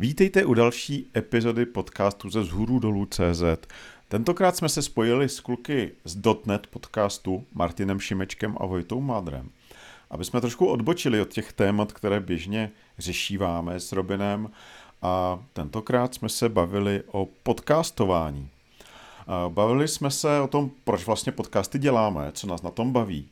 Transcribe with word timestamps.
Vítejte 0.00 0.44
u 0.44 0.54
další 0.54 1.10
epizody 1.16 1.66
podcastu 1.66 2.30
ze 2.30 2.44
Zhůru 2.44 2.78
dolů 2.78 3.06
CZ. 3.06 3.42
Tentokrát 4.08 4.56
jsme 4.56 4.68
se 4.68 4.82
spojili 4.82 5.28
s 5.28 5.40
kluky 5.40 5.92
z 6.04 6.16
.NET 6.46 6.66
podcastu 6.66 7.44
Martinem 7.54 8.00
Šimečkem 8.00 8.56
a 8.60 8.66
Vojtou 8.66 9.00
Madrem, 9.00 9.50
aby 10.10 10.24
jsme 10.24 10.40
trošku 10.40 10.66
odbočili 10.66 11.20
od 11.20 11.28
těch 11.28 11.52
témat, 11.52 11.92
které 11.92 12.20
běžně 12.20 12.70
řešíváme 12.98 13.80
s 13.80 13.92
Robinem 13.92 14.50
a 15.02 15.38
tentokrát 15.52 16.14
jsme 16.14 16.28
se 16.28 16.48
bavili 16.48 17.02
o 17.06 17.28
podcastování. 17.42 18.48
Bavili 19.48 19.88
jsme 19.88 20.10
se 20.10 20.40
o 20.40 20.48
tom, 20.48 20.70
proč 20.84 21.06
vlastně 21.06 21.32
podcasty 21.32 21.78
děláme, 21.78 22.30
co 22.32 22.46
nás 22.46 22.62
na 22.62 22.70
tom 22.70 22.92
baví 22.92 23.28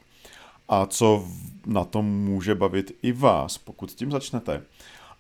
a 0.69 0.87
co 0.87 1.25
na 1.67 1.85
tom 1.85 2.07
může 2.07 2.55
bavit 2.55 2.99
i 3.03 3.13
vás, 3.13 3.59
pokud 3.59 3.91
s 3.91 3.95
tím 3.95 4.11
začnete. 4.11 4.63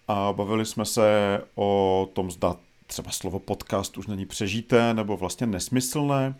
A 0.08 0.32
bavili 0.32 0.66
jsme 0.66 0.84
se 0.84 1.40
o 1.54 2.08
tom, 2.12 2.30
zda 2.30 2.56
třeba 2.86 3.10
slovo 3.10 3.38
podcast 3.38 3.98
už 3.98 4.06
není 4.06 4.26
přežité 4.26 4.94
nebo 4.94 5.16
vlastně 5.16 5.46
nesmyslné 5.46 6.34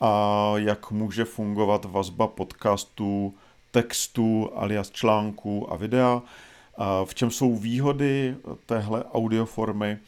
a 0.00 0.52
jak 0.56 0.90
může 0.90 1.24
fungovat 1.24 1.84
vazba 1.84 2.26
podcastů, 2.26 3.34
textů 3.70 4.50
alias 4.54 4.90
článků 4.90 5.72
a 5.72 5.76
videa, 5.76 6.22
a 6.78 7.04
v 7.04 7.14
čem 7.14 7.30
jsou 7.30 7.56
výhody 7.56 8.36
téhle 8.66 9.04
audioformy 9.04 9.98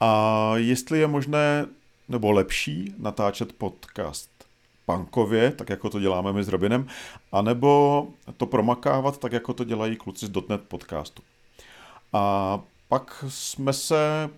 a 0.00 0.52
jestli 0.56 0.98
je 0.98 1.06
možné 1.06 1.66
nebo 2.08 2.32
lepší 2.32 2.94
natáčet 2.98 3.52
podcast 3.52 4.30
pankově, 4.86 5.50
tak 5.50 5.68
jako 5.68 5.90
to 5.90 6.00
děláme 6.00 6.32
my 6.32 6.44
s 6.44 6.48
Robinem, 6.48 6.86
anebo 7.32 8.06
to 8.36 8.46
promakávat 8.46 9.18
tak, 9.18 9.32
jako 9.32 9.52
to 9.52 9.64
dělají 9.64 9.96
kluci 9.96 10.26
z 10.26 10.30
.NET 10.48 10.60
podcastu. 10.68 11.22
A 12.16 12.60
pak 12.88 13.24
jsme 13.28 13.72
se 13.72 14.30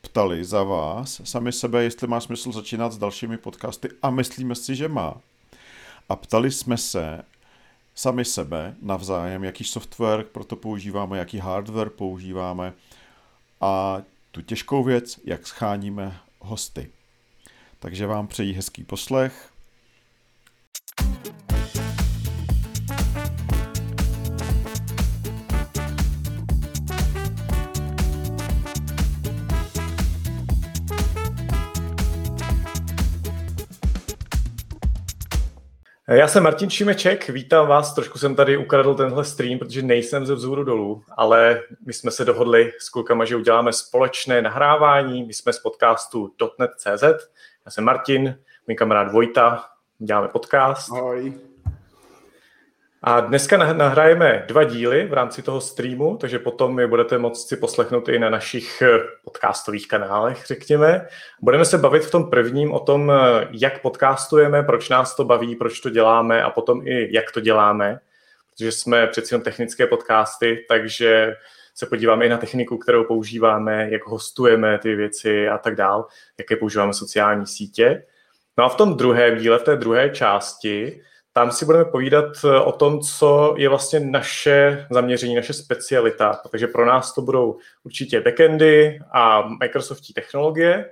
ptali 0.00 0.44
za 0.44 0.62
vás, 0.62 1.20
sami 1.24 1.52
sebe, 1.52 1.82
jestli 1.82 2.06
má 2.06 2.20
smysl 2.20 2.52
začínat 2.52 2.92
s 2.92 2.98
dalšími 2.98 3.38
podcasty 3.38 3.88
a 4.02 4.10
myslíme 4.10 4.54
si, 4.54 4.76
že 4.76 4.88
má. 4.88 5.20
A 6.08 6.16
ptali 6.16 6.50
jsme 6.50 6.76
se 6.78 7.24
sami 7.94 8.24
sebe 8.24 8.76
navzájem, 8.82 9.44
jaký 9.44 9.64
software 9.64 10.24
pro 10.24 10.44
to 10.44 10.56
používáme, 10.56 11.18
jaký 11.18 11.38
hardware 11.38 11.90
používáme 11.90 12.72
a 13.60 14.02
tu 14.30 14.42
těžkou 14.42 14.84
věc, 14.84 15.20
jak 15.24 15.46
scháníme 15.46 16.18
hosty. 16.40 16.90
Takže 17.78 18.06
vám 18.06 18.26
přeji 18.26 18.52
hezký 18.52 18.84
poslech 18.84 19.52
Já 36.12 36.28
jsem 36.28 36.42
Martin 36.42 36.70
Šimeček, 36.70 37.28
vítám 37.28 37.66
vás. 37.66 37.94
Trošku 37.94 38.18
jsem 38.18 38.34
tady 38.34 38.56
ukradl 38.56 38.94
tenhle 38.94 39.24
stream, 39.24 39.58
protože 39.58 39.82
nejsem 39.82 40.26
ze 40.26 40.34
vzhůru 40.34 40.64
dolů, 40.64 41.02
ale 41.16 41.62
my 41.86 41.92
jsme 41.92 42.10
se 42.10 42.24
dohodli 42.24 42.72
s 42.78 42.88
klukama, 42.88 43.24
že 43.24 43.36
uděláme 43.36 43.72
společné 43.72 44.42
nahrávání. 44.42 45.24
My 45.24 45.34
jsme 45.34 45.52
z 45.52 45.58
podcastu 45.58 46.34
.net.cz. 46.58 47.02
Já 47.64 47.70
jsem 47.70 47.84
Martin, 47.84 48.38
můj 48.66 48.76
kamarád 48.76 49.12
Vojta, 49.12 49.64
děláme 49.98 50.28
podcast. 50.28 50.92
Ahoj. 50.92 51.51
A 53.04 53.20
dneska 53.20 53.56
nahrajeme 53.56 54.44
dva 54.48 54.64
díly 54.64 55.06
v 55.06 55.12
rámci 55.12 55.42
toho 55.42 55.60
streamu, 55.60 56.16
takže 56.16 56.38
potom 56.38 56.80
je 56.80 56.86
budete 56.86 57.18
moct 57.18 57.48
si 57.48 57.56
poslechnout 57.56 58.08
i 58.08 58.18
na 58.18 58.30
našich 58.30 58.82
eh, 58.82 58.98
podcastových 59.24 59.88
kanálech, 59.88 60.46
řekněme. 60.46 61.06
Budeme 61.40 61.64
se 61.64 61.78
bavit 61.78 62.04
v 62.04 62.10
tom 62.10 62.30
prvním 62.30 62.72
o 62.72 62.80
tom, 62.80 63.10
eh, 63.10 63.48
jak 63.50 63.82
podcastujeme, 63.82 64.62
proč 64.62 64.88
nás 64.88 65.16
to 65.16 65.24
baví, 65.24 65.56
proč 65.56 65.80
to 65.80 65.90
děláme 65.90 66.42
a 66.42 66.50
potom 66.50 66.86
i 66.86 67.14
jak 67.14 67.32
to 67.32 67.40
děláme, 67.40 68.00
protože 68.50 68.72
jsme 68.72 69.06
přeci 69.06 69.34
jen 69.34 69.42
technické 69.42 69.86
podcasty, 69.86 70.64
takže 70.68 71.36
se 71.74 71.86
podíváme 71.86 72.26
i 72.26 72.28
na 72.28 72.36
techniku, 72.36 72.78
kterou 72.78 73.04
používáme, 73.04 73.88
jak 73.90 74.06
hostujeme 74.06 74.78
ty 74.78 74.94
věci 74.94 75.48
a 75.48 75.58
tak 75.58 75.74
dál, 75.74 76.06
jaké 76.38 76.56
používáme 76.56 76.92
sociální 76.92 77.46
sítě. 77.46 78.04
No 78.58 78.64
a 78.64 78.68
v 78.68 78.76
tom 78.76 78.96
druhém 78.96 79.38
díle, 79.38 79.58
v 79.58 79.62
té 79.62 79.76
druhé 79.76 80.10
části, 80.10 81.02
tam 81.32 81.50
si 81.52 81.64
budeme 81.64 81.84
povídat 81.84 82.24
eh, 82.44 82.60
o 82.60 82.72
tom, 82.72 83.00
co 83.00 83.54
je 83.58 83.68
vlastně 83.68 84.00
naše 84.00 84.86
zaměření, 84.90 85.34
naše 85.34 85.52
specialita, 85.52 86.40
protože 86.42 86.66
pro 86.66 86.86
nás 86.86 87.14
to 87.14 87.22
budou 87.22 87.58
určitě 87.84 88.20
backendy 88.20 88.98
a 89.12 89.48
Microsoftí 89.60 90.14
technologie 90.14 90.90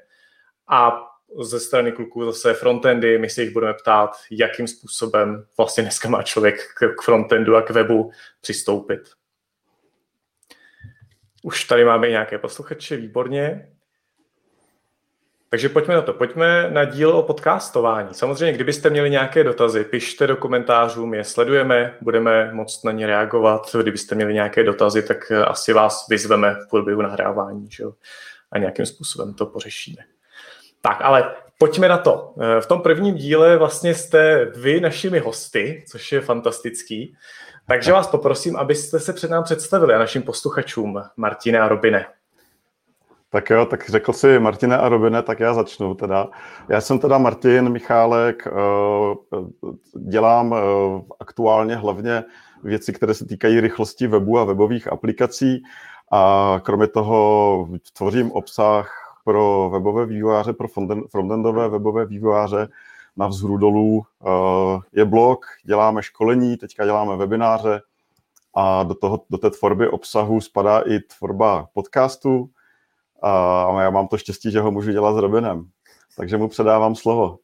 a 0.69 1.06
ze 1.43 1.61
strany 1.61 1.93
kluků 1.93 2.25
zase 2.25 2.55
frontendy, 2.55 3.19
my 3.19 3.31
si 3.31 3.43
jich 3.43 3.53
budeme 3.53 3.75
ptát, 3.75 4.11
jakým 4.31 4.69
způsobem 4.69 5.47
vlastně 5.56 5.83
dneska 5.83 6.09
má 6.09 6.23
člověk 6.23 6.56
k 6.75 7.03
frontendu 7.03 7.56
a 7.56 7.62
k 7.62 7.71
webu 7.71 8.11
přistoupit. 8.41 9.00
Už 11.43 11.65
tady 11.65 11.84
máme 11.84 12.09
nějaké 12.09 12.39
posluchače, 12.39 12.97
výborně. 12.97 13.73
Takže 15.50 15.69
pojďme 15.69 15.94
na 15.94 16.03
to. 16.03 16.12
Pojďme 16.12 16.71
na 16.71 16.84
díl 16.84 17.11
o 17.11 17.22
podcastování. 17.22 18.15
Samozřejmě, 18.15 18.53
kdybyste 18.53 18.91
měli 18.91 19.11
nějaké 19.11 19.44
dotazy, 19.44 19.84
pište 19.84 20.27
do 20.27 20.37
komentářů, 20.37 21.06
my 21.06 21.16
je 21.16 21.25
sledujeme, 21.25 21.94
budeme 22.00 22.53
moct 22.53 22.84
na 22.84 22.93
ně 22.93 23.06
reagovat. 23.06 23.77
Kdybyste 23.81 24.15
měli 24.15 24.34
nějaké 24.34 24.62
dotazy, 24.62 25.03
tak 25.03 25.33
asi 25.33 25.72
vás 25.72 26.06
vyzveme 26.09 26.55
v 26.55 26.71
průběhu 26.71 27.03
nahrávání 27.03 27.71
že 27.71 27.83
jo? 27.83 27.93
a 28.53 28.59
nějakým 28.59 28.87
způsobem 28.87 29.34
to 29.34 29.47
pořešíme. 29.47 30.03
Tak, 30.81 30.99
ale 31.00 31.34
pojďme 31.59 31.88
na 31.88 31.99
to. 31.99 32.34
V 32.61 32.67
tom 32.67 32.81
prvním 32.81 33.15
díle 33.15 33.56
vlastně 33.56 33.94
jste 33.94 34.44
vy 34.44 34.81
našimi 34.81 35.19
hosty, 35.19 35.84
což 35.88 36.12
je 36.12 36.21
fantastický. 36.21 37.17
Takže 37.69 37.93
vás 37.93 38.06
poprosím, 38.06 38.56
abyste 38.56 39.00
se 39.00 39.12
před 39.12 39.31
nám 39.31 39.44
představili 39.44 39.94
a 39.94 39.99
našim 39.99 40.22
posluchačům, 40.22 41.03
Martine 41.17 41.61
a 41.61 41.69
Robine. 41.69 42.06
Tak 43.33 43.51
jo, 43.51 43.67
tak 43.67 43.91
řekl 43.91 44.13
si 44.13 44.39
Martine 44.39 44.79
a 44.79 44.89
Robine, 44.89 45.23
tak 45.23 45.41
já 45.41 45.55
začnu 45.55 45.95
teda. 45.95 46.29
Já 46.69 46.81
jsem 46.81 46.99
teda 46.99 47.19
Martin 47.19 47.69
Michálek, 47.69 48.47
eh, 48.47 48.51
dělám 49.95 50.55
eh, 50.55 50.59
aktuálně 51.21 51.77
hlavně 51.77 52.25
věci, 52.63 52.93
které 52.93 53.15
se 53.15 53.27
týkají 53.27 53.61
rychlosti 53.61 54.07
webu 54.07 54.39
a 54.39 54.45
webových 54.45 54.93
aplikací 54.93 55.63
a 56.13 56.61
kromě 56.65 56.87
toho 56.87 57.69
tvořím 57.97 58.33
obsah 58.33 59.15
pro 59.25 59.71
webové 59.73 60.07
vývojáře, 60.07 60.53
pro 60.53 60.69
frontendové 61.11 61.69
webové 61.69 62.07
vývojáře 62.07 62.69
na 63.17 63.27
vzhůru 63.27 63.57
dolů. 63.57 64.03
Eh, 64.27 64.79
je 64.93 65.05
blog, 65.05 65.47
děláme 65.65 66.03
školení, 66.03 66.57
teďka 66.57 66.85
děláme 66.85 67.17
webináře 67.17 67.81
a 68.55 68.83
do, 68.83 68.95
toho, 68.95 69.21
do 69.31 69.39
té 69.39 69.51
tvorby 69.51 69.89
obsahu 69.89 70.41
spadá 70.41 70.79
i 70.81 70.99
tvorba 71.01 71.69
podcastu, 71.75 72.51
a 73.22 73.82
já 73.82 73.91
mám 73.91 74.08
to 74.08 74.19
štěstí, 74.19 74.50
že 74.50 74.60
ho 74.60 74.70
můžu 74.70 74.92
dělat 74.92 75.14
s 75.14 75.19
Robinem. 75.19 75.64
Takže 76.16 76.36
mu 76.36 76.48
předávám 76.48 76.94
slovo. 76.94 77.38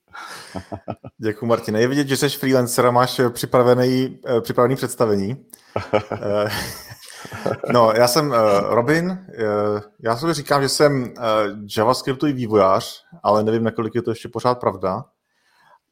Děkuji, 1.19 1.47
Martine. 1.47 1.81
Je 1.81 1.89
vidět, 1.89 2.09
že 2.09 2.17
jsi 2.17 2.29
freelancer 2.29 2.87
a 2.87 2.91
máš 2.91 3.21
připravený, 3.31 4.19
eh, 4.27 4.41
připravený 4.41 4.77
představení. 4.77 5.47
Eh, 6.13 6.49
no, 7.73 7.93
já 7.97 8.09
jsem 8.09 8.35
Robin. 8.69 9.27
Já 10.01 10.17
sobě 10.17 10.35
říkám, 10.35 10.63
že 10.63 10.69
jsem 10.69 11.15
JavaScriptový 11.77 12.33
vývojář, 12.33 13.05
ale 13.23 13.45
nevím, 13.45 13.65
nakolik 13.65 13.95
je 13.95 14.03
to 14.03 14.11
ještě 14.11 14.29
pořád 14.29 14.61
pravda. 14.61 15.05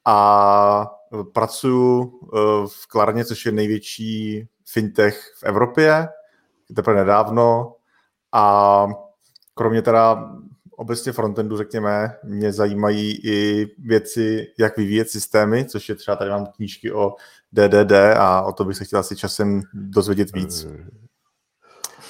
A 0.04 0.90
pracuji 1.34 2.12
v 2.66 2.86
Klarně, 2.88 3.24
což 3.24 3.46
je 3.46 3.52
největší 3.52 4.48
fintech 4.66 5.20
v 5.38 5.44
Evropě, 5.44 6.08
teprve 6.76 6.96
nedávno. 6.96 7.74
A 8.32 8.86
kromě 9.54 9.82
teda 9.82 10.30
obecně 10.76 11.12
frontendu, 11.12 11.56
řekněme, 11.56 12.16
mě 12.24 12.52
zajímají 12.52 13.26
i 13.26 13.66
věci, 13.78 14.46
jak 14.58 14.76
vyvíjet 14.76 15.10
systémy, 15.10 15.64
což 15.64 15.88
je 15.88 15.94
třeba 15.94 16.16
tady 16.16 16.30
mám 16.30 16.46
knížky 16.46 16.92
o 16.92 17.14
DDD 17.52 17.92
a 18.18 18.42
o 18.42 18.52
to 18.52 18.64
bych 18.64 18.76
se 18.76 18.84
chtěl 18.84 18.98
asi 18.98 19.16
časem 19.16 19.62
dozvědět 19.74 20.32
víc. 20.32 20.66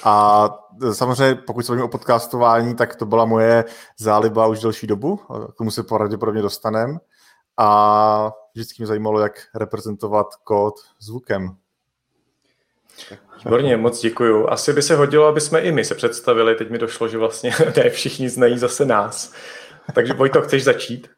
A 0.03 0.49
samozřejmě, 0.93 1.35
pokud 1.35 1.65
se 1.65 1.71
bavíme 1.71 1.85
o 1.85 1.87
podcastování, 1.87 2.75
tak 2.75 2.95
to 2.95 3.05
byla 3.05 3.25
moje 3.25 3.65
záliba 3.99 4.47
už 4.47 4.61
delší 4.61 4.87
dobu, 4.87 5.17
k 5.51 5.57
tomu 5.57 5.71
se 5.71 5.83
pravděpodobně 5.83 6.41
dostaneme. 6.41 6.97
A 7.57 8.31
vždycky 8.53 8.81
mě 8.81 8.87
zajímalo, 8.87 9.19
jak 9.19 9.31
reprezentovat 9.55 10.27
kód 10.43 10.75
zvukem. 10.99 11.57
Výborně, 13.45 13.77
moc 13.77 14.01
děkuju. 14.01 14.47
Asi 14.47 14.73
by 14.73 14.81
se 14.81 14.95
hodilo, 14.95 15.25
aby 15.25 15.41
jsme 15.41 15.61
i 15.61 15.71
my 15.71 15.85
se 15.85 15.95
představili. 15.95 16.55
Teď 16.55 16.69
mi 16.69 16.77
došlo, 16.77 17.07
že 17.07 17.17
vlastně 17.17 17.51
ne 17.77 17.89
všichni 17.89 18.29
znají 18.29 18.57
zase 18.57 18.85
nás. 18.85 19.33
Takže 19.93 20.13
Vojto, 20.13 20.41
chceš 20.41 20.63
začít? 20.63 21.09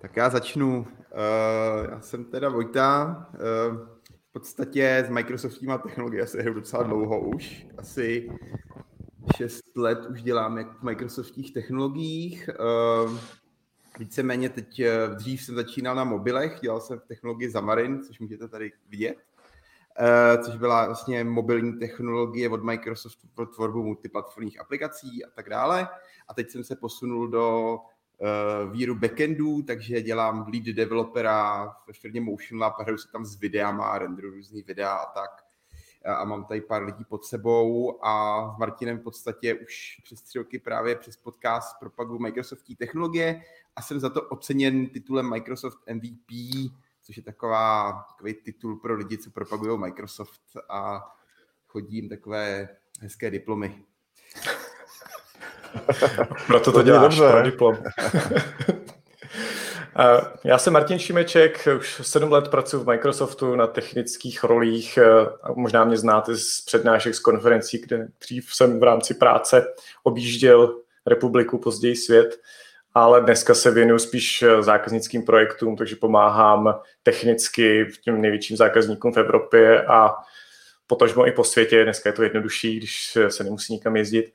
Tak 0.00 0.16
já 0.16 0.30
začnu. 0.30 0.78
Uh, 0.78 1.90
já 1.90 2.00
jsem 2.00 2.24
teda 2.24 2.48
Vojta. 2.48 3.26
Uh, 3.32 3.76
v 4.08 4.32
podstatě 4.32 5.04
s 5.06 5.10
Microsoftíma 5.10 5.78
technologie 5.78 6.26
se 6.26 6.42
hru 6.42 6.54
docela 6.54 6.82
dlouho 6.82 7.20
už. 7.20 7.66
Asi 7.78 8.30
šest 9.36 9.76
let 9.76 9.98
už 10.10 10.22
dělám 10.22 10.58
jak 10.58 10.78
v 10.78 10.82
Microsoftích 10.82 11.54
technologiích. 11.54 12.50
Víceméně 13.98 14.48
teď 14.48 14.82
dřív 15.14 15.42
jsem 15.42 15.54
začínal 15.54 15.94
na 15.94 16.04
mobilech, 16.04 16.58
dělal 16.60 16.80
jsem 16.80 16.98
v 16.98 17.04
technologii 17.04 17.48
Xamarin, 17.48 18.02
což 18.02 18.20
můžete 18.20 18.48
tady 18.48 18.72
vidět. 18.88 19.16
Eh, 19.98 20.38
což 20.38 20.56
byla 20.56 20.86
vlastně 20.86 21.24
mobilní 21.24 21.78
technologie 21.78 22.48
od 22.48 22.64
Microsoftu 22.64 23.28
pro 23.34 23.46
tvorbu 23.46 23.82
multiplatformních 23.82 24.60
aplikací 24.60 25.24
a 25.24 25.30
tak 25.30 25.50
dále. 25.50 25.88
A 26.28 26.34
teď 26.34 26.50
jsem 26.50 26.64
se 26.64 26.76
posunul 26.76 27.28
do 27.28 27.78
uh, 28.18 28.72
víru 28.72 28.94
backendů, 28.94 29.62
takže 29.62 30.02
dělám 30.02 30.46
lead 30.52 30.64
developera 30.64 31.64
ve 31.86 31.92
firmě 31.92 32.20
Motion 32.20 32.60
Lab, 32.60 32.80
hraju 32.80 32.98
se 32.98 33.08
tam 33.12 33.24
s 33.24 33.40
videama, 33.40 33.98
renderu 33.98 34.30
různý 34.30 34.62
videa 34.62 34.94
a 34.94 35.12
tak. 35.12 35.30
A 36.04 36.24
mám 36.24 36.44
tady 36.44 36.60
pár 36.60 36.82
lidí 36.82 37.04
pod 37.04 37.24
sebou 37.24 37.98
a 38.04 38.54
s 38.56 38.58
Martinem 38.58 38.98
v 38.98 39.02
podstatě 39.02 39.54
už 39.54 40.00
přes 40.04 40.22
tři 40.22 40.38
roky 40.38 40.58
právě 40.58 40.96
přes 40.96 41.16
podcast 41.16 41.76
propaguju 41.80 42.18
Microsoftí 42.18 42.76
technologie 42.76 43.42
a 43.76 43.82
jsem 43.82 44.00
za 44.00 44.10
to 44.10 44.22
oceněn 44.22 44.88
titulem 44.88 45.30
Microsoft 45.30 45.78
MVP 45.92 46.30
což 47.04 47.16
je 47.16 47.22
taková, 47.22 47.92
takový 48.08 48.34
titul 48.34 48.76
pro 48.76 48.94
lidi, 48.94 49.18
co 49.18 49.30
propagují 49.30 49.78
Microsoft 49.78 50.40
a 50.68 51.02
chodí 51.66 51.96
jim 51.96 52.08
takové 52.08 52.68
hezké 53.00 53.30
diplomy. 53.30 53.82
Proto 56.46 56.72
to 56.72 56.82
děláš, 56.82 57.16
pro 57.16 57.42
diplom. 57.42 57.76
Já 60.44 60.58
jsem 60.58 60.72
Martin 60.72 60.98
Šimeček, 60.98 61.68
už 61.78 62.00
sedm 62.02 62.32
let 62.32 62.48
pracuji 62.48 62.84
v 62.84 62.86
Microsoftu 62.86 63.56
na 63.56 63.66
technických 63.66 64.44
rolích. 64.44 64.98
Možná 65.54 65.84
mě 65.84 65.96
znáte 65.96 66.36
z 66.36 66.60
přednášek 66.60 67.14
z 67.14 67.18
konferencí, 67.18 67.78
kde 67.78 68.08
dřív 68.20 68.54
jsem 68.54 68.80
v 68.80 68.82
rámci 68.82 69.14
práce 69.14 69.66
objížděl 70.02 70.80
republiku, 71.06 71.58
později 71.58 71.96
svět 71.96 72.40
ale 72.94 73.20
dneska 73.20 73.54
se 73.54 73.70
věnuju 73.70 73.98
spíš 73.98 74.42
eh, 74.42 74.62
zákaznickým 74.62 75.22
projektům, 75.22 75.76
takže 75.76 75.96
pomáhám 75.96 76.80
technicky 77.02 77.88
těm 78.04 78.20
největším 78.20 78.56
zákazníkům 78.56 79.12
v 79.12 79.16
Evropě 79.16 79.82
a 79.82 80.14
potažmo 80.86 81.26
i 81.26 81.32
po 81.32 81.44
světě. 81.44 81.84
Dneska 81.84 82.08
je 82.08 82.12
to 82.12 82.22
jednodušší, 82.22 82.76
když 82.76 83.18
se 83.28 83.44
nemusí 83.44 83.72
nikam 83.72 83.96
jezdit 83.96 84.32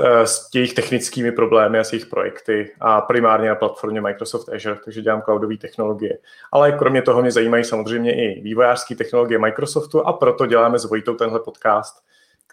eh, 0.00 0.26
s 0.26 0.48
jejich 0.54 0.74
technickými 0.74 1.32
problémy 1.32 1.78
a 1.78 1.84
s 1.84 1.92
jejich 1.92 2.06
projekty 2.06 2.74
a 2.80 3.00
primárně 3.00 3.48
na 3.48 3.54
platformě 3.54 4.00
Microsoft 4.00 4.48
Azure, 4.48 4.78
takže 4.84 5.02
dělám 5.02 5.22
cloudové 5.22 5.56
technologie. 5.56 6.18
Ale 6.52 6.72
kromě 6.72 7.02
toho 7.02 7.22
mě 7.22 7.30
zajímají 7.30 7.64
samozřejmě 7.64 8.14
i 8.14 8.40
vývojářské 8.40 8.94
technologie 8.94 9.38
Microsoftu 9.38 10.06
a 10.06 10.12
proto 10.12 10.46
děláme 10.46 10.78
s 10.78 10.84
Vojtou 10.84 11.14
tenhle 11.14 11.40
podcast, 11.40 12.04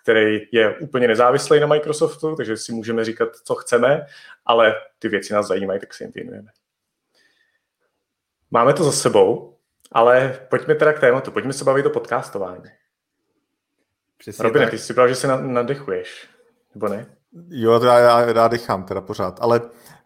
který 0.02 0.48
je 0.52 0.78
úplně 0.78 1.08
nezávislý 1.08 1.60
na 1.60 1.68
Microsoftu, 1.68 2.36
takže 2.36 2.58
si 2.58 2.72
můžeme 2.74 3.06
říkat, 3.06 3.30
co 3.44 3.56
chceme, 3.56 4.06
ale 4.46 4.76
ty 5.00 5.10
věci 5.10 5.34
nás 5.34 5.48
zajímají, 5.48 5.80
tak 5.80 5.94
si 5.94 6.04
jim 6.04 6.12
věnujeme. 6.12 6.52
Máme 8.52 8.74
to 8.74 8.84
za 8.84 8.92
sebou, 8.92 9.58
ale 9.92 10.40
pojďme 10.50 10.76
teda 10.76 10.94
k 10.94 11.00
tématu, 11.00 11.32
pojďme 11.32 11.54
se 11.54 11.64
bavit 11.64 11.86
o 11.86 11.90
podcastování. 11.90 12.64
Přesně 14.18 14.44
Robine, 14.44 14.66
tak. 14.66 14.72
ty 14.72 14.78
si 14.78 14.94
pravil, 14.94 15.14
že 15.14 15.16
se 15.16 15.28
nadechuješ, 15.38 16.30
nebo 16.74 16.88
ne? 16.88 17.06
Jo, 17.50 17.84
já, 17.84 18.00
já, 18.00 18.22
já 18.22 18.48
dechám 18.48 18.84
teda 18.84 19.02
pořád, 19.02 19.40
ale 19.42 19.62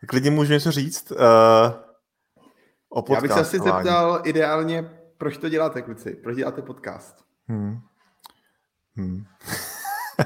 klidně 0.07 0.31
můžu 0.31 0.53
něco 0.53 0.71
říct 0.71 1.11
uh, 1.11 1.17
o 2.89 3.01
podcastování. 3.01 3.15
Já 3.15 3.21
bych 3.21 3.31
se 3.31 3.39
asi 3.39 3.59
zeptal 3.59 4.21
ideálně, 4.23 4.89
proč 5.17 5.37
to 5.37 5.49
děláte, 5.49 5.81
kluci? 5.81 6.15
Proč 6.15 6.35
děláte 6.35 6.61
podcast? 6.61 7.25
Hmm. 7.47 7.79
Hmm. 8.95 9.25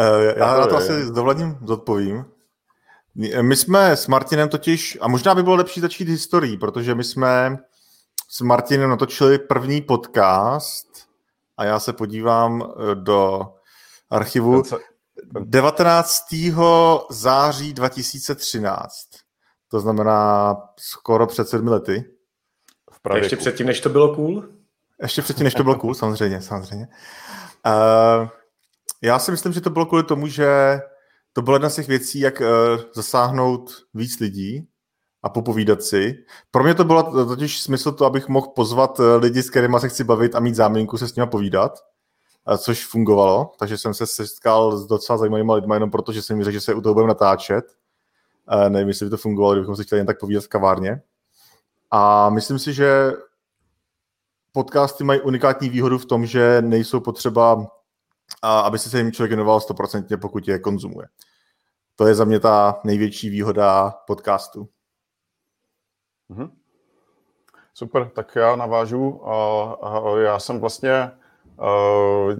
Eh, 0.00 0.34
já 0.38 0.58
na 0.58 0.66
to 0.66 0.76
asi 0.76 1.04
s 1.04 1.10
dovolením 1.10 1.58
zodpovím. 1.64 2.24
My 3.40 3.56
jsme 3.56 3.96
s 3.96 4.06
Martinem 4.06 4.48
totiž, 4.48 4.98
a 5.00 5.08
možná 5.08 5.34
by 5.34 5.42
bylo 5.42 5.56
lepší 5.56 5.80
začít 5.80 6.08
historií, 6.08 6.56
protože 6.56 6.94
my 6.94 7.04
jsme 7.04 7.58
s 8.30 8.40
Martinem 8.40 8.90
natočili 8.90 9.38
první 9.38 9.80
podcast 9.80 10.86
a 11.56 11.64
já 11.64 11.80
se 11.80 11.92
podívám 11.92 12.62
eh, 12.62 12.94
do 12.94 13.40
archivu 14.10 14.62
19. 15.40 16.22
září 17.10 17.72
2013. 17.72 18.88
To 19.68 19.80
znamená 19.80 20.56
skoro 20.78 21.26
před 21.26 21.48
sedmi 21.48 21.70
lety. 21.70 22.04
V 22.90 23.16
Ještě 23.16 23.36
předtím, 23.36 23.66
než 23.66 23.80
to 23.80 23.88
bylo 23.88 24.14
cool? 24.14 24.44
Ještě 25.02 25.22
předtím, 25.22 25.44
než 25.44 25.54
to 25.54 25.64
bylo 25.64 25.78
cool, 25.78 25.94
samozřejmě, 25.94 26.42
samozřejmě. 26.42 26.88
Uh, 27.66 28.28
já 29.02 29.18
si 29.18 29.30
myslím, 29.30 29.52
že 29.52 29.60
to 29.60 29.70
bylo 29.70 29.86
kvůli 29.86 30.02
tomu, 30.02 30.26
že 30.26 30.80
to 31.32 31.42
byla 31.42 31.54
jedna 31.54 31.70
z 31.70 31.74
těch 31.74 31.88
věcí, 31.88 32.20
jak 32.20 32.40
uh, 32.40 32.46
zasáhnout 32.94 33.70
víc 33.94 34.20
lidí 34.20 34.68
a 35.22 35.28
popovídat 35.28 35.82
si. 35.82 36.14
Pro 36.50 36.64
mě 36.64 36.74
to 36.74 36.84
bylo 36.84 37.26
totiž 37.26 37.62
smysl 37.62 37.92
to, 37.92 38.06
abych 38.06 38.28
mohl 38.28 38.46
pozvat 38.46 39.00
eh, 39.00 39.16
lidi, 39.16 39.42
s 39.42 39.50
kterými 39.50 39.80
se 39.80 39.88
chci 39.88 40.04
bavit 40.04 40.34
a 40.34 40.40
mít 40.40 40.54
záminku 40.54 40.98
se 40.98 41.08
s 41.08 41.14
nimi 41.14 41.28
povídat, 41.28 41.78
uh, 42.48 42.56
což 42.56 42.86
fungovalo, 42.86 43.52
takže 43.58 43.78
jsem 43.78 43.94
se 43.94 44.06
setkal 44.06 44.76
s 44.76 44.86
docela 44.86 45.18
zajímavými 45.18 45.52
lidmi 45.52 45.74
jenom 45.74 45.90
proto, 45.90 46.12
že 46.12 46.22
jsem 46.22 46.38
mi 46.38 46.44
řekl, 46.44 46.52
že 46.52 46.60
se 46.60 46.74
u 46.74 46.80
toho 46.80 46.94
budeme 46.94 47.08
natáčet. 47.08 47.64
Nevím, 48.68 48.88
jestli 48.88 49.06
by 49.06 49.10
to 49.10 49.16
fungovalo, 49.16 49.54
kdybychom 49.54 49.76
se 49.76 49.84
chtěli 49.84 49.98
jen 49.98 50.06
tak 50.06 50.20
povídat 50.20 50.44
v 50.44 50.48
kavárně. 50.48 51.02
A 51.90 52.30
myslím 52.30 52.58
si, 52.58 52.72
že 52.72 53.12
podcasty 54.52 55.04
mají 55.04 55.20
unikátní 55.20 55.68
výhodu 55.68 55.98
v 55.98 56.06
tom, 56.06 56.26
že 56.26 56.62
nejsou 56.62 57.00
potřeba 57.00 57.66
a 58.42 58.60
aby 58.60 58.78
se 58.78 58.98
jim 58.98 59.12
člověk 59.12 59.30
věnoval 59.30 59.60
stoprocentně, 59.60 60.16
pokud 60.16 60.48
je 60.48 60.58
konzumuje. 60.58 61.08
To 61.96 62.06
je 62.06 62.14
za 62.14 62.24
mě 62.24 62.40
ta 62.40 62.80
největší 62.84 63.30
výhoda 63.30 63.90
podcastu. 64.06 64.68
Mhm. 66.28 66.50
Super, 67.74 68.08
tak 68.08 68.36
já 68.36 68.56
navážu. 68.56 69.22
Já 70.22 70.38
jsem 70.38 70.60
vlastně, 70.60 71.10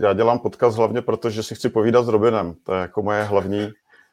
já 0.01 0.13
dělám 0.13 0.39
podcast 0.39 0.77
hlavně 0.77 1.03
proto, 1.03 1.31
že 1.31 1.43
si 1.43 1.55
chci 1.55 1.69
povídat 1.69 2.05
s 2.05 2.09
Robinem. 2.09 2.55
To 2.63 2.75
je 2.75 2.81
jako 2.81 3.03
moje 3.03 3.23
hlavní, 3.23 3.73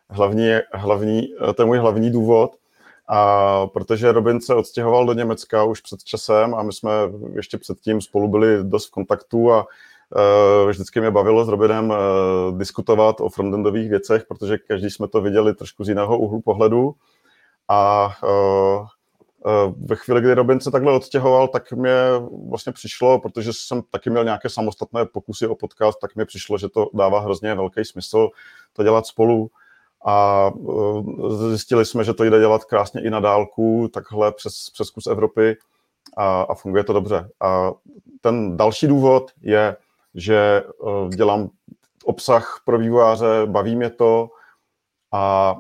hlavní, 0.10 0.52
hlavní 0.74 1.36
to 1.56 1.62
je 1.62 1.66
můj 1.66 1.78
hlavní 1.78 2.12
důvod. 2.12 2.56
A 3.08 3.68
protože 3.68 4.12
Robin 4.12 4.42
se 4.42 4.56
odstěhoval 4.56 5.06
do 5.06 5.14
Německa 5.14 5.64
už 5.64 5.82
před 5.82 6.04
časem 6.04 6.56
a 6.56 6.64
my 6.64 6.74
jsme 6.74 6.92
ještě 7.34 7.58
předtím 7.58 8.02
spolu 8.02 8.28
byli 8.28 8.64
dost 8.64 8.88
v 8.88 8.92
kontaktu 8.92 9.54
a 9.54 9.68
vždycky 10.68 11.00
mě 11.00 11.12
bavilo 11.12 11.46
s 11.46 11.50
Robinem 11.50 11.90
uh, 11.90 12.58
diskutovat 12.58 13.22
o 13.22 13.30
frontendových 13.30 13.90
věcech, 13.90 14.26
protože 14.28 14.58
každý 14.58 14.90
jsme 14.90 15.08
to 15.08 15.22
viděli 15.22 15.54
trošku 15.56 15.84
z 15.84 15.90
jiného 15.90 16.18
úhlu 16.18 16.42
pohledu. 16.42 16.96
A 17.68 18.10
uh, 18.24 18.88
ve 19.78 19.96
chvíli, 19.96 20.22
kdy 20.22 20.34
Robin 20.34 20.60
se 20.60 20.72
takhle 20.72 20.94
odstěhoval, 20.94 21.48
tak 21.48 21.72
mě 21.72 21.96
vlastně 22.50 22.74
přišlo, 22.74 23.20
protože 23.20 23.54
jsem 23.54 23.82
taky 23.92 24.10
měl 24.10 24.24
nějaké 24.24 24.50
samostatné 24.50 25.06
pokusy 25.06 25.48
o 25.48 25.56
podcast, 25.56 26.00
tak 26.00 26.16
mi 26.16 26.26
přišlo, 26.26 26.58
že 26.58 26.70
to 26.70 26.90
dává 26.94 27.20
hrozně 27.20 27.56
velký 27.56 27.86
smysl 27.86 28.30
to 28.74 28.84
dělat 28.84 29.06
spolu. 29.06 29.50
A 30.08 30.52
zjistili 31.50 31.86
jsme, 31.86 32.04
že 32.04 32.14
to 32.14 32.24
jde 32.24 32.40
dělat 32.40 32.66
krásně 32.66 33.02
i 33.02 33.10
na 33.10 33.20
dálku, 33.20 33.90
takhle 33.94 34.32
přes, 34.32 34.70
přes 34.74 34.90
kus 34.90 35.08
Evropy 35.08 35.58
a, 36.18 36.42
a 36.42 36.56
funguje 36.56 36.84
to 36.84 36.94
dobře. 36.94 37.30
A 37.42 37.72
ten 38.22 38.58
další 38.58 38.88
důvod 38.88 39.32
je, 39.42 39.76
že 40.16 40.64
eh, 40.64 41.16
dělám 41.16 41.50
obsah 42.04 42.62
pro 42.66 42.78
vývojáře, 42.78 43.26
baví 43.46 43.76
mě 43.76 43.90
to 43.90 44.30
a 45.14 45.56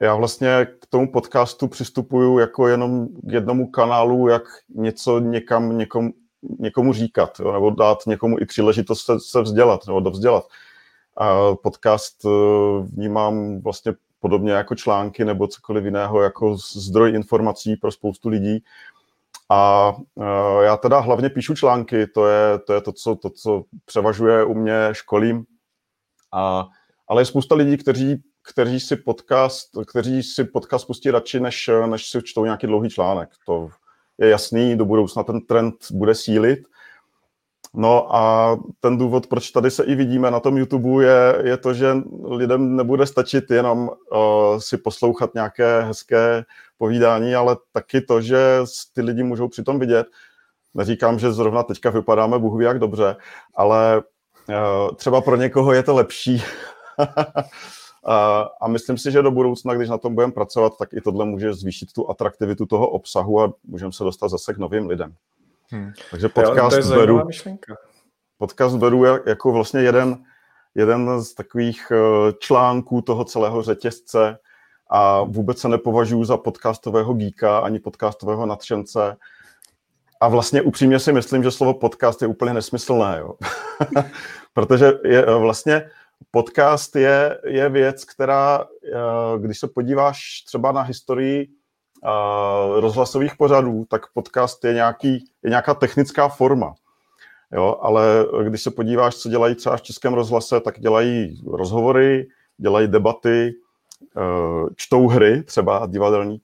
já 0.00 0.14
vlastně 0.14 0.66
k 0.80 0.86
tomu 0.86 1.12
podcastu 1.12 1.68
přistupuju 1.68 2.38
jako 2.38 2.68
jenom 2.68 3.08
k 3.08 3.32
jednomu 3.32 3.70
kanálu, 3.70 4.28
jak 4.28 4.42
něco 4.68 5.18
někam 5.18 5.78
někomu, 5.78 6.10
někomu 6.58 6.92
říkat, 6.92 7.40
jo, 7.40 7.52
nebo 7.52 7.70
dát 7.70 7.98
někomu 8.06 8.40
i 8.40 8.46
příležitost 8.46 9.04
se, 9.04 9.20
se 9.20 9.42
vzdělat 9.42 9.86
nebo 9.86 10.00
dovzdělat. 10.00 10.44
A 11.16 11.54
podcast 11.62 12.24
eh, 12.24 12.28
vnímám 12.92 13.60
vlastně 13.60 13.94
podobně 14.20 14.52
jako 14.52 14.74
články 14.74 15.24
nebo 15.24 15.46
cokoliv 15.46 15.84
jiného, 15.84 16.22
jako 16.22 16.56
zdroj 16.56 17.14
informací 17.14 17.76
pro 17.76 17.92
spoustu 17.92 18.28
lidí. 18.28 18.64
A 19.50 19.92
uh, 20.14 20.62
já 20.62 20.76
teda 20.76 20.98
hlavně 20.98 21.30
píšu 21.30 21.54
články, 21.54 22.06
to 22.06 22.26
je 22.26 22.58
to, 22.58 22.74
je 22.74 22.80
to, 22.80 22.92
co, 22.92 23.16
to 23.16 23.30
co 23.30 23.64
převažuje 23.84 24.44
u 24.44 24.54
mě, 24.54 24.88
školím. 24.92 25.44
A, 26.32 26.66
ale 27.08 27.22
je 27.22 27.26
spousta 27.26 27.54
lidí, 27.54 27.76
kteří, 27.76 28.22
kteří, 28.52 28.80
si 28.80 28.96
podcast, 28.96 29.68
kteří 29.86 30.22
si 30.22 30.44
podcast 30.44 30.86
pustí 30.86 31.10
radši, 31.10 31.40
než, 31.40 31.70
než 31.86 32.10
si 32.10 32.22
čtou 32.22 32.44
nějaký 32.44 32.66
dlouhý 32.66 32.90
článek. 32.90 33.28
To 33.46 33.68
je 34.18 34.28
jasný, 34.28 34.76
do 34.76 34.84
budoucna 34.84 35.22
ten 35.22 35.40
trend 35.40 35.74
bude 35.92 36.14
sílit. 36.14 36.58
No 37.74 38.16
a 38.16 38.56
ten 38.80 38.98
důvod, 38.98 39.26
proč 39.26 39.50
tady 39.50 39.70
se 39.70 39.84
i 39.84 39.94
vidíme 39.94 40.30
na 40.30 40.40
tom 40.40 40.58
YouTube, 40.58 41.04
je, 41.04 41.42
je 41.44 41.56
to, 41.56 41.74
že 41.74 41.96
lidem 42.24 42.76
nebude 42.76 43.06
stačit 43.06 43.50
jenom 43.50 43.88
uh, 43.88 44.58
si 44.58 44.76
poslouchat 44.76 45.34
nějaké 45.34 45.82
hezké 45.82 46.44
povídání, 46.78 47.34
ale 47.34 47.56
taky 47.72 48.00
to, 48.00 48.20
že 48.20 48.60
ty 48.94 49.02
lidi 49.02 49.22
můžou 49.22 49.48
přitom 49.48 49.78
vidět. 49.78 50.06
Neříkám, 50.74 51.18
že 51.18 51.32
zrovna 51.32 51.62
teďka 51.62 51.90
vypadáme 51.90 52.38
Bůh 52.38 52.58
ví 52.58 52.64
jak 52.64 52.78
dobře, 52.78 53.16
ale 53.54 54.02
uh, 54.48 54.94
třeba 54.96 55.20
pro 55.20 55.36
někoho 55.36 55.72
je 55.72 55.82
to 55.82 55.94
lepší, 55.94 56.42
A, 58.04 58.48
a 58.60 58.68
myslím 58.68 58.98
si, 58.98 59.10
že 59.10 59.22
do 59.22 59.30
budoucna, 59.30 59.74
když 59.74 59.88
na 59.88 59.98
tom 59.98 60.14
budeme 60.14 60.32
pracovat, 60.32 60.72
tak 60.78 60.92
i 60.92 61.00
tohle 61.00 61.24
může 61.24 61.54
zvýšit 61.54 61.92
tu 61.92 62.10
atraktivitu 62.10 62.66
toho 62.66 62.90
obsahu 62.90 63.42
a 63.42 63.52
můžeme 63.64 63.92
se 63.92 64.04
dostat 64.04 64.28
zase 64.28 64.54
k 64.54 64.58
novým 64.58 64.86
lidem. 64.86 65.14
Hmm. 65.70 65.92
Takže 66.10 66.28
podcast 66.28 66.76
jo, 66.76 66.96
beru, 66.96 67.28
podcast 68.38 68.76
beru 68.76 69.04
jako 69.04 69.52
vlastně 69.52 69.80
jeden, 69.80 70.24
jeden 70.74 71.22
z 71.22 71.34
takových 71.34 71.92
eh, 71.92 72.32
článků 72.38 73.02
toho 73.02 73.24
celého 73.24 73.62
řetězce 73.62 74.38
a 74.90 75.22
vůbec 75.22 75.58
se 75.58 75.68
nepovažuji 75.68 76.24
za 76.24 76.36
podcastového 76.36 77.14
geeka 77.14 77.58
ani 77.58 77.78
podcastového 77.78 78.46
nadšence. 78.46 79.16
A 80.20 80.28
vlastně 80.28 80.62
upřímně 80.62 80.98
si 80.98 81.12
myslím, 81.12 81.42
že 81.42 81.50
slovo 81.50 81.74
podcast 81.74 82.22
je 82.22 82.28
úplně 82.28 82.54
nesmyslné, 82.54 83.18
jo. 83.18 83.34
Protože 84.52 84.92
je, 85.04 85.26
eh, 85.26 85.34
vlastně 85.34 85.90
podcast 86.30 86.96
je, 86.96 87.40
je 87.44 87.68
věc, 87.68 88.04
která, 88.04 88.64
eh, 88.86 89.38
když 89.38 89.58
se 89.58 89.68
podíváš 89.68 90.42
třeba 90.46 90.72
na 90.72 90.82
historii 90.82 91.57
rozhlasových 92.80 93.36
pořadů, 93.36 93.84
tak 93.88 94.12
podcast 94.12 94.64
je, 94.64 94.74
nějaký, 94.74 95.24
je 95.42 95.50
nějaká 95.50 95.74
technická 95.74 96.28
forma. 96.28 96.74
Jo, 97.52 97.76
ale 97.80 98.26
když 98.42 98.62
se 98.62 98.70
podíváš, 98.70 99.16
co 99.16 99.28
dělají 99.28 99.54
třeba 99.54 99.76
v 99.76 99.82
Českém 99.82 100.14
rozhlase, 100.14 100.60
tak 100.60 100.80
dělají 100.80 101.42
rozhovory, 101.46 102.28
dělají 102.58 102.88
debaty, 102.88 103.54
eh, 104.16 104.74
čtou 104.76 105.08
hry, 105.08 105.42
třeba 105.42 105.86
divadelní. 105.86 106.40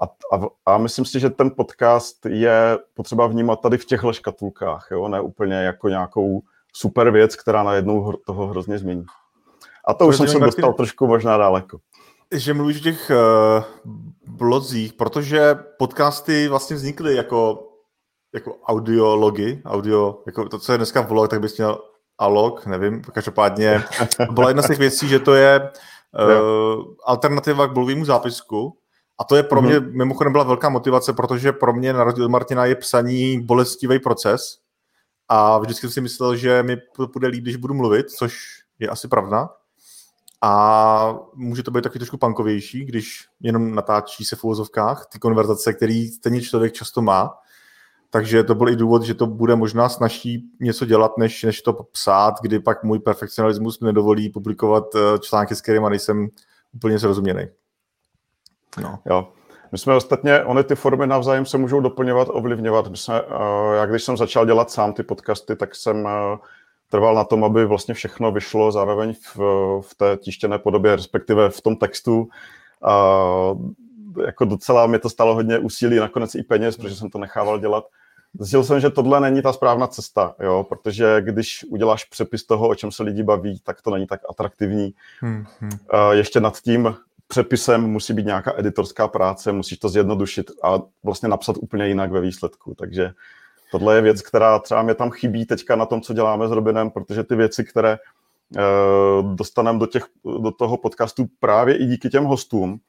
A, 0.00 0.04
a, 0.36 0.46
a 0.66 0.78
myslím 0.78 1.04
si, 1.04 1.20
že 1.20 1.30
ten 1.30 1.50
podcast 1.56 2.26
je 2.26 2.78
potřeba 2.94 3.26
vnímat 3.26 3.60
tady 3.60 3.78
v 3.78 3.84
těchto 3.84 4.12
škatulkách, 4.12 4.88
jo? 4.90 5.08
ne 5.08 5.20
úplně 5.20 5.54
jako 5.54 5.88
nějakou 5.88 6.42
super 6.72 7.10
věc, 7.10 7.36
která 7.36 7.62
najednou 7.62 8.12
toho 8.12 8.46
hrozně 8.46 8.78
změní. 8.78 9.04
A 9.84 9.94
to 9.94 10.06
už 10.06 10.16
jsem 10.16 10.28
se 10.28 10.38
dostal 10.38 10.72
trošku 10.72 11.06
možná 11.06 11.36
daleko. 11.36 11.78
Že 12.34 12.54
mluvíš 12.54 12.76
o 12.76 12.80
těch 12.80 13.10
uh, 13.10 13.64
blozích, 14.26 14.92
protože 14.92 15.54
podcasty 15.78 16.48
vlastně 16.48 16.76
vznikly 16.76 17.16
jako 17.16 17.64
jako 18.34 18.56
audiology, 18.66 19.62
audio, 19.64 20.22
jako 20.26 20.48
to, 20.48 20.58
co 20.58 20.72
je 20.72 20.78
dneska 20.78 21.00
vlog, 21.00 21.30
tak 21.30 21.40
bys 21.40 21.56
měl 21.56 21.78
alog, 22.18 22.66
nevím, 22.66 23.02
každopádně 23.02 23.84
byla 24.30 24.48
jedna 24.48 24.62
z 24.62 24.66
těch 24.66 24.78
věcí, 24.78 25.08
že 25.08 25.18
to 25.18 25.34
je 25.34 25.60
uh, 25.60 26.84
alternativa 27.04 27.66
k 27.66 27.72
blogovému 27.72 28.04
zápisku 28.04 28.78
a 29.20 29.24
to 29.24 29.36
je 29.36 29.42
pro 29.42 29.62
mě, 29.62 29.80
mm-hmm. 29.80 29.96
mimochodem 29.96 30.32
byla 30.32 30.44
velká 30.44 30.68
motivace, 30.68 31.12
protože 31.12 31.52
pro 31.52 31.72
mě 31.72 31.92
na 31.92 32.04
rozdíl 32.04 32.28
Martina 32.28 32.64
je 32.64 32.74
psaní 32.74 33.40
bolestivý 33.40 33.98
proces 33.98 34.40
a 35.28 35.58
vždycky 35.58 35.80
jsem 35.80 35.90
si 35.90 36.00
myslel, 36.00 36.36
že 36.36 36.62
mi 36.62 36.76
to 36.96 37.06
bude 37.06 37.28
líp, 37.28 37.42
když 37.42 37.56
budu 37.56 37.74
mluvit, 37.74 38.10
což 38.10 38.38
je 38.78 38.88
asi 38.88 39.08
pravda. 39.08 39.48
A 40.42 41.18
může 41.34 41.62
to 41.62 41.70
být 41.70 41.84
taky 41.84 41.98
trošku 41.98 42.18
pankovější, 42.18 42.84
když 42.84 43.26
jenom 43.40 43.74
natáčí 43.74 44.24
se 44.24 44.36
v 44.36 44.44
úvozovkách 44.44 45.06
ty 45.12 45.18
konverzace, 45.18 45.72
který 45.72 46.08
stejně 46.08 46.42
člověk 46.42 46.72
často 46.72 47.02
má. 47.02 47.34
Takže 48.10 48.44
to 48.44 48.54
byl 48.54 48.68
i 48.68 48.76
důvod, 48.76 49.02
že 49.02 49.14
to 49.14 49.26
bude 49.26 49.56
možná 49.56 49.88
snažší 49.88 50.50
něco 50.60 50.84
dělat, 50.84 51.18
než, 51.18 51.42
než 51.42 51.62
to 51.62 51.72
psát, 51.72 52.34
kdy 52.42 52.60
pak 52.60 52.84
můj 52.84 52.98
perfekcionalismus 52.98 53.80
mi 53.80 53.86
nedovolí 53.86 54.30
publikovat 54.30 54.84
eh, 54.94 55.18
články, 55.18 55.54
s 55.56 55.60
kterými 55.60 55.86
nejsem 55.90 56.28
úplně 56.74 56.98
zrozuměný. 56.98 57.46
No. 58.82 58.98
Jo. 59.06 59.32
My 59.72 59.78
jsme 59.78 59.94
ostatně, 59.94 60.44
ony 60.44 60.64
ty 60.64 60.74
formy 60.74 61.06
navzájem 61.06 61.46
se 61.46 61.58
můžou 61.58 61.80
doplňovat, 61.80 62.28
ovlivňovat. 62.30 62.88
My 62.88 62.96
jsme, 62.96 63.22
uh, 63.22 63.28
já 63.74 63.86
když 63.86 64.04
jsem 64.04 64.16
začal 64.16 64.46
dělat 64.46 64.70
sám 64.70 64.92
ty 64.92 65.02
podcasty, 65.02 65.56
tak 65.56 65.74
jsem 65.74 66.04
uh, 66.04 66.10
trval 66.90 67.14
na 67.14 67.24
tom, 67.24 67.44
aby 67.44 67.66
vlastně 67.66 67.94
všechno 67.94 68.32
vyšlo 68.32 68.72
zároveň 68.72 69.14
v, 69.14 69.36
v 69.80 69.94
té 69.96 70.16
tištěné 70.16 70.58
podobě, 70.58 70.96
respektive 70.96 71.50
v 71.50 71.60
tom 71.60 71.76
textu. 71.76 72.28
Uh, 72.86 73.70
jako 74.24 74.44
docela 74.44 74.86
mi 74.86 74.98
to 74.98 75.10
stalo 75.10 75.34
hodně 75.34 75.58
úsilí, 75.58 75.96
nakonec 75.96 76.34
i 76.34 76.42
peněz, 76.42 76.76
protože 76.76 76.94
jsem 76.94 77.10
to 77.10 77.18
nechával 77.18 77.58
dělat. 77.58 77.84
Zjistil 78.38 78.64
jsem, 78.64 78.80
že 78.80 78.90
tohle 78.90 79.20
není 79.20 79.42
ta 79.42 79.52
správná 79.52 79.86
cesta, 79.86 80.34
jo, 80.40 80.66
protože 80.68 81.20
když 81.20 81.64
uděláš 81.70 82.04
přepis 82.04 82.46
toho, 82.46 82.68
o 82.68 82.74
čem 82.74 82.92
se 82.92 83.02
lidi 83.02 83.22
baví, 83.22 83.60
tak 83.64 83.82
to 83.82 83.90
není 83.90 84.06
tak 84.06 84.20
atraktivní. 84.30 84.94
Hmm, 85.20 85.44
hmm. 85.60 85.70
Ještě 86.12 86.40
nad 86.40 86.60
tím 86.60 86.94
přepisem 87.28 87.82
musí 87.90 88.12
být 88.12 88.26
nějaká 88.26 88.52
editorská 88.56 89.08
práce, 89.08 89.52
musíš 89.52 89.78
to 89.78 89.88
zjednodušit 89.88 90.50
a 90.62 90.80
vlastně 91.04 91.28
napsat 91.28 91.56
úplně 91.60 91.88
jinak 91.88 92.12
ve 92.12 92.20
výsledku. 92.20 92.74
Takže 92.74 93.12
tohle 93.70 93.94
je 93.94 94.00
věc, 94.00 94.22
která 94.22 94.58
třeba 94.58 94.82
mě 94.82 94.94
tam 94.94 95.10
chybí 95.10 95.46
teďka 95.46 95.76
na 95.76 95.86
tom, 95.86 96.00
co 96.00 96.14
děláme 96.14 96.48
s 96.48 96.50
Robinem, 96.50 96.90
protože 96.90 97.24
ty 97.24 97.36
věci, 97.36 97.64
které 97.64 97.98
uh, 97.98 99.34
dostaneme 99.34 99.78
do, 99.78 99.86
těch, 99.86 100.04
do 100.40 100.50
toho 100.50 100.76
podcastu 100.76 101.26
právě 101.40 101.76
i 101.76 101.86
díky 101.86 102.08
těm 102.08 102.24
hostům, 102.24 102.80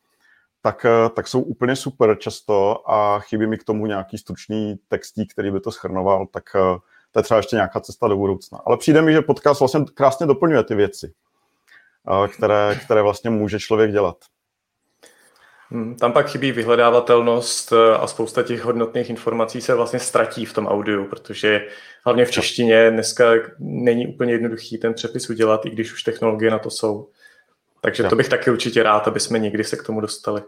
tak, 0.61 0.85
eh, 0.85 1.09
tak 1.09 1.27
jsou 1.27 1.41
úplně 1.41 1.75
super 1.75 2.17
často 2.19 2.89
a 2.91 3.19
chybí 3.19 3.47
mi 3.47 3.57
k 3.57 3.63
tomu 3.63 3.85
nějaký 3.85 4.17
stručný 4.17 4.79
textík, 4.87 5.31
který 5.31 5.51
by 5.51 5.59
to 5.59 5.71
schrnoval, 5.71 6.25
tak 6.25 6.43
eh, 6.55 6.77
to 7.11 7.19
je 7.19 7.23
třeba 7.23 7.37
ještě 7.37 7.55
nějaká 7.55 7.79
cesta 7.79 8.07
do 8.07 8.17
budoucna. 8.17 8.59
Ale 8.65 8.77
přijde 8.77 9.01
mi, 9.01 9.13
že 9.13 9.21
podcast 9.21 9.59
vlastně 9.59 9.85
krásně 9.93 10.25
doplňuje 10.25 10.63
ty 10.63 10.75
věci, 10.75 11.13
eh, 12.25 12.27
které, 12.27 12.79
které 12.85 13.01
vlastně 13.01 13.29
může 13.29 13.59
člověk 13.59 13.91
dělat. 13.91 14.17
Hmm, 15.71 15.95
tam 15.95 16.13
pak 16.13 16.29
chybí 16.29 16.51
vyhledávatelnost 16.51 17.73
a 17.73 18.07
spousta 18.07 18.43
těch 18.43 18.61
hodnotných 18.61 19.09
informací 19.09 19.61
se 19.61 19.75
vlastně 19.75 19.99
ztratí 19.99 20.45
v 20.45 20.53
tom 20.53 20.67
audiu, 20.67 21.05
protože 21.05 21.67
hlavně 22.05 22.25
v 22.25 22.31
češtině 22.31 22.91
dneska 22.91 23.25
není 23.59 24.07
úplně 24.07 24.33
jednoduchý 24.33 24.77
ten 24.77 24.93
přepis 24.93 25.29
udělat, 25.29 25.65
i 25.65 25.69
když 25.69 25.93
už 25.93 26.03
technologie 26.03 26.51
na 26.51 26.59
to 26.59 26.69
jsou. 26.69 27.07
Takže 27.81 28.03
to 28.03 28.15
bych 28.15 28.29
taky 28.29 28.51
určitě 28.51 28.83
rád, 28.83 29.07
aby 29.07 29.19
jsme 29.19 29.39
někdy 29.39 29.63
se 29.63 29.77
k 29.77 29.83
tomu 29.83 30.01
dostali. 30.01 30.41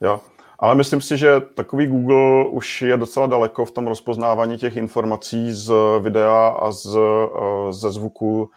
Jo, 0.00 0.20
ale 0.58 0.74
myslím 0.74 1.00
si, 1.00 1.16
že 1.16 1.40
takový 1.54 1.86
Google 1.86 2.48
už 2.48 2.82
je 2.82 2.96
docela 2.96 3.26
daleko 3.26 3.64
v 3.64 3.70
tom 3.70 3.86
rozpoznávání 3.86 4.58
těch 4.58 4.76
informací 4.76 5.52
z 5.52 5.72
videa 6.00 6.48
a 6.48 6.70
z, 6.70 6.96
eh, 6.96 7.72
ze 7.72 7.92
zvuku. 7.92 8.50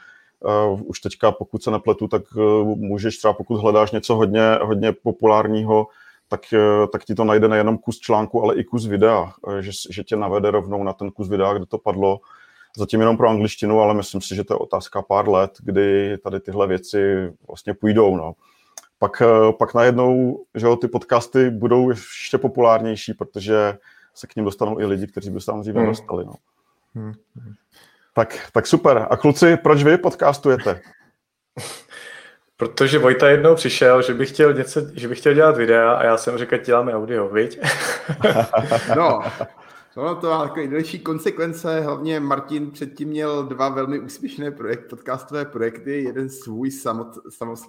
Eh, 0.46 0.82
už 0.86 1.00
teďka, 1.00 1.32
pokud 1.32 1.64
se 1.64 1.72
nepletu, 1.72 2.08
tak 2.08 2.22
eh, 2.38 2.64
můžeš 2.64 3.18
třeba, 3.18 3.34
pokud 3.34 3.58
hledáš 3.58 3.92
něco 3.92 4.16
hodně, 4.16 4.42
hodně 4.62 4.92
populárního, 4.92 5.88
tak, 6.28 6.42
tak 6.92 7.06
ti 7.06 7.16
to 7.16 7.24
najde 7.24 7.48
nejenom 7.48 7.78
kus 7.78 8.00
článku, 8.00 8.44
ale 8.44 8.56
i 8.56 8.64
kus 8.64 8.86
videa, 8.86 9.34
že, 9.60 9.72
že 9.90 10.04
tě 10.04 10.16
navede 10.16 10.52
rovnou 10.52 10.84
na 10.84 10.94
ten 10.94 11.12
kus 11.12 11.30
videa, 11.30 11.54
kde 11.54 11.66
to 11.66 11.78
padlo 11.78 12.20
zatím 12.78 13.00
jenom 13.00 13.18
pro 13.18 13.30
angličtinu, 13.30 13.80
ale 13.80 13.94
myslím 13.94 14.22
si, 14.22 14.36
že 14.36 14.44
to 14.44 14.54
je 14.54 14.58
otázka 14.58 15.02
pár 15.02 15.30
let, 15.30 15.52
kdy 15.60 16.18
tady 16.18 16.40
tyhle 16.40 16.68
věci 16.68 17.32
vlastně 17.48 17.74
půjdou. 17.74 18.16
No. 18.16 18.34
Pak, 19.00 19.22
pak 19.58 19.74
najednou, 19.74 20.44
že 20.56 20.66
jo, 20.66 20.76
ty 20.76 20.88
podcasty 20.88 21.50
budou 21.50 21.90
ještě 21.90 22.38
populárnější, 22.38 23.14
protože 23.14 23.78
se 24.14 24.28
k 24.28 24.36
ním 24.36 24.46
dostanou 24.46 24.80
i 24.80 24.86
lidi, 24.86 25.08
kteří 25.08 25.30
by 25.30 25.40
se 25.40 25.46
tam 25.46 25.62
dříve 25.62 25.80
hmm. 25.80 25.90
dostali. 25.90 26.26
No. 26.26 26.34
Hmm. 26.96 27.14
Tak, 28.20 28.52
tak 28.54 28.68
super. 28.68 29.08
A 29.10 29.18
kluci, 29.18 29.58
proč 29.58 29.84
vy 29.84 29.98
podcastujete? 29.98 30.82
Protože 32.58 33.00
Vojta 33.00 33.30
jednou 33.30 33.56
přišel, 33.56 34.02
že 34.02 34.14
by 34.14 34.26
chtěl, 34.26 34.54
něco, 34.54 34.82
že 34.94 35.08
by 35.08 35.16
chtěl 35.16 35.34
dělat 35.34 35.58
videa 35.58 35.92
a 35.92 36.04
já 36.04 36.18
jsem 36.18 36.38
řekl, 36.38 36.58
děláme 36.58 36.94
audio, 36.94 37.30
viď? 37.30 37.60
no, 38.96 39.22
Ono 39.96 40.16
to 40.16 40.30
má 40.30 40.48
takové 40.48 40.68
další 40.68 41.00
konsekvence, 41.00 41.80
hlavně 41.80 42.20
Martin 42.20 42.72
předtím 42.72 43.10
měl 43.10 43.44
dva 43.44 43.70
velmi 43.70 44.00
úspěšné 44.00 44.52
projekt, 44.52 44.90
podcastové 44.90 45.46
projekty, 45.46 46.04
jeden 46.04 46.30
svůj 46.30 46.72
samot, 46.72 47.08
samot, 47.30 47.60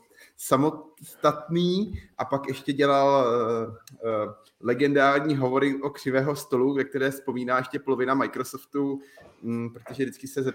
samostatný 0.43 2.03
a 2.19 2.25
pak 2.25 2.49
ještě 2.49 2.73
dělal 2.73 3.27
uh, 3.27 3.75
uh, 4.25 4.33
legendární 4.61 5.37
hovory 5.37 5.83
o 5.83 5.91
křivého 5.91 6.37
stolu, 6.37 6.75
ve 6.75 6.85
které 6.85 7.11
vzpomíná 7.11 7.59
ještě 7.59 7.79
polovina 7.79 8.15
Microsoftu, 8.15 9.01
um, 9.43 9.73
protože 9.73 10.05
vždycky 10.05 10.29
se 10.29 10.53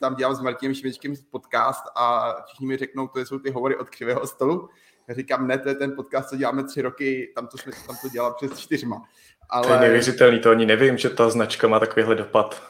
tam 0.00 0.14
dělám 0.14 0.34
s 0.34 0.40
Martinem 0.40 0.74
Šimečkem 0.74 1.14
podcast 1.30 1.84
a 1.96 2.34
všichni 2.46 2.66
mi 2.66 2.76
řeknou, 2.76 3.08
to 3.08 3.20
jsou 3.20 3.38
ty 3.38 3.50
hovory 3.50 3.76
od 3.76 3.90
křivého 3.90 4.26
stolu. 4.26 4.68
Já 5.08 5.14
říkám, 5.14 5.46
ne, 5.46 5.58
to 5.58 5.68
je 5.68 5.74
ten 5.74 5.96
podcast, 5.96 6.28
co 6.28 6.36
děláme 6.36 6.64
tři 6.64 6.82
roky, 6.82 7.32
tam 7.34 7.46
to, 7.46 7.58
jsme, 7.58 7.72
tam 7.86 7.96
to 8.02 8.08
dělal 8.08 8.34
přes 8.34 8.58
čtyřma. 8.58 9.02
Ale... 9.50 9.66
To 9.66 9.72
je 9.72 9.80
neuvěřitelný, 9.80 10.40
to 10.40 10.50
ani 10.50 10.66
nevím, 10.66 10.98
že 10.98 11.10
ta 11.10 11.30
značka 11.30 11.68
má 11.68 11.80
takovýhle 11.80 12.14
dopad. 12.14 12.62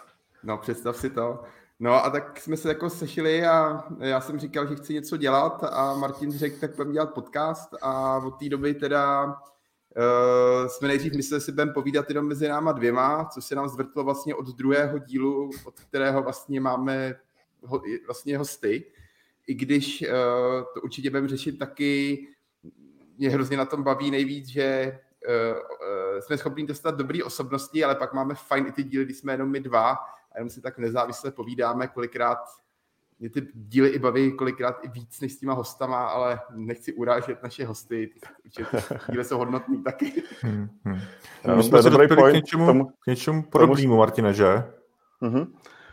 No, 0.42 0.58
představ 0.58 0.96
si 0.96 1.11
to. 1.11 1.42
No 1.78 2.04
a 2.04 2.11
tak 2.11 2.40
jsme 2.40 2.56
se 2.56 2.68
jako 2.68 2.90
sešili 2.90 3.47
a 3.47 3.85
já 4.00 4.21
jsem 4.21 4.38
říkal, 4.38 4.66
že 4.66 4.76
chci 4.76 4.95
něco 4.95 5.16
dělat 5.16 5.64
a 5.64 5.95
Martin 5.95 6.33
řekl, 6.33 6.61
tak 6.61 6.76
budeme 6.76 6.92
dělat 6.92 7.14
podcast 7.14 7.75
a 7.83 8.16
od 8.16 8.30
té 8.30 8.49
doby 8.49 8.75
teda 8.75 9.25
uh, 9.25 10.68
jsme 10.68 10.88
nejdřív 10.88 11.12
mysleli, 11.12 11.40
že 11.40 11.45
si 11.45 11.52
budeme 11.52 11.73
povídat 11.73 12.09
jenom 12.09 12.28
mezi 12.28 12.49
náma 12.49 12.73
dvěma, 12.73 13.25
co 13.25 13.42
se 13.42 13.54
nám 13.54 13.68
zvrtlo 13.68 14.04
vlastně 14.04 14.35
od 14.35 14.47
druhého 14.47 14.99
dílu, 14.99 15.50
od 15.64 15.80
kterého 15.80 16.23
vlastně 16.23 16.61
máme 16.61 17.14
ho, 17.62 17.83
vlastně 18.06 18.38
hosty. 18.38 18.85
I 19.47 19.54
když 19.54 20.02
uh, 20.02 20.64
to 20.75 20.80
určitě 20.80 21.11
budeme 21.11 21.28
řešit 21.28 21.59
taky, 21.59 22.26
mě 23.18 23.30
hrozně 23.30 23.56
na 23.56 23.64
tom 23.64 23.83
baví 23.83 24.11
nejvíc, 24.11 24.47
že 24.47 24.99
uh, 25.28 26.21
jsme 26.21 26.38
schopni 26.38 26.66
dostat 26.66 26.95
dobrý 26.95 27.23
osobnosti, 27.23 27.85
ale 27.85 27.95
pak 27.95 28.12
máme 28.12 28.35
fajn 28.35 28.66
i 28.66 28.73
ty 28.73 28.83
díly, 28.83 29.04
kdy 29.04 29.14
jsme 29.14 29.33
jenom 29.33 29.50
my 29.50 29.61
dva 29.61 29.97
a 30.36 30.38
jenom 30.38 30.50
si 30.50 30.60
tak 30.60 30.78
nezávisle 30.78 31.30
povídáme, 31.30 31.88
kolikrát 31.88 32.38
mě 33.18 33.30
ty 33.30 33.46
díly 33.54 33.88
i 33.88 33.98
baví 33.98 34.36
kolikrát 34.36 34.76
i 34.82 34.88
víc 34.88 35.20
než 35.20 35.32
s 35.32 35.38
těma 35.38 35.52
hostama, 35.52 36.06
ale 36.06 36.40
nechci 36.54 36.92
urážet 36.92 37.42
naše 37.42 37.66
hosty, 37.66 38.10
určitě 38.44 38.82
díly 39.10 39.24
jsou 39.24 39.38
hodnotný 39.38 39.82
taky. 39.82 40.22
Hmm, 40.40 40.68
hmm. 40.84 41.00
My 41.56 41.62
jsme 41.62 41.82
se 41.82 41.90
dobrý 41.90 42.08
point 42.08 42.32
k 42.32 42.34
něčemu, 42.34 42.66
tomu, 42.66 42.84
k 42.84 43.06
něčemu 43.06 43.42
podobnému, 43.42 43.96
Martine, 43.96 44.34
že? 44.34 44.64
Uh-huh. 45.22 45.46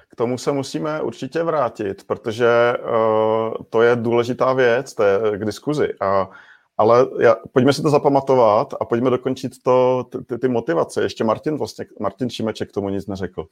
K 0.09 0.15
tomu 0.15 0.37
se 0.37 0.51
musíme 0.51 1.01
určitě 1.01 1.43
vrátit, 1.43 2.03
protože 2.07 2.77
uh, 2.77 3.53
to 3.69 3.81
je 3.81 3.95
důležitá 3.95 4.53
věc, 4.53 4.93
to 4.93 5.03
je 5.03 5.37
k 5.37 5.45
diskuzi. 5.45 5.93
A, 6.01 6.29
ale 6.77 7.07
já, 7.19 7.35
pojďme 7.51 7.73
si 7.73 7.81
to 7.81 7.89
zapamatovat 7.89 8.73
a 8.81 8.85
pojďme 8.85 9.09
dokončit 9.09 9.63
to, 9.63 10.03
ty, 10.27 10.37
ty 10.37 10.47
motivace. 10.47 11.03
Ještě 11.03 11.23
Martin, 11.23 11.57
vlastně, 11.57 11.85
Martin 11.99 12.29
Šimeček 12.29 12.69
k 12.69 12.73
tomu 12.73 12.89
nic 12.89 13.07
neřekl. 13.07 13.47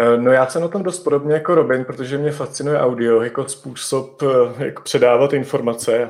Eh, 0.00 0.16
no 0.16 0.32
já 0.32 0.46
jsem 0.46 0.62
na 0.62 0.68
tom 0.68 0.82
dost 0.82 0.98
podobně 0.98 1.34
jako 1.34 1.54
Robin, 1.54 1.84
protože 1.84 2.18
mě 2.18 2.32
fascinuje 2.32 2.78
audio 2.78 3.22
jako 3.22 3.48
způsob, 3.48 4.22
eh, 4.22 4.64
jak 4.64 4.82
předávat 4.82 5.32
informace. 5.32 6.08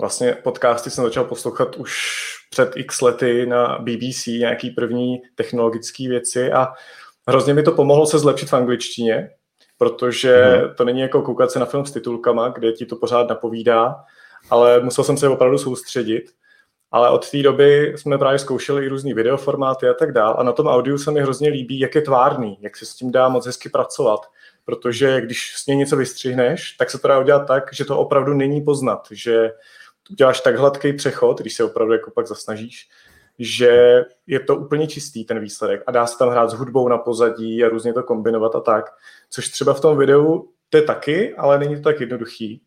Vlastně 0.00 0.32
podcasty 0.32 0.90
jsem 0.90 1.04
začal 1.04 1.24
poslouchat 1.24 1.76
už 1.76 2.02
před 2.50 2.76
x 2.76 3.00
lety 3.00 3.46
na 3.46 3.78
BBC, 3.78 4.26
nějaký 4.26 4.70
první 4.70 5.22
technologické 5.34 6.08
věci 6.08 6.52
a 6.52 6.68
hrozně 7.28 7.54
mi 7.54 7.62
to 7.62 7.72
pomohlo 7.72 8.06
se 8.06 8.18
zlepšit 8.18 8.48
v 8.48 8.54
angličtině, 8.54 9.30
protože 9.78 10.44
hmm. 10.44 10.74
to 10.74 10.84
není 10.84 11.00
jako 11.00 11.22
koukat 11.22 11.50
se 11.50 11.58
na 11.58 11.66
film 11.66 11.86
s 11.86 11.92
titulkama, 11.92 12.48
kde 12.48 12.72
ti 12.72 12.86
to 12.86 12.96
pořád 12.96 13.28
napovídá, 13.28 13.96
ale 14.50 14.80
musel 14.80 15.04
jsem 15.04 15.16
se 15.16 15.28
opravdu 15.28 15.58
soustředit. 15.58 16.30
Ale 16.90 17.10
od 17.10 17.30
té 17.30 17.42
doby 17.42 17.92
jsme 17.96 18.18
právě 18.18 18.38
zkoušeli 18.38 18.84
i 18.84 18.88
různý 18.88 19.14
videoformáty 19.14 19.88
a 19.88 19.94
tak 19.94 20.12
dál. 20.12 20.36
A 20.38 20.42
na 20.42 20.52
tom 20.52 20.66
audiu 20.66 20.98
se 20.98 21.10
mi 21.10 21.20
hrozně 21.20 21.48
líbí, 21.48 21.80
jak 21.80 21.94
je 21.94 22.02
tvárný, 22.02 22.58
jak 22.60 22.76
se 22.76 22.86
s 22.86 22.94
tím 22.94 23.12
dá 23.12 23.28
moc 23.28 23.46
hezky 23.46 23.68
pracovat. 23.68 24.20
Protože 24.64 25.20
když 25.20 25.54
s 25.56 25.66
něj 25.66 25.76
něco 25.76 25.96
vystřihneš, 25.96 26.72
tak 26.72 26.90
se 26.90 26.98
to 26.98 27.08
dá 27.08 27.18
udělat 27.18 27.46
tak, 27.46 27.74
že 27.74 27.84
to 27.84 27.98
opravdu 27.98 28.34
není 28.34 28.60
poznat. 28.60 29.08
Že 29.10 29.50
uděláš 30.10 30.40
tak 30.40 30.56
hladký 30.56 30.92
přechod, 30.92 31.40
když 31.40 31.54
se 31.54 31.64
opravdu 31.64 31.92
jako 31.92 32.10
pak 32.10 32.26
zasnažíš, 32.26 32.88
že 33.38 34.04
je 34.26 34.40
to 34.40 34.56
úplně 34.56 34.86
čistý 34.86 35.24
ten 35.24 35.40
výsledek 35.40 35.82
a 35.86 35.90
dá 35.90 36.06
se 36.06 36.18
tam 36.18 36.28
hrát 36.28 36.50
s 36.50 36.54
hudbou 36.54 36.88
na 36.88 36.98
pozadí 36.98 37.64
a 37.64 37.68
různě 37.68 37.92
to 37.92 38.02
kombinovat 38.02 38.54
a 38.54 38.60
tak. 38.60 38.84
Což 39.30 39.48
třeba 39.48 39.74
v 39.74 39.80
tom 39.80 39.98
videu 39.98 40.48
to 40.68 40.76
je 40.76 40.82
taky, 40.82 41.34
ale 41.34 41.58
není 41.58 41.76
to 41.76 41.82
tak 41.82 42.00
jednoduchý. 42.00 42.62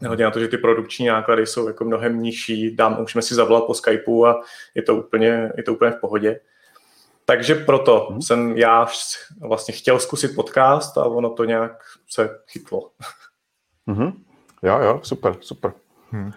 Nehledě 0.00 0.24
na 0.24 0.30
to, 0.30 0.40
že 0.40 0.48
ty 0.48 0.58
produkční 0.58 1.06
náklady 1.06 1.46
jsou 1.46 1.68
jako 1.68 1.84
mnohem 1.84 2.22
nižší, 2.22 2.76
dám, 2.76 3.00
můžeme 3.00 3.22
si 3.22 3.34
zavolat 3.34 3.64
po 3.64 3.74
Skypeu 3.74 4.24
a 4.24 4.40
je 4.74 4.82
to 4.82 4.96
úplně, 4.96 5.52
je 5.56 5.62
to 5.62 5.72
úplně 5.72 5.90
v 5.90 6.00
pohodě. 6.00 6.40
Takže 7.24 7.54
proto 7.54 8.06
hmm. 8.10 8.22
jsem 8.22 8.56
já 8.56 8.86
vlastně 9.40 9.74
chtěl 9.74 9.98
zkusit 9.98 10.34
podcast 10.34 10.98
a 10.98 11.04
ono 11.04 11.30
to 11.30 11.44
nějak 11.44 11.82
se 12.10 12.38
chytlo. 12.46 12.90
Mm-hmm. 13.88 14.12
Jo, 14.62 14.78
jo, 14.78 15.00
super, 15.02 15.34
super. 15.40 15.72
Hmm. 16.10 16.30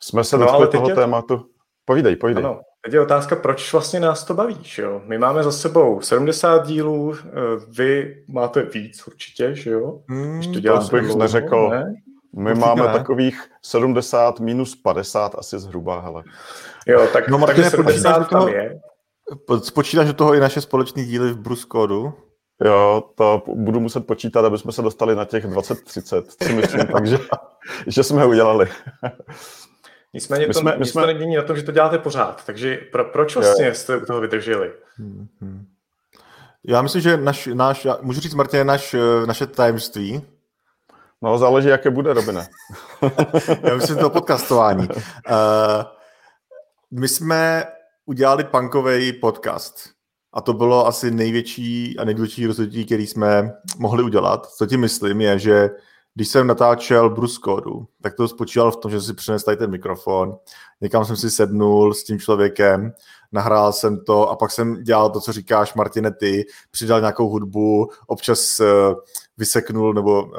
Jsme 0.00 0.24
se 0.24 0.38
no, 0.38 0.46
dotkli 0.46 0.68
toho 0.68 0.88
je... 0.88 0.94
tématu. 0.94 1.46
Povídej, 1.84 2.16
povídej. 2.16 2.44
Ano, 2.44 2.60
teď 2.84 2.94
je 2.94 3.00
otázka, 3.00 3.36
proč 3.36 3.72
vlastně 3.72 4.00
nás 4.00 4.24
to 4.24 4.34
baví. 4.34 4.58
Že 4.62 4.82
jo? 4.82 5.02
My 5.04 5.18
máme 5.18 5.42
za 5.42 5.52
sebou 5.52 6.00
70 6.00 6.66
dílů, 6.66 7.14
eh, 7.14 7.30
vy 7.68 8.16
máte 8.28 8.62
víc 8.62 9.06
určitě, 9.06 9.54
že 9.54 9.70
jo? 9.70 10.02
Hmm, 10.08 10.38
Když 10.38 10.46
to 10.46 10.60
děláte 10.60 11.00
bych 11.00 11.14
neřekl. 11.14 11.68
Ne? 11.70 11.94
My 12.36 12.50
Určitě 12.50 12.66
máme 12.66 12.86
ne. 12.86 12.92
takových 12.92 13.50
70 13.62 14.40
minus 14.40 14.76
50 14.76 15.34
asi 15.38 15.58
zhruba, 15.58 16.00
hele. 16.00 16.22
Jo, 16.86 17.06
tak, 17.12 17.28
no, 17.28 17.46
takže 17.46 17.70
70 17.70 18.28
tam 18.28 18.48
je. 18.48 18.80
Spočítáš 19.62 20.06
do 20.06 20.14
toho 20.14 20.34
i 20.34 20.40
naše 20.40 20.60
společné 20.60 21.04
díly 21.04 21.32
v 21.32 21.38
Bruskodu? 21.38 22.12
Jo, 22.64 23.04
to 23.14 23.42
budu 23.46 23.80
muset 23.80 24.06
počítat, 24.06 24.44
aby 24.44 24.58
jsme 24.58 24.72
se 24.72 24.82
dostali 24.82 25.16
na 25.16 25.24
těch 25.24 25.46
20-30, 25.46 26.24
si 26.42 26.52
myslím, 26.52 26.86
takže 26.92 27.18
že 27.86 28.02
jsme 28.02 28.22
ho 28.22 28.28
udělali. 28.28 28.68
Nicméně 30.14 30.46
my 30.46 30.52
to, 30.52 30.60
jsme, 30.60 30.76
my 30.76 30.86
jsme... 30.86 31.02
to 31.02 31.06
není 31.06 31.36
na 31.36 31.42
tom, 31.42 31.56
že 31.56 31.62
to 31.62 31.72
děláte 31.72 31.98
pořád, 31.98 32.46
takže 32.46 32.76
pro, 32.92 33.04
proč 33.04 33.36
vlastně 33.36 33.66
jo. 33.66 33.74
jste 33.74 33.96
u 33.96 34.06
toho 34.06 34.20
vydrželi? 34.20 34.72
Hmm. 34.96 35.66
Já 36.64 36.82
myslím, 36.82 37.02
že 37.02 37.16
naš, 37.16 37.48
náš, 37.54 37.84
já, 37.84 37.98
můžu 38.02 38.20
říct, 38.20 38.34
Martin, 38.34 38.66
naš, 38.66 38.96
naše 39.26 39.46
tajemství, 39.46 40.22
No, 41.22 41.38
záleží, 41.38 41.68
jaké 41.68 41.90
bude, 41.90 42.12
Robine. 42.12 42.48
Já 43.62 43.74
myslím 43.74 43.98
to 43.98 44.10
podcastování. 44.10 44.88
Uh, 44.88 44.94
my 46.90 47.08
jsme 47.08 47.64
udělali 48.06 48.44
punkový 48.44 49.12
podcast. 49.12 49.74
A 50.32 50.40
to 50.40 50.52
bylo 50.52 50.86
asi 50.86 51.10
největší 51.10 51.98
a 51.98 52.04
nejdůležitější 52.04 52.46
rozhodnutí, 52.46 52.86
který 52.86 53.06
jsme 53.06 53.52
mohli 53.78 54.02
udělat. 54.02 54.46
Co 54.46 54.66
tím 54.66 54.80
myslím, 54.80 55.20
je, 55.20 55.38
že 55.38 55.70
když 56.14 56.28
jsem 56.28 56.46
natáčel 56.46 57.10
Bruskodu, 57.10 57.86
tak 58.02 58.14
to 58.14 58.28
spočívalo 58.28 58.70
v 58.70 58.76
tom, 58.76 58.90
že 58.90 59.00
si 59.00 59.14
přinesl 59.14 59.44
tady 59.44 59.56
ten 59.56 59.70
mikrofon, 59.70 60.36
někam 60.80 61.04
jsem 61.04 61.16
si 61.16 61.30
sednul 61.30 61.94
s 61.94 62.04
tím 62.04 62.18
člověkem, 62.18 62.92
nahrál 63.32 63.72
jsem 63.72 64.04
to 64.04 64.30
a 64.30 64.36
pak 64.36 64.50
jsem 64.50 64.82
dělal 64.82 65.10
to, 65.10 65.20
co 65.20 65.32
říkáš, 65.32 65.74
Martine, 65.74 66.12
ty, 66.12 66.44
přidal 66.70 67.00
nějakou 67.00 67.28
hudbu, 67.28 67.90
občas 68.06 68.60
uh, 68.60 68.66
vyseknul 69.36 69.94
nebo 69.94 70.22
uh, 70.22 70.30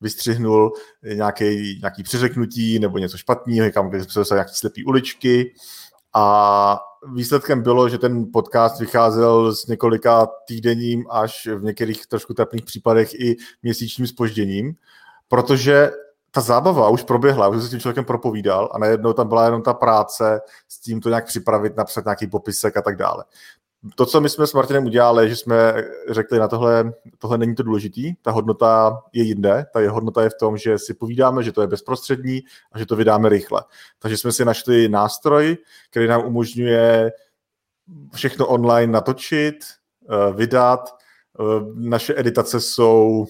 vystřihnul 0.00 0.72
nějaký, 1.14 1.78
nějaký 1.80 2.02
přeřeknutí 2.02 2.78
nebo 2.78 2.98
něco 2.98 3.16
špatného, 3.16 3.64
někam, 3.64 3.90
kde 3.90 4.04
se 4.04 4.34
nějaké 4.34 4.50
slepý 4.54 4.84
uličky. 4.84 5.54
A 6.14 6.78
výsledkem 7.14 7.62
bylo, 7.62 7.88
že 7.88 7.98
ten 7.98 8.26
podcast 8.32 8.80
vycházel 8.80 9.54
s 9.54 9.66
několika 9.66 10.28
týdenním 10.48 11.04
až 11.10 11.46
v 11.46 11.62
některých 11.62 12.06
trošku 12.06 12.34
trapných 12.34 12.64
případech 12.64 13.14
i 13.14 13.36
měsíčním 13.62 14.06
spožděním, 14.06 14.74
protože 15.28 15.90
ta 16.30 16.40
zábava 16.40 16.88
už 16.88 17.02
proběhla, 17.02 17.48
už 17.48 17.62
se 17.62 17.68
s 17.68 17.70
tím 17.70 17.80
člověkem 17.80 18.04
propovídal 18.04 18.70
a 18.72 18.78
najednou 18.78 19.12
tam 19.12 19.28
byla 19.28 19.44
jenom 19.44 19.62
ta 19.62 19.74
práce 19.74 20.40
s 20.68 20.80
tím 20.80 21.00
to 21.00 21.08
nějak 21.08 21.26
připravit, 21.26 21.76
napsat 21.76 22.04
nějaký 22.04 22.26
popisek 22.26 22.76
a 22.76 22.82
tak 22.82 22.96
dále 22.96 23.24
to, 23.94 24.06
co 24.06 24.20
my 24.20 24.28
jsme 24.28 24.46
s 24.46 24.52
Martinem 24.52 24.86
udělali, 24.86 25.28
že 25.28 25.36
jsme 25.36 25.74
řekli 26.10 26.38
na 26.38 26.48
tohle, 26.48 26.92
tohle 27.18 27.38
není 27.38 27.54
to 27.54 27.62
důležitý, 27.62 28.14
ta 28.22 28.30
hodnota 28.30 29.02
je 29.12 29.22
jinde, 29.22 29.66
ta 29.72 29.80
je 29.80 29.90
hodnota 29.90 30.22
je 30.22 30.30
v 30.30 30.38
tom, 30.40 30.56
že 30.56 30.78
si 30.78 30.94
povídáme, 30.94 31.42
že 31.42 31.52
to 31.52 31.60
je 31.60 31.66
bezprostřední 31.66 32.42
a 32.72 32.78
že 32.78 32.86
to 32.86 32.96
vydáme 32.96 33.28
rychle. 33.28 33.64
Takže 33.98 34.16
jsme 34.18 34.32
si 34.32 34.44
našli 34.44 34.88
nástroj, 34.88 35.56
který 35.90 36.08
nám 36.08 36.26
umožňuje 36.26 37.12
všechno 38.14 38.46
online 38.46 38.92
natočit, 38.92 39.56
eh, 40.10 40.32
vydat. 40.32 40.96
Eh, 41.40 41.42
naše 41.74 42.14
editace 42.16 42.60
jsou 42.60 43.26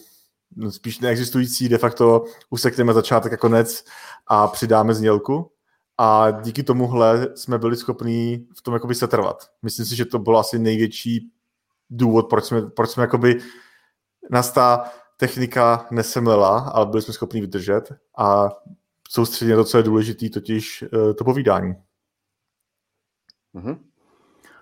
spíš 0.68 1.00
neexistující, 1.00 1.68
de 1.68 1.78
facto 1.78 2.24
usekneme 2.50 2.92
začátek 2.92 3.32
a 3.32 3.36
konec 3.36 3.84
a 4.26 4.48
přidáme 4.48 4.94
znělku 4.94 5.50
a 5.98 6.30
díky 6.30 6.62
tomuhle 6.62 7.28
jsme 7.34 7.58
byli 7.58 7.76
schopní 7.76 8.48
v 8.56 8.62
tom 8.62 8.74
jakoby 8.74 8.94
setrvat. 8.94 9.50
Myslím 9.62 9.86
si, 9.86 9.96
že 9.96 10.04
to 10.04 10.18
bylo 10.18 10.38
asi 10.38 10.58
největší 10.58 11.30
důvod, 11.90 12.28
proč 12.30 12.44
jsme, 12.44 12.62
proč 12.62 12.90
jsme 12.90 13.02
jakoby 13.02 13.40
nás 14.30 14.52
ta 14.52 14.90
technika 15.16 15.86
nesemlela, 15.90 16.58
ale 16.58 16.86
byli 16.86 17.02
jsme 17.02 17.14
schopni 17.14 17.40
vydržet 17.40 17.92
a 18.18 18.48
soustředit 19.08 19.50
na 19.50 19.56
to, 19.56 19.64
co 19.64 19.76
je 19.76 19.82
důležité, 19.82 20.28
totiž 20.28 20.82
uh, 20.82 21.12
to 21.12 21.24
povídání. 21.24 21.74
Mm-hmm. 23.54 23.78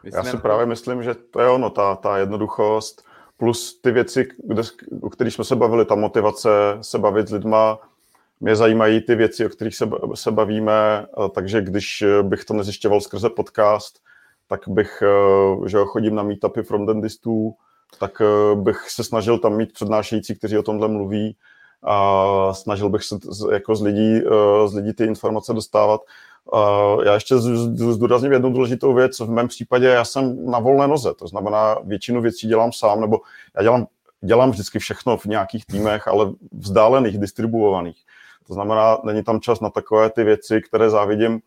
Já 0.05 0.25
si 0.25 0.37
právě 0.37 0.67
myslím, 0.67 1.03
že 1.03 1.15
to 1.15 1.41
je 1.41 1.49
ono, 1.49 1.71
ta, 1.71 1.97
ta 1.97 2.19
jednoduchost, 2.19 3.05
plus 3.37 3.81
ty 3.81 3.91
věci, 3.91 4.29
kde, 4.45 4.63
o 5.01 5.11
kterých 5.11 5.35
jsme 5.35 5.45
se 5.45 5.57
bavili, 5.57 5.85
ta 5.85 5.95
motivace 5.95 6.51
se 6.81 6.99
bavit 6.99 7.29
s 7.29 7.33
lidma, 7.33 7.79
mě 8.45 8.57
zajímají 8.57 9.01
ty 9.01 9.15
věci, 9.15 9.47
o 9.47 9.49
kterých 9.49 9.77
se, 9.77 9.89
se 10.15 10.31
bavíme, 10.31 11.07
takže 11.35 11.61
když 11.61 12.05
bych 12.23 12.45
to 12.45 12.55
nezjišťoval 12.55 13.01
skrze 13.01 13.31
podcast, 13.31 13.99
tak 14.49 14.61
bych, 14.69 15.03
eh, 15.03 15.69
že 15.69 15.79
chodím 15.85 16.15
na 16.15 16.23
meetupy 16.23 16.63
from 16.63 16.87
dentistů, 16.87 17.55
tak 17.99 18.21
eh, 18.21 18.57
bych 18.57 18.91
se 18.91 19.05
snažil 19.05 19.39
tam 19.39 19.57
mít 19.57 19.73
přednášející, 19.73 20.35
kteří 20.35 20.59
o 20.59 20.63
tomhle 20.63 20.89
mluví 20.89 21.37
a 21.83 22.55
snažil 22.55 22.89
bych 22.89 23.05
se 23.05 23.17
jako 23.53 23.77
z 23.77 23.83
lidí, 23.83 24.17
eh, 24.17 24.69
z 24.69 24.75
lidí 24.75 24.93
ty 24.93 25.05
informace 25.05 25.55
dostávat. 25.55 26.01
Já 27.05 27.15
ještě 27.15 27.39
zdůrazním 27.39 28.33
jednu 28.33 28.53
důležitou 28.53 28.95
věc. 28.95 29.21
V 29.21 29.31
mém 29.31 29.49
případě 29.49 29.87
já 29.87 30.05
jsem 30.05 30.51
na 30.51 30.59
volné 30.59 30.89
noze, 30.89 31.15
to 31.15 31.29
znamená 31.29 31.77
většinu 31.85 32.21
věcí 32.21 32.49
dělám 32.49 32.73
sám, 32.73 33.01
nebo 33.01 33.21
já 33.57 33.63
dělám, 33.63 33.87
dělám 34.21 34.51
vždycky 34.51 34.79
všechno 34.79 35.17
v 35.17 35.25
nějakých 35.25 35.67
týmech, 35.67 36.09
ale 36.09 36.33
vzdálených, 36.53 37.19
distribuovaných. 37.19 37.97
To 38.47 38.55
znamená, 38.55 38.99
není 39.05 39.25
tam 39.25 39.41
čas 39.41 39.61
na 39.61 39.71
takové 39.71 40.11
ty 40.11 40.25
věci, 40.25 40.61
které 40.63 40.91
závidím 40.91 41.41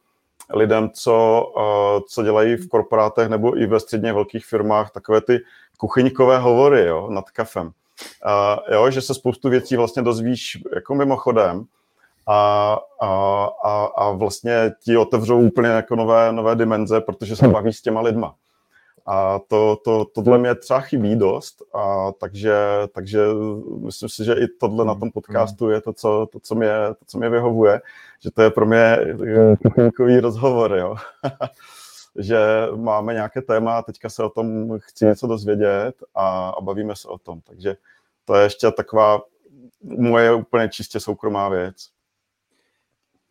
lidem, 0.53 0.89
co, 0.89 1.45
uh, 1.57 2.03
co 2.07 2.23
dělají 2.23 2.55
v 2.55 2.67
korporátech 2.67 3.29
nebo 3.29 3.57
i 3.57 3.65
ve 3.65 3.79
středně 3.79 4.13
velkých 4.13 4.45
firmách, 4.45 4.91
takové 4.91 5.21
ty 5.21 5.39
kuchyňkové 5.77 6.37
hovory 6.37 6.85
jo, 6.85 7.09
nad 7.09 7.31
kafem. 7.31 7.65
Uh, 7.67 8.73
jo, 8.73 8.91
že 8.91 9.01
se 9.01 9.13
spoustu 9.13 9.49
věcí 9.49 9.75
vlastně 9.75 10.01
dozvíš 10.01 10.57
jako 10.75 10.95
mimochodem 10.95 11.65
a, 12.27 12.79
a, 13.01 13.09
a, 13.63 13.85
a 13.85 14.11
vlastně 14.11 14.71
ti 14.83 14.97
otevřou 14.97 15.39
úplně 15.39 15.69
jako 15.69 15.95
nové, 15.95 16.31
nové 16.31 16.55
dimenze, 16.55 17.01
protože 17.01 17.35
se 17.35 17.47
baví 17.47 17.73
s 17.73 17.81
těma 17.81 18.01
lidma. 18.01 18.35
A 19.07 19.39
to, 19.47 19.77
to, 19.83 20.05
tohle 20.05 20.37
mě 20.37 20.55
třeba 20.55 20.81
chybí 20.81 21.15
dost, 21.15 21.63
a 21.73 22.11
takže, 22.11 22.57
takže 22.91 23.19
myslím 23.79 24.09
si, 24.09 24.23
že 24.23 24.33
i 24.33 24.47
tohle 24.47 24.85
na 24.85 24.95
tom 24.95 25.11
podcastu 25.11 25.69
je 25.69 25.81
to, 25.81 25.93
co, 25.93 26.27
to, 26.31 26.39
co, 26.39 26.55
mě, 26.55 26.69
to, 26.99 27.05
co 27.05 27.17
mě 27.17 27.29
vyhovuje, 27.29 27.81
že 28.19 28.31
to 28.31 28.41
je 28.41 28.49
pro 28.49 28.65
mě 28.65 28.97
kuchyňkový 29.63 30.19
rozhovor, 30.19 30.77
jo. 30.77 30.95
že 32.19 32.37
máme 32.75 33.13
nějaké 33.13 33.41
téma 33.41 33.77
a 33.77 33.81
teďka 33.81 34.09
se 34.09 34.23
o 34.23 34.29
tom 34.29 34.79
chci 34.79 35.05
něco 35.05 35.27
dozvědět 35.27 35.93
a, 36.15 36.49
a 36.49 36.61
bavíme 36.61 36.95
se 36.95 37.07
o 37.07 37.17
tom. 37.17 37.41
Takže 37.41 37.75
to 38.25 38.35
je 38.35 38.43
ještě 38.43 38.71
taková 38.71 39.21
moje 39.83 40.33
úplně 40.33 40.69
čistě 40.69 40.99
soukromá 40.99 41.49
věc. 41.49 41.89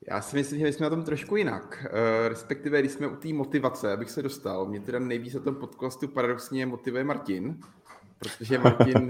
Já 0.09 0.21
si 0.21 0.37
myslím, 0.37 0.59
že 0.59 0.65
my 0.65 0.73
jsme 0.73 0.85
na 0.85 0.91
tom 0.91 1.05
trošku 1.05 1.37
jinak. 1.37 1.85
Uh, 1.85 2.29
respektive, 2.29 2.81
když 2.81 2.93
jsme 2.93 3.07
u 3.07 3.17
té 3.17 3.29
motivace, 3.29 3.93
abych 3.93 4.11
se 4.11 4.23
dostal, 4.23 4.67
mě 4.67 4.81
teda 4.81 4.99
nejvíc 4.99 5.35
na 5.35 5.41
tom 5.41 5.55
podcastu 5.55 6.09
paradoxně 6.09 6.67
motivuje 6.67 7.05
Martin, 7.05 7.61
protože 8.19 8.59
Martin, 8.65 9.09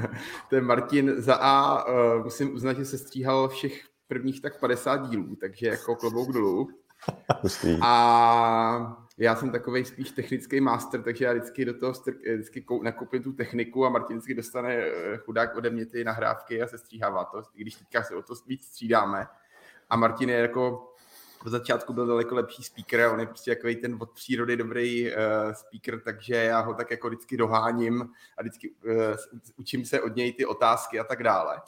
ten 0.50 0.64
Martin 0.64 1.14
za 1.16 1.34
A, 1.34 1.84
uh, 1.88 2.24
musím 2.24 2.54
uznat, 2.54 2.76
že 2.76 2.84
se 2.84 2.98
stříhal 2.98 3.48
všech 3.48 3.82
prvních 4.08 4.42
tak 4.42 4.60
50 4.60 4.96
dílů, 4.96 5.36
takže 5.36 5.66
jako 5.66 5.96
klobouk 5.96 6.32
dolů. 6.32 6.68
A 7.82 9.06
já 9.18 9.36
jsem 9.36 9.50
takový 9.50 9.84
spíš 9.84 10.10
technický 10.10 10.60
master, 10.60 11.02
takže 11.02 11.24
já 11.24 11.32
vždycky 11.32 11.64
do 11.64 11.78
toho 11.78 11.92
vždycky 12.34 12.64
nakoupím 12.82 13.22
tu 13.22 13.32
techniku 13.32 13.86
a 13.86 13.88
Martin 13.88 14.16
vždycky 14.16 14.34
dostane 14.34 14.74
eh, 14.74 15.16
chudák 15.16 15.56
ode 15.56 15.70
mě 15.70 15.86
ty 15.86 16.04
nahrávky 16.04 16.62
a 16.62 16.66
se 16.66 16.78
stříhává 16.78 17.24
to, 17.24 17.42
i 17.54 17.62
když 17.62 17.74
teďka 17.74 18.02
se 18.02 18.14
o 18.14 18.22
to 18.22 18.34
víc 18.46 18.66
střídáme. 18.66 19.26
A 19.88 19.96
Martin 19.96 20.28
je 20.28 20.36
jako 20.36 20.92
v 21.44 21.48
začátku 21.48 21.92
byl 21.92 22.06
daleko 22.06 22.34
lepší 22.34 22.62
speaker 22.62 23.10
on 23.12 23.20
je 23.20 23.26
prostě 23.26 23.54
takový 23.54 23.76
ten 23.76 23.96
od 24.00 24.10
přírody 24.10 24.56
dobrý 24.56 25.10
uh, 25.10 25.16
speaker, 25.52 26.00
takže 26.00 26.34
já 26.34 26.60
ho 26.60 26.74
tak 26.74 26.90
jako 26.90 27.08
vždycky 27.08 27.36
doháním 27.36 28.02
a 28.38 28.42
vždycky 28.42 28.70
uh, 28.70 28.92
učím 29.56 29.84
se 29.84 30.00
od 30.00 30.16
něj 30.16 30.32
ty 30.32 30.46
otázky 30.46 31.00
a 31.00 31.04
tak 31.04 31.22
dále. 31.22 31.60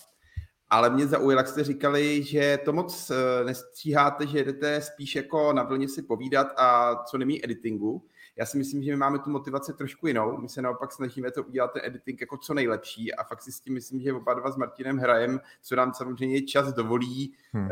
Ale 0.71 0.91
mě 0.91 1.07
zaujalo, 1.07 1.41
jak 1.41 1.49
jste 1.49 1.65
říkali, 1.65 2.23
že 2.23 2.59
to 2.65 2.73
moc 2.73 3.11
uh, 3.11 3.17
nestříháte, 3.47 4.27
že 4.27 4.45
jdete 4.45 4.83
spíš 4.83 5.17
jako 5.17 5.53
na 5.53 5.63
vlně 5.63 5.89
si 5.89 6.03
povídat 6.03 6.47
a 6.57 6.97
co 7.05 7.19
nemí 7.19 7.45
editingu. 7.45 8.09
Já 8.39 8.47
si 8.47 8.59
myslím, 8.59 8.83
že 8.83 8.91
my 8.91 8.97
máme 8.97 9.19
tu 9.19 9.31
motivaci 9.31 9.73
trošku 9.73 10.07
jinou. 10.07 10.39
My 10.39 10.49
se 10.49 10.63
naopak 10.63 10.93
snažíme 10.93 11.31
to 11.31 11.43
udělat 11.43 11.73
ten 11.73 11.83
editing 11.85 12.21
jako 12.21 12.37
co 12.37 12.55
nejlepší 12.55 13.15
a 13.15 13.25
fakt 13.25 13.43
si 13.43 13.53
s 13.53 13.61
tím 13.61 13.75
myslím, 13.75 14.01
že 14.01 14.13
oba 14.13 14.35
dva 14.35 14.51
s 14.51 14.57
Martinem 14.57 14.99
hrajem, 14.99 15.41
co 15.63 15.77
nám 15.77 15.95
samozřejmě 15.95 16.43
čas 16.43 16.73
dovolí, 16.73 17.35
hmm. 17.53 17.65
uh, 17.65 17.71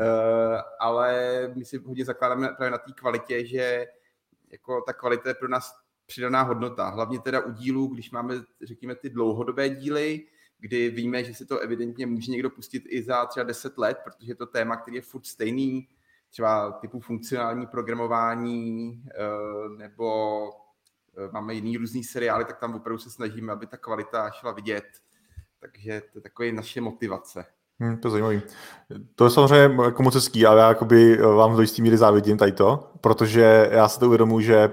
ale 0.80 1.40
my 1.56 1.64
si 1.64 1.78
hodně 1.78 2.04
zakládáme 2.04 2.48
právě 2.48 2.70
na 2.70 2.78
té 2.78 2.92
kvalitě, 2.92 3.46
že 3.46 3.86
jako 4.48 4.80
ta 4.86 4.92
kvalita 4.92 5.28
je 5.28 5.34
pro 5.34 5.48
nás 5.48 5.72
přidaná 6.06 6.42
hodnota. 6.42 6.88
Hlavně 6.88 7.18
teda 7.18 7.40
u 7.40 7.52
dílů, 7.52 7.86
když 7.86 8.10
máme, 8.10 8.34
řekněme, 8.62 8.94
ty 8.94 9.10
dlouhodobé 9.10 9.68
díly, 9.68 10.26
kdy 10.58 10.90
víme, 10.90 11.24
že 11.24 11.34
si 11.34 11.46
to 11.46 11.58
evidentně 11.58 12.06
může 12.06 12.32
někdo 12.32 12.50
pustit 12.50 12.82
i 12.86 13.02
za 13.02 13.26
třeba 13.26 13.44
10 13.44 13.78
let, 13.78 13.98
protože 14.04 14.30
je 14.30 14.34
to 14.34 14.46
téma, 14.46 14.76
který 14.76 14.96
je 14.96 15.02
furt 15.02 15.26
stejný, 15.26 15.88
třeba 16.36 16.72
typu 16.72 17.00
funkcionální 17.00 17.66
programování 17.66 19.02
eh, 19.06 19.78
nebo 19.78 20.42
eh, 21.18 21.28
máme 21.32 21.54
jiný 21.54 21.76
různý 21.76 22.04
seriály, 22.04 22.44
tak 22.44 22.60
tam 22.60 22.74
opravdu 22.74 22.98
se 22.98 23.10
snažíme, 23.10 23.52
aby 23.52 23.66
ta 23.66 23.76
kvalita 23.76 24.30
šla 24.30 24.52
vidět. 24.52 24.84
Takže 25.60 26.02
to 26.12 26.18
je 26.18 26.22
takové 26.22 26.52
naše 26.52 26.80
motivace. 26.80 27.44
Hmm, 27.80 27.98
to 27.98 28.08
je 28.08 28.12
zajímavé. 28.12 28.42
To 29.14 29.24
je 29.24 29.30
samozřejmě 29.30 29.84
jako 29.84 30.02
moc 30.02 30.14
hezký, 30.14 30.46
ale 30.46 30.60
já 30.60 30.68
jakoby 30.68 31.18
eh, 31.18 31.22
vám 31.22 31.56
do 31.56 31.60
jistý 31.60 31.82
míry 31.82 31.96
závidím 31.96 32.38
tady 32.38 32.52
to, 32.52 32.90
protože 33.00 33.68
já 33.72 33.88
se 33.88 34.00
to 34.00 34.06
uvědomuji, 34.06 34.44
že 34.44 34.72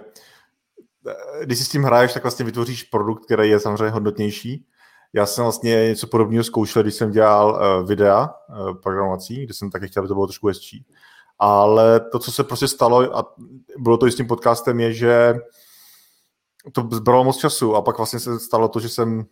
když 1.44 1.58
si 1.58 1.66
s 1.66 1.70
tím 1.70 1.84
hraješ, 1.84 2.14
tak 2.14 2.24
vlastně 2.24 2.46
vytvoříš 2.46 2.84
produkt, 2.84 3.26
který 3.26 3.50
je 3.50 3.60
samozřejmě 3.60 3.90
hodnotnější. 3.90 4.68
Já 5.14 5.26
jsem 5.26 5.44
vlastně 5.44 5.88
něco 5.88 6.08
podobného 6.08 6.44
zkoušel, 6.44 6.84
když 6.84 6.96
jsem 6.96 7.12
dělal 7.12 7.86
videa 7.86 8.34
programovací, 8.84 9.46
kde 9.46 9.54
jsem 9.54 9.72
taky 9.72 9.88
chtěl, 9.88 10.02
aby 10.02 10.08
to 10.08 10.14
bylo 10.14 10.28
trošku 10.28 10.48
hezčí 10.48 10.86
ale 11.44 12.00
to, 12.00 12.20
co 12.20 12.32
se 12.32 12.44
prostě 12.44 12.68
stalo, 12.68 13.18
a 13.18 13.34
bylo 13.78 13.98
to 13.98 14.08
i 14.08 14.12
s 14.12 14.16
tím 14.16 14.28
podcastem, 14.28 14.80
je, 14.80 14.94
že 14.94 15.36
to 16.72 16.88
zbralo 16.92 17.24
moc 17.24 17.38
času 17.38 17.76
a 17.76 17.82
pak 17.82 17.98
vlastně 17.98 18.20
se 18.20 18.40
stalo 18.40 18.68
to, 18.68 18.80
že 18.80 18.90
jsem 18.90 19.26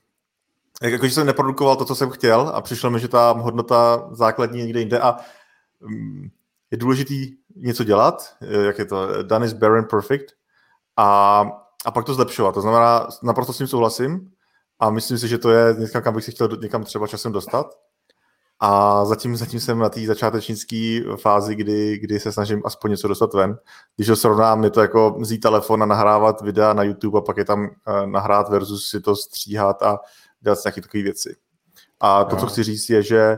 jakože 0.81 1.13
jsem 1.13 1.27
neprodukoval 1.27 1.75
to, 1.75 1.85
co 1.85 1.95
jsem 1.95 2.09
chtěl 2.09 2.51
a 2.53 2.61
přišlo 2.61 2.89
mi, 2.89 2.99
že 2.99 3.07
ta 3.07 3.31
hodnota 3.31 4.09
základní 4.11 4.59
někde 4.59 4.79
jinde 4.79 4.99
a 4.99 5.17
mm, 5.79 6.29
je 6.71 6.77
důležitý 6.77 7.35
něco 7.55 7.83
dělat, 7.83 8.35
jak 8.41 8.79
je 8.79 8.85
to, 8.85 9.23
done 9.23 9.45
is 9.45 9.53
bare 9.53 9.79
and 9.79 9.89
perfect 9.89 10.31
a, 10.97 11.41
a 11.85 11.91
pak 11.91 12.05
to 12.05 12.13
zlepšovat. 12.13 12.51
To 12.51 12.61
znamená, 12.61 13.07
naprosto 13.23 13.53
s 13.53 13.57
tím 13.57 13.67
souhlasím 13.67 14.31
a 14.79 14.89
myslím 14.89 15.17
si, 15.17 15.27
že 15.27 15.37
to 15.37 15.51
je 15.51 15.75
někam, 15.79 16.01
kam 16.01 16.15
bych 16.15 16.23
si 16.23 16.31
chtěl 16.31 16.49
někam 16.61 16.83
třeba 16.83 17.07
časem 17.07 17.31
dostat 17.31 17.73
a 18.63 19.05
zatím, 19.05 19.35
zatím 19.35 19.59
jsem 19.59 19.79
na 19.79 19.89
té 19.89 20.05
začátečnické 20.05 21.01
fázi, 21.15 21.55
kdy, 21.55 21.97
kdy 21.97 22.19
se 22.19 22.31
snažím 22.31 22.61
aspoň 22.65 22.91
něco 22.91 23.07
dostat 23.07 23.33
ven. 23.33 23.57
Když 23.95 24.09
ho 24.09 24.15
srovnám, 24.15 24.63
je 24.63 24.69
to 24.69 24.81
jako 24.81 25.15
vzít 25.19 25.39
telefon 25.39 25.83
a 25.83 25.85
nahrávat 25.85 26.41
videa 26.41 26.73
na 26.73 26.83
YouTube 26.83 27.17
a 27.17 27.21
pak 27.21 27.37
je 27.37 27.45
tam 27.45 27.63
uh, 27.63 28.05
nahrát 28.05 28.49
versus 28.49 28.89
si 28.89 29.01
to 29.01 29.15
stříhat 29.15 29.83
a 29.83 29.99
dělat 30.41 30.59
nějaké 30.65 30.81
takové 30.81 31.03
věci. 31.03 31.35
A 31.99 32.23
to, 32.23 32.35
no. 32.35 32.41
co 32.41 32.47
chci 32.47 32.63
říct, 32.63 32.89
je, 32.89 33.03
že 33.03 33.37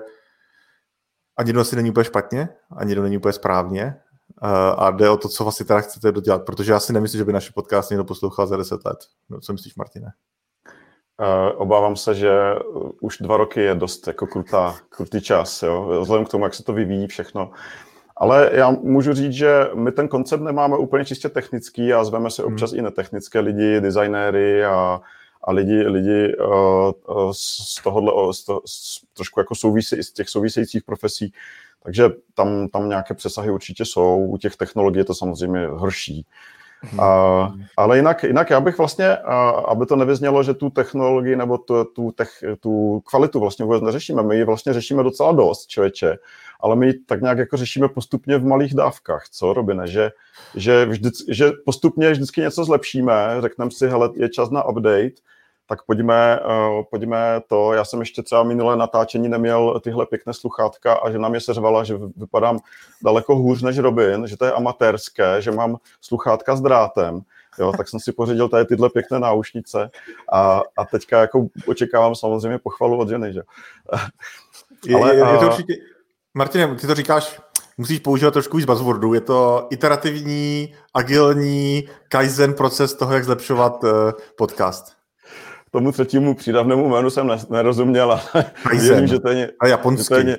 ani 1.38 1.50
jedno 1.50 1.62
asi 1.62 1.76
není 1.76 1.90
úplně 1.90 2.04
špatně, 2.04 2.50
ani 2.78 2.92
jedno 2.92 3.04
není 3.04 3.18
úplně 3.18 3.34
správně. 3.34 3.96
Uh, 4.44 4.50
a 4.78 4.92
jde 4.92 5.10
o 5.10 5.18
to, 5.18 5.30
co 5.30 5.44
vlastně 5.44 5.66
teda 5.66 5.80
chcete 5.80 6.12
dodělat, 6.12 6.46
protože 6.46 6.72
já 6.72 6.80
si 6.80 6.94
nemyslím, 6.94 7.18
že 7.18 7.26
by 7.26 7.34
naše 7.34 7.54
podcast 7.54 7.90
někdo 7.90 8.04
poslouchal 8.04 8.48
za 8.48 8.58
10 8.58 8.86
let. 8.86 8.98
No, 9.30 9.40
co 9.40 9.54
myslíš, 9.54 9.76
Martine? 9.76 10.12
Uh, 11.20 11.62
obávám 11.62 11.96
se, 11.96 12.16
že 12.16 12.32
už 13.02 13.18
dva 13.18 13.38
roky 13.38 13.62
je 13.62 13.76
dost 13.76 14.08
jako 14.08 14.28
krutá, 14.28 14.76
krutý 14.90 15.22
čas, 15.22 15.64
jo? 15.64 16.00
vzhledem 16.02 16.26
k 16.26 16.30
tomu, 16.30 16.44
jak 16.44 16.54
se 16.54 16.64
to 16.64 16.74
vyvíjí 16.74 17.08
všechno. 17.08 17.52
Ale 18.18 18.50
já 18.54 18.72
můžu 18.72 19.14
říct, 19.14 19.34
že 19.34 19.68
my 19.74 19.92
ten 19.92 20.08
koncept 20.08 20.42
nemáme 20.42 20.78
úplně 20.78 21.06
čistě 21.06 21.30
technický 21.30 21.94
a 21.94 22.04
zveme 22.04 22.32
se 22.32 22.44
občas 22.44 22.72
hmm. 22.72 22.80
i 22.80 22.82
netechnické 22.82 23.40
lidi, 23.40 23.82
designéry 23.82 24.66
a, 24.66 25.02
a 25.44 25.52
lidi, 25.52 25.82
lidi 25.82 26.36
uh, 26.36 27.32
z 27.32 27.84
tohohle, 27.84 28.34
z 28.34 28.44
to, 28.44 28.62
z, 28.66 29.02
trošku 29.14 29.40
jako 29.40 29.56
souvisí, 29.56 30.04
z 30.04 30.12
těch 30.12 30.30
souvisejících 30.30 30.84
profesí. 30.84 31.34
Takže 31.84 32.10
tam, 32.34 32.68
tam 32.68 32.90
nějaké 32.90 33.14
přesahy 33.14 33.52
určitě 33.52 33.86
jsou. 33.86 34.26
U 34.26 34.38
těch 34.38 34.56
technologií 34.56 35.00
je 35.00 35.06
to 35.06 35.16
samozřejmě 35.16 35.68
horší. 35.68 36.26
A, 37.00 37.54
ale 37.78 37.98
jinak, 37.98 38.24
jinak 38.24 38.50
já 38.50 38.60
bych 38.60 38.78
vlastně, 38.78 39.18
a, 39.18 39.50
aby 39.50 39.86
to 39.86 39.96
nevyznělo, 39.96 40.44
že 40.44 40.54
tu 40.54 40.70
technologii 40.70 41.36
nebo 41.36 41.58
tu, 41.58 41.84
tu, 41.84 42.12
tech, 42.12 42.44
tu 42.60 43.02
kvalitu 43.06 43.40
vlastně 43.40 43.66
vůbec 43.66 43.82
neřešíme. 43.82 44.24
My 44.24 44.36
ji 44.36 44.44
vlastně 44.44 44.74
řešíme 44.74 45.04
docela 45.04 45.32
dost, 45.32 45.68
člověče, 45.68 46.18
ale 46.60 46.76
my 46.76 46.88
ji 46.88 46.94
tak 46.94 47.22
nějak 47.22 47.38
jako 47.38 47.58
řešíme 47.58 47.88
postupně 47.88 48.38
v 48.38 48.46
malých 48.46 48.74
dávkách, 48.74 49.24
co, 49.32 49.54
Robine? 49.54 49.88
Že, 49.88 50.12
že, 50.56 50.86
vždyc, 50.86 51.14
že 51.30 51.52
postupně 51.66 52.12
vždycky 52.12 52.42
něco 52.42 52.66
zlepšíme, 52.66 53.38
řekneme 53.40 53.72
si, 53.72 53.88
hele, 53.88 54.10
je 54.16 54.30
čas 54.30 54.50
na 54.50 54.64
update, 54.64 55.16
tak 55.74 55.84
pojďme, 55.84 56.40
uh, 56.40 56.84
pojďme 56.90 57.42
to. 57.48 57.74
Já 57.74 57.86
jsem 57.86 58.00
ještě 58.00 58.24
třeba 58.24 58.44
minulé 58.44 58.78
natáčení 58.78 59.30
neměl 59.30 59.80
tyhle 59.84 60.06
pěkné 60.06 60.34
sluchátka 60.34 60.94
a 60.94 61.12
že 61.12 61.20
na 61.20 61.30
mě 61.30 61.42
se 61.42 61.54
řvala, 61.54 61.84
že 61.84 61.98
vypadám 62.18 62.60
daleko 63.04 63.36
hůř 63.36 63.62
než 63.62 63.78
Robin, 63.78 64.28
že 64.28 64.38
to 64.38 64.46
je 64.46 64.52
amatérské, 64.52 65.42
že 65.42 65.52
mám 65.52 65.78
sluchátka 66.02 66.56
s 66.56 66.62
drátem. 66.62 67.22
Jo, 67.60 67.72
tak 67.78 67.90
jsem 67.90 68.00
si 68.00 68.12
pořídil 68.12 68.50
tady 68.50 68.66
tyhle 68.66 68.90
pěkné 68.90 69.20
náušnice 69.20 69.90
a, 70.32 70.62
a 70.78 70.86
teďka 70.86 71.22
jako 71.22 71.48
očekávám 71.68 72.16
samozřejmě 72.16 72.60
pochvalu 72.60 72.98
od 72.98 73.10
ženy, 73.10 73.34
že? 73.34 73.42
Je, 74.86 74.96
Ale, 74.96 75.16
je, 75.16 75.20
je 75.34 75.38
to 75.38 75.46
určitě... 75.46 75.74
Martine, 76.34 76.76
ty 76.76 76.88
to 76.88 76.96
říkáš, 76.96 77.42
musíš 77.78 78.00
používat 78.00 78.32
trošku 78.32 78.58
víc 78.58 78.66
buzzwordů. 78.66 79.14
Je 79.14 79.22
to 79.22 79.68
iterativní, 79.70 80.74
agilní, 80.94 81.90
kaizen 82.10 82.54
proces 82.54 82.94
toho, 82.94 83.14
jak 83.14 83.24
zlepšovat 83.24 83.84
uh, 83.84 83.90
podcast 84.38 85.03
tomu 85.74 85.92
třetímu 85.92 86.36
přídavnému 86.36 86.90
jménu 86.90 87.10
jsem 87.10 87.32
nerozuměl, 87.50 88.12
ale 88.12 88.46
věřím, 88.72 89.08
že 89.08 89.20
to 89.20 89.30
je, 89.30 89.52
a 89.60 89.68
japonsky. 89.68 90.16
Že 90.16 90.24
to 90.24 90.30
je, 90.30 90.38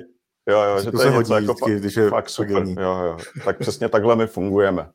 jo, 0.49 0.61
jo, 0.61 0.79
že 0.79 0.91
to, 0.91 0.97
to 0.97 1.03
je 1.03 1.11
něco 1.11 1.33
jako 1.33 1.53
vždycky, 1.53 1.75
když 1.75 1.95
je 1.95 2.09
fakt 2.09 2.29
super. 2.29 2.63
Jo, 2.67 2.99
jo. 3.05 3.17
Tak 3.45 3.57
přesně 3.57 3.89
takhle 3.89 4.15
my 4.15 4.27
fungujeme. 4.27 4.89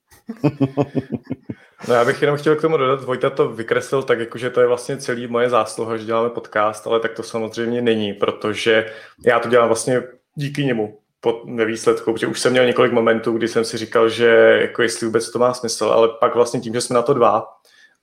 No 1.88 1.94
já 1.94 2.04
bych 2.04 2.22
jenom 2.22 2.36
chtěl 2.36 2.56
k 2.56 2.60
tomu 2.60 2.76
dodat, 2.76 3.04
Vojta 3.04 3.30
to 3.30 3.48
vykreslil 3.48 4.02
tak, 4.02 4.18
jako, 4.18 4.38
že 4.38 4.50
to 4.50 4.60
je 4.60 4.66
vlastně 4.66 4.96
celý 4.96 5.26
moje 5.26 5.50
zásluha, 5.50 5.96
že 5.96 6.04
děláme 6.04 6.30
podcast, 6.30 6.86
ale 6.86 7.00
tak 7.00 7.12
to 7.12 7.22
samozřejmě 7.22 7.82
není, 7.82 8.12
protože 8.12 8.90
já 9.26 9.38
to 9.38 9.48
dělám 9.48 9.68
vlastně 9.68 10.02
díky 10.34 10.64
němu 10.64 10.98
pod, 11.20 11.42
ve 11.54 11.64
výsledku, 11.64 12.12
protože 12.12 12.26
už 12.26 12.40
jsem 12.40 12.52
měl 12.52 12.66
několik 12.66 12.92
momentů, 12.92 13.32
kdy 13.32 13.48
jsem 13.48 13.64
si 13.64 13.78
říkal, 13.78 14.08
že 14.08 14.58
jako 14.60 14.82
jestli 14.82 15.06
vůbec 15.06 15.30
to 15.30 15.38
má 15.38 15.54
smysl, 15.54 15.84
ale 15.84 16.08
pak 16.20 16.34
vlastně 16.34 16.60
tím, 16.60 16.74
že 16.74 16.80
jsme 16.80 16.94
na 16.94 17.02
to 17.02 17.14
dva, 17.14 17.46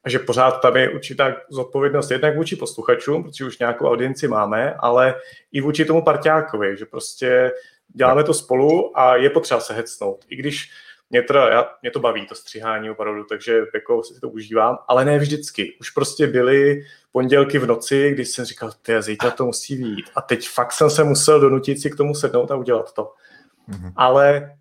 a 0.04 0.10
že 0.10 0.20
pořád 0.20 0.52
tam 0.52 0.78
je 0.78 0.90
určitá 0.90 1.36
zodpovědnost 1.50 2.12
jednak 2.12 2.36
vůči 2.36 2.56
posluchačům, 2.56 3.24
protože 3.24 3.46
už 3.46 3.60
nějakou 3.60 3.88
audienci 3.88 4.28
máme, 4.28 4.74
ale 4.74 5.16
i 5.52 5.62
vůči 5.62 5.86
tomu 5.86 6.02
parťákovi, 6.02 6.78
že 6.78 6.86
prostě 6.86 7.52
děláme 7.88 8.24
to 8.24 8.34
spolu 8.34 9.00
a 9.00 9.16
je 9.16 9.30
potřeba 9.30 9.60
se 9.60 9.74
hecnout. 9.74 10.26
I 10.30 10.36
když 10.36 10.72
mě, 11.10 11.22
teda, 11.22 11.50
já, 11.50 11.70
mě 11.82 11.92
to 11.92 12.00
baví, 12.00 12.28
to 12.28 12.36
stříhání 12.36 12.90
opravdu, 12.90 13.24
takže 13.24 13.62
jako 13.74 14.04
si 14.04 14.20
to 14.20 14.30
užívám, 14.30 14.78
ale 14.88 15.06
ne 15.06 15.20
vždycky. 15.20 15.78
Už 15.80 15.90
prostě 15.90 16.28
byly 16.28 16.84
pondělky 17.12 17.60
v 17.60 17.66
noci, 17.66 18.12
když 18.12 18.30
jsem 18.30 18.46
říkal, 18.46 18.72
ty 18.82 19.02
zítra 19.02 19.32
to 19.32 19.46
musí 19.46 19.76
být. 19.76 20.06
A 20.16 20.22
teď 20.22 20.50
fakt 20.50 20.72
jsem 20.72 20.90
se 20.90 21.04
musel 21.04 21.40
donutit 21.40 21.82
si 21.82 21.90
k 21.90 21.96
tomu 21.96 22.16
sednout 22.16 22.52
a 22.52 22.56
udělat 22.56 22.94
to. 22.94 23.14
Mm-hmm. 23.70 23.94
Ale 23.96 24.58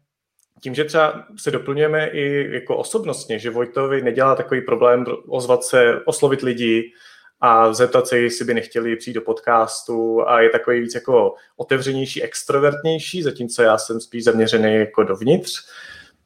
tím, 0.61 0.75
že 0.75 0.85
třeba 0.85 1.27
se 1.37 1.51
doplňujeme 1.51 2.07
i 2.07 2.55
jako 2.55 2.77
osobnostně, 2.77 3.39
že 3.39 3.51
Vojtovi 3.51 4.03
nedělá 4.03 4.35
takový 4.35 4.61
problém 4.61 5.05
ozvat 5.29 5.65
se, 5.65 6.01
oslovit 6.05 6.43
lidi 6.43 6.93
a 7.41 7.73
zeptat 7.73 8.07
se, 8.07 8.19
jestli 8.19 8.45
by 8.45 8.55
nechtěli 8.55 8.97
přijít 8.97 9.15
do 9.15 9.21
podcastu 9.21 10.29
a 10.29 10.41
je 10.41 10.51
takový 10.51 10.81
víc 10.81 10.95
jako 10.95 11.35
otevřenější, 11.57 12.23
extrovertnější, 12.23 13.23
zatímco 13.23 13.63
já 13.63 13.79
jsem 13.79 14.01
spíš 14.01 14.25
zaměřený 14.25 14.75
jako 14.75 15.03
dovnitř, 15.03 15.53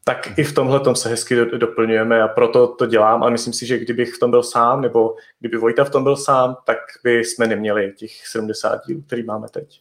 tak 0.04 0.38
i 0.38 0.44
v 0.44 0.54
tomhle 0.54 0.80
tom 0.80 0.96
se 0.96 1.08
hezky 1.08 1.36
doplňujeme 1.36 2.22
a 2.22 2.28
proto 2.28 2.66
to 2.66 2.86
dělám 2.86 3.24
a 3.24 3.30
myslím 3.30 3.52
si, 3.52 3.66
že 3.66 3.78
kdybych 3.78 4.14
v 4.14 4.18
tom 4.18 4.30
byl 4.30 4.42
sám, 4.42 4.80
nebo 4.80 5.16
kdyby 5.40 5.56
Vojta 5.56 5.84
v 5.84 5.90
tom 5.90 6.02
byl 6.02 6.16
sám, 6.16 6.56
tak 6.66 6.78
by 7.04 7.24
jsme 7.24 7.46
neměli 7.46 7.92
těch 7.96 8.26
70 8.26 8.86
dílů, 8.86 9.02
který 9.02 9.22
máme 9.22 9.48
teď. 9.48 9.80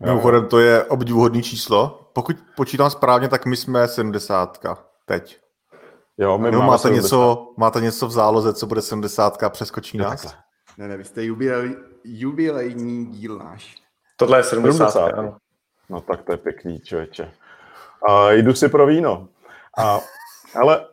Mimochodem, 0.00 0.46
to 0.46 0.58
je 0.58 0.84
obdivuhodný 0.84 1.42
číslo. 1.42 2.10
Pokud 2.12 2.36
počítám 2.56 2.90
správně, 2.90 3.28
tak 3.28 3.46
my 3.46 3.56
jsme 3.56 3.88
70 3.88 4.66
teď. 5.06 5.38
Jo, 6.18 6.38
my 6.38 6.50
Nebo 6.50 6.62
máte, 6.62 6.90
něco, 6.90 7.48
máte 7.56 7.80
něco 7.80 8.06
v 8.06 8.10
záloze, 8.10 8.54
co 8.54 8.66
bude 8.66 8.82
70 8.82 9.38
přeskočí 9.48 9.98
nás? 9.98 10.36
Ne, 10.78 10.88
ne, 10.88 10.96
vy 10.96 11.04
jste 11.04 11.24
jubilej, 11.24 11.76
jubilejní 12.04 13.06
díl 13.06 13.38
náš. 13.38 13.74
Tohle 14.16 14.38
je 14.38 14.42
70. 14.42 14.90
70. 14.90 15.18
Ano. 15.18 15.36
No 15.90 16.00
tak 16.00 16.22
to 16.22 16.32
je 16.32 16.38
pěkný, 16.38 16.80
člověče. 16.80 17.32
A 18.08 18.30
jdu 18.30 18.54
si 18.54 18.68
pro 18.68 18.86
víno. 18.86 19.28
A, 19.78 20.00
ale 20.60 20.86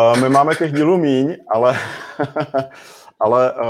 a 0.00 0.16
my 0.16 0.28
máme 0.28 0.54
těch 0.54 0.72
dílů 0.72 0.98
míň, 0.98 1.36
ale, 1.54 1.78
ale, 3.22 3.52
uh, 3.52 3.60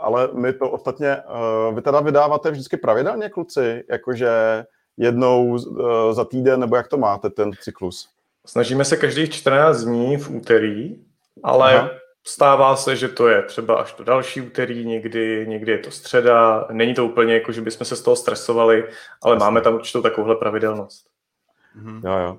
ale 0.00 0.28
my 0.32 0.52
to 0.52 0.70
ostatně, 0.70 1.16
uh, 1.16 1.74
vy 1.74 1.82
teda 1.82 2.00
vydáváte 2.00 2.50
vždycky 2.50 2.76
pravidelně, 2.76 3.28
kluci, 3.28 3.84
jakože 3.90 4.64
jednou 4.96 5.46
uh, 5.46 6.12
za 6.12 6.24
týden, 6.24 6.60
nebo 6.60 6.76
jak 6.76 6.88
to 6.88 6.98
máte, 6.98 7.30
ten 7.30 7.50
cyklus? 7.60 8.08
Snažíme 8.46 8.84
se 8.84 8.96
každých 8.96 9.30
14 9.30 9.84
dní 9.84 10.16
v 10.16 10.30
úterý, 10.30 10.96
ale 11.42 11.78
Aha. 11.78 11.90
stává 12.26 12.76
se, 12.76 12.96
že 12.96 13.08
to 13.08 13.28
je 13.28 13.42
třeba 13.42 13.74
až 13.74 13.92
to 13.92 14.04
další 14.04 14.40
úterý, 14.40 14.84
někdy, 14.84 15.46
někdy 15.48 15.72
je 15.72 15.78
to 15.78 15.90
středa. 15.90 16.66
Není 16.72 16.94
to 16.94 17.04
úplně 17.04 17.34
jako, 17.34 17.52
že 17.52 17.60
bychom 17.60 17.84
se 17.86 17.96
z 17.96 18.02
toho 18.02 18.16
stresovali, 18.16 18.84
ale 19.22 19.34
Jasně. 19.34 19.44
máme 19.44 19.60
tam 19.60 19.74
určitou 19.74 20.02
takovouhle 20.02 20.36
pravidelnost. 20.36 21.06
Mhm. 21.74 22.00
Jo, 22.04 22.18
jo. 22.18 22.38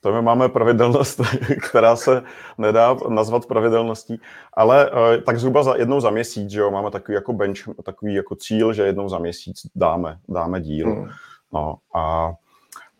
To 0.00 0.12
my 0.12 0.22
máme 0.22 0.48
pravidelnost, 0.48 1.20
která 1.68 1.96
se 1.96 2.22
nedá 2.58 2.96
nazvat 3.08 3.46
pravidelností, 3.46 4.20
ale 4.52 4.90
uh, 4.90 4.96
tak 5.24 5.38
zhruba 5.38 5.62
za 5.62 5.76
jednou 5.76 6.00
za 6.00 6.10
měsíc, 6.10 6.50
že 6.50 6.60
jo, 6.60 6.70
máme 6.70 6.90
takový 6.90 7.14
jako 7.14 7.32
bench, 7.32 7.58
takový 7.82 8.14
jako 8.14 8.34
cíl, 8.34 8.72
že 8.72 8.82
jednou 8.82 9.08
za 9.08 9.18
měsíc 9.18 9.60
dáme, 9.74 10.18
dáme 10.28 10.60
díl. 10.60 10.94
Hmm. 10.94 11.08
No, 11.52 11.76
a, 11.94 12.32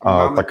a 0.00 0.28
tak 0.28 0.46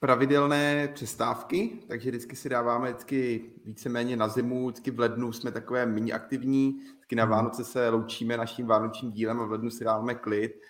pravidelné 0.00 0.88
přestávky, 0.94 1.70
takže 1.88 2.10
vždycky 2.10 2.36
si 2.36 2.48
dáváme 2.48 2.88
vždycky 2.88 3.44
víceméně 3.64 4.16
na 4.16 4.28
zimu, 4.28 4.66
vždycky 4.66 4.90
v 4.90 5.00
lednu 5.00 5.32
jsme 5.32 5.52
takové 5.52 5.86
méně 5.86 6.12
aktivní, 6.12 6.80
vždycky 6.92 7.16
na 7.16 7.24
hmm. 7.24 7.32
Vánoce 7.32 7.64
se 7.64 7.88
loučíme 7.88 8.36
naším 8.36 8.66
vánočním 8.66 9.12
dílem 9.12 9.40
a 9.40 9.44
v 9.44 9.50
lednu 9.50 9.70
si 9.70 9.84
dáváme 9.84 10.14
klid 10.14 10.60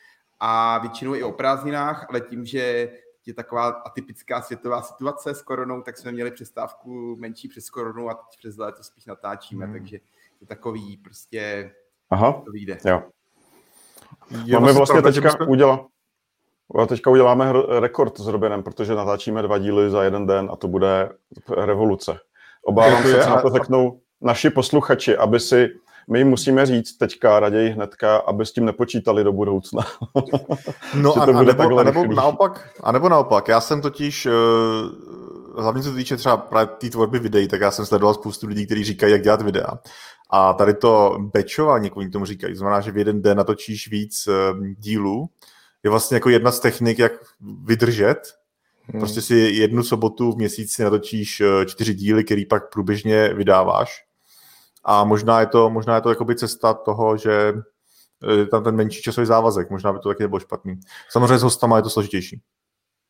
a 0.40 0.78
většinou 0.78 1.14
i 1.14 1.22
o 1.22 1.32
prázdninách, 1.32 2.06
ale 2.10 2.20
tím, 2.20 2.44
že 2.44 2.90
je 3.26 3.34
taková 3.34 3.68
atypická 3.68 4.42
světová 4.42 4.82
situace 4.82 5.34
s 5.34 5.42
koronou, 5.42 5.82
tak 5.82 5.98
jsme 5.98 6.12
měli 6.12 6.30
přestávku 6.30 7.16
menší 7.16 7.48
přes 7.48 7.70
koronu 7.70 8.10
a 8.10 8.14
teď 8.14 8.38
přes 8.38 8.56
léto 8.56 8.82
spíš 8.82 9.06
natáčíme, 9.06 9.64
hmm. 9.64 9.74
takže 9.74 9.98
je 10.40 10.46
takový 10.46 10.96
prostě 10.96 11.72
Aha, 12.10 12.32
to 12.44 12.50
vyjde. 12.50 12.78
Jo. 12.84 13.02
Máme 14.52 14.72
vlastně 14.72 15.02
teďka 15.02 15.30
jsme... 15.30 15.46
udělat, 15.46 15.80
teďka 16.88 17.10
uděláme 17.10 17.52
rekord 17.80 18.20
s 18.20 18.26
Robinem, 18.26 18.62
protože 18.62 18.94
natáčíme 18.94 19.42
dva 19.42 19.58
díly 19.58 19.90
za 19.90 20.02
jeden 20.02 20.26
den 20.26 20.48
a 20.52 20.56
to 20.56 20.68
bude 20.68 21.10
revoluce. 21.48 22.18
Obávám 22.62 23.02
se, 23.02 23.22
co 23.22 23.30
na 23.30 23.42
to 23.42 23.50
řeknou 23.50 24.00
naši 24.20 24.50
posluchači, 24.50 25.16
aby 25.16 25.40
si 25.40 25.68
my 26.10 26.18
jim 26.18 26.28
musíme 26.28 26.66
říct 26.66 26.96
teďka 26.96 27.40
raději 27.40 27.70
hnedka, 27.70 28.16
aby 28.16 28.46
s 28.46 28.52
tím 28.52 28.64
nepočítali 28.64 29.24
do 29.24 29.32
budoucna. 29.32 29.82
no 30.94 31.22
a, 31.22 31.26
to 31.26 31.32
bude 31.32 31.52
a, 31.52 31.56
nebo, 31.56 31.78
a, 31.78 31.82
nebo 31.82 32.06
naopak, 32.06 32.68
a 32.82 32.92
nebo 32.92 33.08
naopak, 33.08 33.48
já 33.48 33.60
jsem 33.60 33.80
totiž, 33.80 34.26
uh, 34.26 34.32
hlavně 35.62 35.82
co 35.82 35.88
se 35.88 35.96
týče 35.96 36.16
třeba 36.16 36.36
právě 36.36 36.66
té 36.66 36.90
tvorby 36.90 37.18
videí, 37.18 37.48
tak 37.48 37.60
já 37.60 37.70
jsem 37.70 37.86
sledoval 37.86 38.14
spoustu 38.14 38.46
lidí, 38.46 38.66
kteří 38.66 38.84
říkají, 38.84 39.12
jak 39.12 39.22
dělat 39.22 39.42
videa. 39.42 39.78
A 40.30 40.52
tady 40.52 40.74
to 40.74 41.18
bečování, 41.32 41.86
jak 41.86 41.96
oni 41.96 42.10
tomu 42.10 42.24
říkají, 42.24 42.56
znamená, 42.56 42.80
že 42.80 42.90
v 42.90 42.98
jeden 42.98 43.22
den 43.22 43.36
natočíš 43.36 43.90
víc 43.90 44.26
uh, 44.26 44.66
dílů, 44.66 45.28
je 45.84 45.90
vlastně 45.90 46.14
jako 46.14 46.30
jedna 46.30 46.52
z 46.52 46.60
technik, 46.60 46.98
jak 46.98 47.12
vydržet. 47.64 48.18
Hmm. 48.86 49.00
Prostě 49.00 49.20
si 49.20 49.34
jednu 49.34 49.82
sobotu 49.82 50.32
v 50.32 50.36
měsíci 50.36 50.84
natočíš 50.84 51.40
eh, 51.40 51.66
čtyři 51.66 51.94
díly, 51.94 52.24
který 52.24 52.46
pak 52.46 52.72
průběžně 52.72 53.34
vydáváš. 53.34 54.04
A 54.84 55.04
možná 55.04 55.40
je 55.40 55.46
to, 55.46 55.70
možná 55.70 55.94
je 55.94 56.00
to 56.00 56.08
jakoby 56.08 56.36
cesta 56.36 56.74
toho, 56.74 57.16
že 57.16 57.54
je 58.36 58.46
tam 58.46 58.64
ten 58.64 58.76
menší 58.76 59.02
časový 59.02 59.26
závazek. 59.26 59.70
Možná 59.70 59.92
by 59.92 59.98
to 59.98 60.08
taky 60.08 60.22
nebylo 60.22 60.40
špatný. 60.40 60.80
Samozřejmě 61.10 61.38
s 61.38 61.42
hostama 61.42 61.76
je 61.76 61.82
to 61.82 61.90
složitější. 61.90 62.40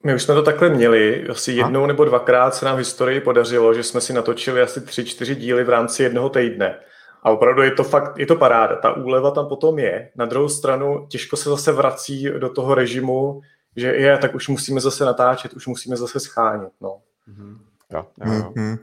My 0.04 0.14
už 0.14 0.22
jsme 0.22 0.34
to 0.34 0.42
takhle 0.42 0.68
měli. 0.68 1.28
Asi 1.28 1.52
jednou 1.52 1.86
nebo 1.86 2.04
dvakrát 2.04 2.54
se 2.54 2.64
nám 2.64 2.74
v 2.74 2.78
historii 2.78 3.20
podařilo, 3.20 3.74
že 3.74 3.82
jsme 3.82 4.00
si 4.00 4.12
natočili 4.12 4.62
asi 4.62 4.80
tři, 4.80 5.04
čtyři 5.04 5.34
díly 5.34 5.64
v 5.64 5.68
rámci 5.68 6.02
jednoho 6.02 6.28
týdne. 6.28 6.78
A 7.22 7.30
opravdu 7.30 7.62
je 7.62 7.70
to 7.70 7.84
fakt, 7.84 8.18
je 8.18 8.26
to 8.26 8.36
paráda. 8.36 8.76
Ta 8.76 8.96
úleva 8.96 9.30
tam 9.30 9.46
potom 9.46 9.78
je. 9.78 10.10
Na 10.16 10.26
druhou 10.26 10.48
stranu 10.48 11.06
těžko 11.10 11.36
se 11.36 11.48
zase 11.48 11.72
vrací 11.72 12.30
do 12.38 12.48
toho 12.48 12.74
režimu, 12.74 13.40
že 13.76 13.86
je, 13.86 14.18
tak 14.18 14.34
už 14.34 14.48
musíme 14.48 14.80
zase 14.80 15.04
natáčet, 15.04 15.52
už 15.52 15.66
musíme 15.66 15.96
zase 15.96 16.20
schánět. 16.20 16.72
No. 16.80 16.98
Mm-hmm. 17.28 17.58
Ja, 17.92 18.06
ja, 18.24 18.32
ja. 18.32 18.40
Mm-hmm. 18.40 18.78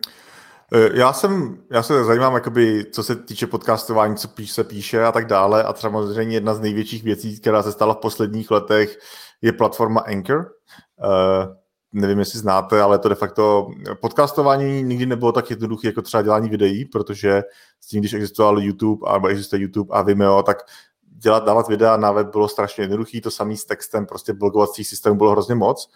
Já 0.93 1.13
jsem, 1.13 1.57
já 1.71 1.84
se 1.84 2.03
zajímám, 2.03 2.34
jakoby, 2.34 2.86
co 2.91 3.03
se 3.03 3.15
týče 3.15 3.47
podcastování, 3.47 4.15
co 4.15 4.27
píš, 4.27 4.51
se 4.51 4.63
píše 4.63 5.03
a 5.03 5.12
tak 5.12 5.27
dále. 5.27 5.63
A 5.63 5.73
třeba 5.73 5.93
samozřejmě 5.93 6.36
jedna 6.36 6.53
z 6.53 6.60
největších 6.60 7.03
věcí, 7.03 7.39
která 7.39 7.63
se 7.63 7.71
stala 7.71 7.93
v 7.93 7.97
posledních 7.97 8.51
letech, 8.51 8.99
je 9.41 9.53
platforma 9.53 10.01
Anchor. 10.01 10.38
Uh, 10.38 11.55
nevím, 11.93 12.19
jestli 12.19 12.39
znáte, 12.39 12.81
ale 12.81 12.99
to 12.99 13.10
de 13.10 13.15
facto 13.15 13.67
podcastování 14.01 14.84
nikdy 14.84 15.05
nebylo 15.05 15.31
tak 15.31 15.49
jednoduché 15.49 15.88
jako 15.88 16.01
třeba 16.01 16.23
dělání 16.23 16.49
videí, 16.49 16.86
protože 16.86 17.43
s 17.81 17.88
tím, 17.88 17.99
když 17.99 18.13
existoval 18.13 18.60
YouTube, 18.60 19.13
nebo 19.13 19.27
existuje 19.27 19.62
YouTube 19.62 19.95
a 19.95 20.01
Vimeo, 20.01 20.43
tak 20.43 20.57
dělat, 21.01 21.45
dávat 21.45 21.67
videa 21.67 21.97
na 21.97 22.12
web 22.12 22.31
bylo 22.31 22.47
strašně 22.47 22.84
jednoduché, 22.84 23.21
to 23.21 23.31
samý 23.31 23.57
s 23.57 23.65
textem, 23.65 24.05
prostě 24.05 24.34
blogovacích 24.34 24.88
systémů 24.88 25.15
bylo 25.15 25.31
hrozně 25.31 25.55
moc. 25.55 25.91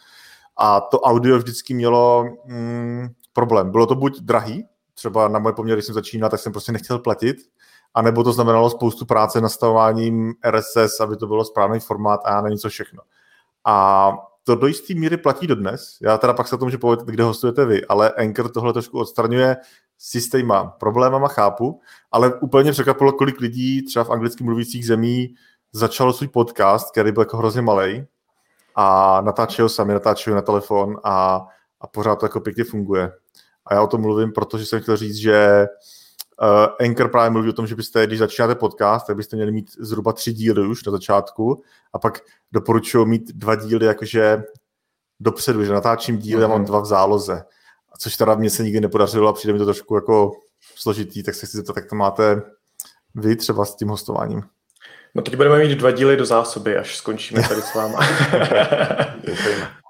A 0.58 0.82
to 0.82 1.00
audio 1.00 1.38
vždycky 1.38 1.74
mělo 1.74 2.26
mm, 2.46 3.08
problém. 3.36 3.72
Bylo 3.72 3.86
to 3.86 3.96
buď 3.96 4.20
drahý, 4.20 4.66
třeba 4.94 5.28
na 5.28 5.40
moje 5.40 5.54
poměry, 5.54 5.78
když 5.78 5.86
jsem 5.86 5.96
začínal, 5.96 6.30
tak 6.30 6.40
jsem 6.40 6.52
prostě 6.52 6.72
nechtěl 6.72 7.00
platit, 7.00 7.38
a 7.94 8.02
nebo 8.02 8.24
to 8.24 8.34
znamenalo 8.34 8.70
spoustu 8.70 9.06
práce 9.06 9.42
nastavováním 9.42 10.34
RSS, 10.52 11.00
aby 11.00 11.18
to 11.18 11.28
bylo 11.28 11.46
správný 11.46 11.80
formát 11.80 12.22
a 12.26 12.32
já 12.32 12.42
nevím 12.42 12.58
co 12.58 12.70
všechno. 12.70 13.02
A 13.66 14.14
to 14.44 14.56
do 14.56 14.68
jisté 14.68 14.94
míry 14.94 15.18
platí 15.18 15.48
dodnes. 15.48 15.98
Já 16.02 16.18
teda 16.18 16.34
pak 16.34 16.48
se 16.48 16.56
o 16.56 16.58
tom, 16.58 16.70
že 16.70 16.78
povědět, 16.78 17.06
kde 17.08 17.24
hostujete 17.24 17.66
vy, 17.66 17.86
ale 17.86 18.12
Anchor 18.12 18.52
tohle 18.52 18.74
trošku 18.74 19.00
odstraňuje 19.00 19.58
s 19.98 20.16
jistýma 20.16 20.64
problémama, 20.64 21.28
chápu, 21.28 21.82
ale 22.12 22.34
úplně 22.34 22.72
překvapilo, 22.72 23.12
kolik 23.12 23.40
lidí 23.40 23.86
třeba 23.86 24.06
v 24.06 24.10
anglicky 24.10 24.44
mluvících 24.44 24.88
zemí 24.88 25.36
začalo 25.72 26.14
svůj 26.14 26.28
podcast, 26.28 26.92
který 26.92 27.12
byl 27.12 27.22
jako 27.22 27.38
hrozně 27.38 27.62
malý 27.62 28.06
a 28.76 29.22
natáčí 29.22 29.62
ho 29.62 29.70
sami, 29.70 29.94
natáčí 29.94 30.30
ho 30.30 30.36
na 30.36 30.42
telefon 30.42 30.98
a, 31.04 31.46
a 31.82 31.88
pořád 31.88 32.16
to 32.16 32.26
jako 32.26 32.40
pěkně 32.40 32.64
funguje. 32.64 33.12
A 33.66 33.74
já 33.74 33.82
o 33.82 33.88
tom 33.88 34.02
mluvím, 34.02 34.32
protože 34.32 34.66
jsem 34.66 34.82
chtěl 34.82 34.98
říct, 34.98 35.16
že 35.16 35.68
uh, 36.42 36.88
Anchor 36.88 37.10
právě 37.10 37.30
mluví 37.30 37.50
o 37.50 37.54
tom, 37.54 37.68
že 37.68 37.76
byste, 37.76 38.08
když 38.08 38.20
začínáte 38.20 38.56
podcast, 38.56 39.08
tak 39.08 39.16
byste 39.16 39.36
měli 39.36 39.52
mít 39.52 39.72
zhruba 39.80 40.14
tři 40.14 40.34
díly 40.34 40.68
už 40.68 40.86
na 40.86 40.92
začátku 40.92 41.64
a 41.94 42.00
pak 42.00 42.20
doporučuji 42.52 43.06
mít 43.06 43.32
dva 43.32 43.56
díly 43.56 43.86
jakože 43.86 44.44
dopředu, 45.20 45.64
že 45.64 45.74
natáčím 45.74 46.18
díly, 46.18 46.42
mm-hmm. 46.42 46.46
a 46.46 46.48
mám 46.48 46.60
mhm. 46.60 46.66
dva 46.66 46.80
v 46.80 46.86
záloze. 46.86 47.44
A 47.94 47.98
což 47.98 48.18
teda 48.18 48.36
mně 48.36 48.50
se 48.50 48.64
nikdy 48.64 48.82
nepodařilo 48.82 49.30
a 49.30 49.34
přijde 49.34 49.54
mi 49.54 49.60
to 49.60 49.66
trošku 49.66 49.96
jako 49.96 50.32
složitý, 50.76 51.24
tak 51.24 51.36
se 51.36 51.46
chci 51.46 51.58
zeptat, 51.58 51.76
jak 51.76 51.90
to 51.90 51.96
máte 51.96 52.42
vy 53.16 53.36
třeba 53.36 53.66
s 53.66 53.76
tím 53.76 53.88
hostováním. 53.88 54.44
No 55.16 55.22
teď 55.22 55.36
budeme 55.36 55.60
mít 55.60 55.76
dva 55.76 55.92
díly 55.92 56.18
do 56.18 56.26
zásoby, 56.26 56.78
až 56.78 56.98
skončíme 56.98 57.48
tady 57.48 57.62
s 57.62 57.76
váma. 57.76 58.00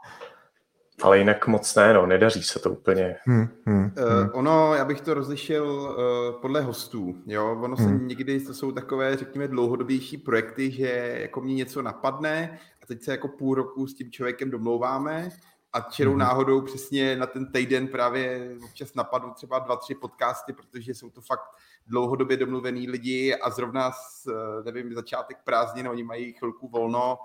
Ale 1.06 1.18
jinak 1.18 1.48
moc 1.48 1.76
ne, 1.76 1.94
no, 1.94 2.06
nedaří 2.06 2.44
se 2.44 2.60
to 2.60 2.72
úplně. 2.72 3.16
Hmm, 3.26 3.48
hmm, 3.66 3.82
hmm. 3.82 3.92
Uh, 4.24 4.30
ono, 4.34 4.76
já 4.76 4.86
bych 4.86 5.02
to 5.02 5.14
rozlišil 5.14 5.66
uh, 5.66 6.42
podle 6.42 6.62
hostů, 6.62 7.16
jo, 7.26 7.60
ono 7.62 7.76
hmm. 7.76 8.00
se 8.00 8.06
někdy, 8.06 8.40
to 8.40 8.54
jsou 8.54 8.72
takové, 8.72 9.18
řekněme, 9.18 9.48
dlouhodobější 9.48 10.18
projekty, 10.18 10.72
že 10.72 11.18
jako 11.22 11.42
mě 11.42 11.54
něco 11.54 11.82
napadne 11.82 12.60
a 12.84 12.86
teď 12.86 13.04
se 13.04 13.12
jako 13.12 13.28
půl 13.28 13.56
roku 13.56 13.88
s 13.88 13.94
tím 13.94 14.12
člověkem 14.12 14.52
domlouváme 14.52 15.30
a 15.74 15.82
čirou 15.82 16.14
mm-hmm. 16.14 16.18
náhodou 16.18 16.62
přesně 16.62 17.16
na 17.16 17.26
ten 17.26 17.52
týden 17.52 17.88
právě 17.88 18.56
občas 18.64 18.94
napadnou 18.94 19.34
třeba 19.34 19.60
dva, 19.60 19.76
tři 19.76 19.96
podcasty, 19.96 20.54
protože 20.54 20.94
jsou 20.94 21.10
to 21.10 21.22
fakt 21.22 21.50
dlouhodobě 21.88 22.38
domluvený 22.38 22.90
lidi 22.90 23.36
a 23.36 23.50
zrovna, 23.50 23.92
s, 23.92 24.32
nevím, 24.66 24.94
začátek 24.94 25.38
prázdnin, 25.44 25.88
oni 25.88 26.04
mají 26.04 26.34
chvilku 26.34 26.68
volno, 26.68 27.18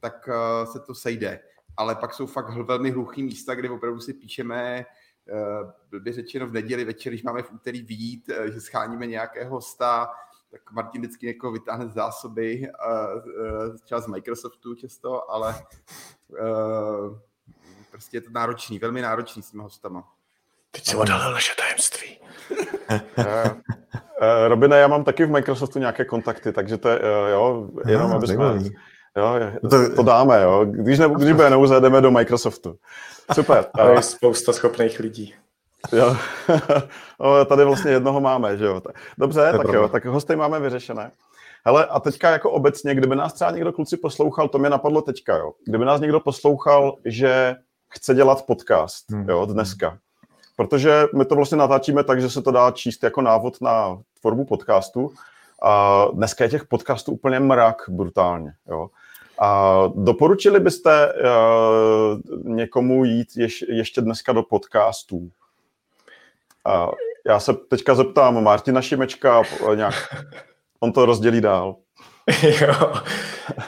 tak 0.00 0.28
uh, 0.28 0.72
se 0.72 0.80
to 0.80 0.94
sejde. 0.94 1.40
Ale 1.78 1.94
pak 1.94 2.14
jsou 2.14 2.26
fakt 2.26 2.56
velmi 2.56 2.90
hluchý 2.90 3.22
místa, 3.22 3.54
kde 3.54 3.70
opravdu 3.70 4.00
si 4.00 4.14
píšeme 4.14 4.86
uh, 5.92 6.00
by 6.00 6.12
řečeno 6.12 6.46
v 6.46 6.52
neděli 6.52 6.84
večer, 6.84 7.12
když 7.12 7.22
máme 7.22 7.42
v 7.42 7.52
úterý 7.52 7.82
výjít, 7.82 8.28
uh, 8.28 8.44
že 8.44 8.60
scháníme 8.60 9.06
nějakého 9.06 9.50
hosta, 9.50 10.10
tak 10.50 10.72
Martin 10.72 11.02
vždycky 11.02 11.26
někoho 11.26 11.52
vytáhne 11.52 11.88
z 11.88 11.94
zásoby, 11.94 12.68
uh, 13.68 13.76
třeba 13.76 14.00
z 14.00 14.06
Microsoftu 14.06 14.74
často, 14.74 15.30
ale 15.30 15.54
prostě 17.90 18.16
je 18.16 18.20
to 18.20 18.30
náročný, 18.30 18.78
velmi 18.78 19.02
náročný 19.02 19.42
s 19.42 19.50
těma 19.50 19.62
hostama. 19.62 20.08
Teď 20.70 20.84
si 20.84 20.96
odhalil 20.96 21.32
naše 21.32 21.54
tajemství. 21.56 22.18
Robine, 24.48 24.78
já 24.78 24.88
mám 24.88 25.04
taky 25.04 25.24
v 25.24 25.30
Microsoftu 25.30 25.78
nějaké 25.78 26.04
kontakty, 26.04 26.52
takže 26.52 26.78
to 26.78 26.88
je, 26.88 27.00
jo, 27.30 27.70
jenom 27.86 28.10
no, 28.10 28.16
aby 28.16 28.26
jsme... 28.26 28.44
Jo, 29.18 29.34
to, 29.70 29.94
to 29.96 30.02
dáme, 30.02 30.42
jo. 30.42 30.64
Když, 30.64 30.98
ne, 30.98 31.08
když 31.08 31.32
bude 31.32 31.50
nouze, 31.50 31.80
jdeme 31.80 32.00
do 32.00 32.10
Microsoftu. 32.10 32.76
Super. 33.34 33.64
To 33.64 33.88
je 33.88 34.02
spousta 34.02 34.52
schopných 34.52 35.00
lidí. 35.00 35.34
Jo. 35.92 36.16
no, 37.20 37.44
tady 37.44 37.64
vlastně 37.64 37.90
jednoho 37.90 38.20
máme, 38.20 38.56
že 38.56 38.64
jo. 38.64 38.82
Dobře, 39.18 39.52
tak 39.56 39.68
jo, 39.72 39.88
tak 39.88 40.04
hosty 40.04 40.36
máme 40.36 40.60
vyřešené. 40.60 41.10
Hele, 41.64 41.86
a 41.86 42.00
teďka 42.00 42.30
jako 42.30 42.50
obecně, 42.50 42.94
kdyby 42.94 43.16
nás 43.16 43.32
třeba 43.32 43.50
někdo 43.50 43.72
kluci 43.72 43.96
poslouchal, 43.96 44.48
to 44.48 44.58
mě 44.58 44.70
napadlo 44.70 45.02
teďka, 45.02 45.36
jo. 45.36 45.52
Kdyby 45.66 45.84
nás 45.84 46.00
někdo 46.00 46.20
poslouchal, 46.20 46.96
že 47.04 47.56
chce 47.88 48.14
dělat 48.14 48.46
podcast, 48.46 49.10
hmm. 49.10 49.28
jo, 49.28 49.46
dneska. 49.46 49.98
Protože 50.56 51.04
my 51.16 51.24
to 51.24 51.34
vlastně 51.34 51.58
natáčíme 51.58 52.04
tak, 52.04 52.20
že 52.20 52.30
se 52.30 52.42
to 52.42 52.50
dá 52.50 52.70
číst 52.70 53.02
jako 53.02 53.22
návod 53.22 53.60
na 53.60 53.98
tvorbu 54.20 54.44
podcastu. 54.44 55.12
A 55.62 56.04
dneska 56.12 56.44
je 56.44 56.50
těch 56.50 56.64
podcastů 56.64 57.12
úplně 57.12 57.40
mrak 57.40 57.76
brutálně, 57.88 58.52
jo. 58.68 58.88
A 59.40 59.82
doporučili 59.94 60.60
byste 60.60 61.12
uh, 61.12 62.54
někomu 62.54 63.04
jít 63.04 63.28
ješ, 63.36 63.64
ještě 63.68 64.00
dneska 64.00 64.32
do 64.32 64.42
podcastů? 64.42 65.30
A 66.64 66.90
já 67.26 67.40
se 67.40 67.54
teďka 67.54 67.94
zeptám 67.94 68.44
Martina 68.44 68.82
Šimečka, 68.82 69.42
nějak, 69.74 69.94
on 70.80 70.92
to 70.92 71.06
rozdělí 71.06 71.40
dál. 71.40 71.76
jo, 72.60 72.92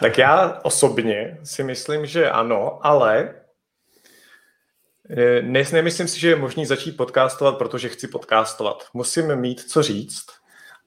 tak 0.00 0.18
já 0.18 0.60
osobně 0.62 1.38
si 1.44 1.62
myslím, 1.62 2.06
že 2.06 2.30
ano, 2.30 2.86
ale 2.86 3.34
eh, 5.10 5.42
ne, 5.42 5.62
nemyslím 5.72 6.08
si, 6.08 6.20
že 6.20 6.28
je 6.28 6.36
možný 6.36 6.66
začít 6.66 6.96
podcastovat, 6.96 7.58
protože 7.58 7.88
chci 7.88 8.08
podcastovat. 8.08 8.86
Musím 8.94 9.36
mít 9.36 9.60
co 9.60 9.82
říct 9.82 10.39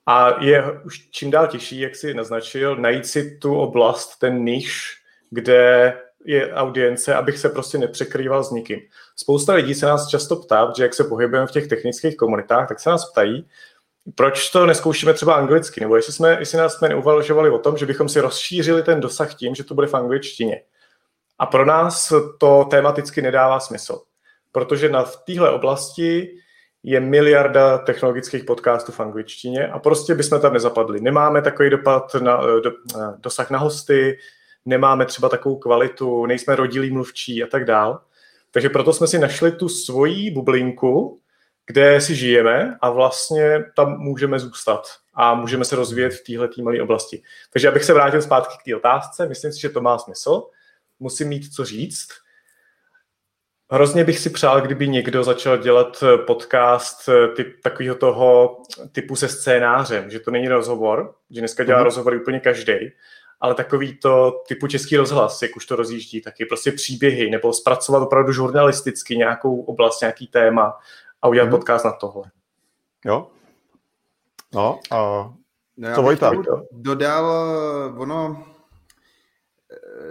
a 0.05 0.43
je 0.43 0.81
už 0.85 1.09
čím 1.09 1.31
dál 1.31 1.47
těžší, 1.47 1.79
jak 1.79 1.95
si 1.95 2.13
naznačil, 2.13 2.75
najít 2.75 3.05
si 3.05 3.37
tu 3.37 3.55
oblast, 3.55 4.19
ten 4.19 4.45
níž, 4.45 4.97
kde 5.29 5.93
je 6.25 6.53
audience, 6.53 7.15
abych 7.15 7.37
se 7.37 7.49
prostě 7.49 7.77
nepřekrýval 7.77 8.43
s 8.43 8.51
nikým. 8.51 8.79
Spousta 9.15 9.53
lidí 9.53 9.75
se 9.75 9.85
nás 9.85 10.07
často 10.07 10.35
ptá, 10.35 10.73
že 10.77 10.83
jak 10.83 10.93
se 10.93 11.03
pohybujeme 11.03 11.47
v 11.47 11.51
těch 11.51 11.67
technických 11.67 12.17
komunitách, 12.17 12.67
tak 12.67 12.79
se 12.79 12.89
nás 12.89 13.11
ptají, 13.11 13.47
proč 14.15 14.49
to 14.49 14.65
neskoušíme 14.65 15.13
třeba 15.13 15.35
anglicky, 15.35 15.81
nebo 15.81 15.95
jestli, 15.95 16.13
jsme, 16.13 16.37
jestli 16.39 16.57
nás 16.57 16.73
jsme 16.73 16.89
neuvažovali 16.89 17.49
o 17.49 17.59
tom, 17.59 17.77
že 17.77 17.85
bychom 17.85 18.09
si 18.09 18.19
rozšířili 18.19 18.83
ten 18.83 18.99
dosah 18.99 19.35
tím, 19.35 19.55
že 19.55 19.63
to 19.63 19.75
bude 19.75 19.87
v 19.87 19.93
angličtině. 19.93 20.61
A 21.39 21.45
pro 21.45 21.65
nás 21.65 22.13
to 22.39 22.65
tematicky 22.65 23.21
nedává 23.21 23.59
smysl, 23.59 24.01
protože 24.51 24.89
na, 24.89 25.03
v 25.03 25.17
téhle 25.25 25.51
oblasti 25.51 26.37
je 26.83 26.99
miliarda 26.99 27.77
technologických 27.77 28.43
podcastů 28.43 28.91
v 28.91 28.99
angličtině 28.99 29.67
a 29.67 29.79
prostě 29.79 30.15
bychom 30.15 30.41
tam 30.41 30.53
nezapadli. 30.53 31.01
Nemáme 31.01 31.41
takový 31.41 31.69
dopad 31.69 32.15
na 32.15 32.41
do, 32.59 32.71
dosah 33.17 33.49
na 33.49 33.59
hosty, 33.59 34.17
nemáme 34.65 35.05
třeba 35.05 35.29
takovou 35.29 35.55
kvalitu, 35.55 36.25
nejsme 36.25 36.55
rodilí 36.55 36.91
mluvčí 36.91 37.43
a 37.43 37.47
tak 37.47 37.65
dál. 37.65 38.01
Takže 38.51 38.69
proto 38.69 38.93
jsme 38.93 39.07
si 39.07 39.19
našli 39.19 39.51
tu 39.51 39.69
svoji 39.69 40.31
bublinku, 40.31 41.19
kde 41.65 42.01
si 42.01 42.15
žijeme 42.15 42.77
a 42.81 42.89
vlastně 42.89 43.63
tam 43.75 43.97
můžeme 43.97 44.39
zůstat 44.39 44.83
a 45.13 45.33
můžeme 45.33 45.65
se 45.65 45.75
rozvíjet 45.75 46.09
v 46.09 46.23
téhle 46.23 46.49
malé 46.63 46.81
oblasti. 46.81 47.21
Takže 47.53 47.67
abych 47.67 47.83
se 47.83 47.93
vrátil 47.93 48.21
zpátky 48.21 48.53
k 48.61 48.65
té 48.65 48.75
otázce, 48.75 49.27
myslím 49.27 49.51
si, 49.51 49.61
že 49.61 49.69
to 49.69 49.81
má 49.81 49.97
smysl. 49.97 50.43
Musím 50.99 51.27
mít 51.27 51.53
co 51.53 51.65
říct. 51.65 52.07
Hrozně 53.71 54.03
bych 54.03 54.19
si 54.19 54.29
přál, 54.29 54.61
kdyby 54.61 54.87
někdo 54.87 55.23
začal 55.23 55.57
dělat 55.57 56.03
podcast 56.27 57.09
typ, 57.35 57.61
takového 57.63 57.95
toho 57.95 58.61
typu 58.91 59.15
se 59.15 59.27
scénářem, 59.27 60.09
že 60.09 60.19
to 60.19 60.31
není 60.31 60.47
rozhovor, 60.47 61.15
že 61.29 61.41
dneska 61.41 61.63
dělá 61.63 61.79
mm-hmm. 61.79 61.83
rozhovory 61.83 62.21
úplně 62.21 62.39
každý, 62.39 62.73
ale 63.39 63.55
takový 63.55 63.97
to 63.97 64.43
typu 64.47 64.67
český 64.67 64.97
rozhlas, 64.97 65.41
jak 65.41 65.55
už 65.55 65.65
to 65.65 65.75
rozjíždí, 65.75 66.21
taky 66.21 66.45
prostě 66.45 66.71
příběhy, 66.71 67.29
nebo 67.29 67.53
zpracovat 67.53 68.03
opravdu 68.03 68.31
žurnalisticky 68.31 69.17
nějakou 69.17 69.61
oblast, 69.61 70.01
nějaký 70.01 70.27
téma 70.27 70.79
a 71.21 71.27
udělat 71.27 71.47
mm-hmm. 71.47 71.51
podcast 71.51 71.85
na 71.85 71.91
tohle. 71.91 72.23
Jo. 73.05 73.27
No, 74.53 74.79
a 74.91 74.97
no, 75.77 75.95
co 75.95 76.01
Vojta? 76.01 76.31
Dodal, 76.71 77.25
ono, 77.97 78.45
eh, 78.49 78.52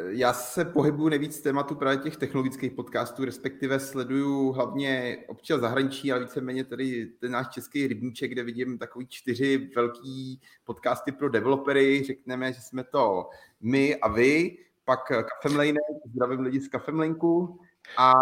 já 0.09 0.33
se 0.33 0.65
pohybuju 0.65 1.09
nejvíc 1.09 1.41
tématu 1.41 1.75
právě 1.75 1.99
těch 1.99 2.17
technologických 2.17 2.73
podcastů, 2.73 3.25
respektive 3.25 3.81
sleduju 3.81 4.53
hlavně 4.53 5.19
občas 5.29 5.61
zahraničí, 5.61 6.13
ale 6.13 6.21
víceméně 6.21 6.65
tady 6.65 7.07
ten 7.07 7.33
náš 7.33 7.49
český 7.49 7.87
rybníček, 7.87 8.31
kde 8.31 8.43
vidím 8.43 8.79
takový 8.79 9.07
čtyři 9.07 9.71
velký 9.77 10.41
podcasty 10.65 11.13
pro 11.13 11.29
developery. 11.29 12.03
Řekneme, 12.07 12.53
že 12.53 12.61
jsme 12.61 12.85
to 12.85 13.29
my 13.61 13.97
a 13.97 14.09
vy, 14.09 14.59
pak 14.85 15.01
Kafemlejne, 15.09 15.81
zdravím 16.15 16.41
lidi 16.41 16.61
z 16.61 16.69
Kafemlejnku 16.69 17.61
a 17.99 18.15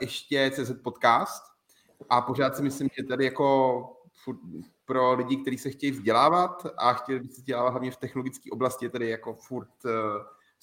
ještě 0.00 0.50
CZ 0.54 0.72
Podcast. 0.82 1.42
A 2.10 2.20
pořád 2.20 2.56
si 2.56 2.62
myslím, 2.62 2.88
že 2.98 3.04
tady 3.04 3.24
jako 3.24 4.02
pro 4.84 5.14
lidi, 5.14 5.36
kteří 5.36 5.58
se 5.58 5.70
chtějí 5.70 5.92
vzdělávat 5.92 6.66
a 6.76 6.92
chtěli 6.92 7.20
by 7.20 7.28
se 7.28 7.40
vzdělávat 7.40 7.70
hlavně 7.70 7.90
v 7.90 7.96
technologické 7.96 8.50
oblasti, 8.50 8.86
je 8.86 8.90
tady 8.90 9.08
jako 9.08 9.34
furt 9.34 9.86
eh, 9.86 9.90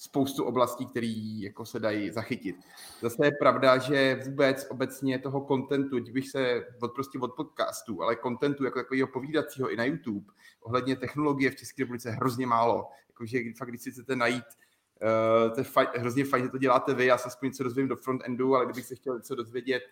spoustu 0.00 0.44
oblastí, 0.44 0.86
které 0.86 1.14
jako 1.40 1.66
se 1.66 1.80
dají 1.80 2.10
zachytit. 2.10 2.56
Zase 3.02 3.26
je 3.26 3.32
pravda, 3.32 3.78
že 3.78 4.20
vůbec 4.24 4.66
obecně 4.70 5.18
toho 5.18 5.40
kontentu, 5.40 5.96
bych 6.12 6.28
se 6.28 6.64
od, 6.82 6.92
prostě 6.94 7.18
od 7.18 7.32
podcastu, 7.32 8.02
ale 8.02 8.16
kontentu 8.16 8.64
jako 8.64 8.78
takového 8.78 9.08
povídacího 9.08 9.70
i 9.70 9.76
na 9.76 9.84
YouTube, 9.84 10.32
ohledně 10.60 10.96
technologie 10.96 11.50
v 11.50 11.56
České 11.56 11.82
republice 11.82 12.10
hrozně 12.10 12.46
málo. 12.46 12.88
Jakože 13.08 13.38
fakt, 13.58 13.68
když 13.68 13.82
si 13.82 13.90
chcete 13.90 14.16
najít 14.16 14.44
Uh, 15.02 15.54
to 15.54 15.60
je 15.60 15.64
faj, 15.64 15.86
hrozně 15.96 16.24
fajn, 16.24 16.44
že 16.44 16.50
to 16.50 16.58
děláte 16.58 16.94
vy, 16.94 17.06
já 17.06 17.18
se 17.18 17.24
aspoň 17.28 17.48
něco 17.48 17.64
dozvím 17.64 17.88
do 17.88 17.96
frontendu, 17.96 18.56
ale 18.56 18.64
kdybych 18.64 18.86
se 18.86 18.94
chtěl 18.94 19.16
něco 19.16 19.34
dozvědět 19.34 19.82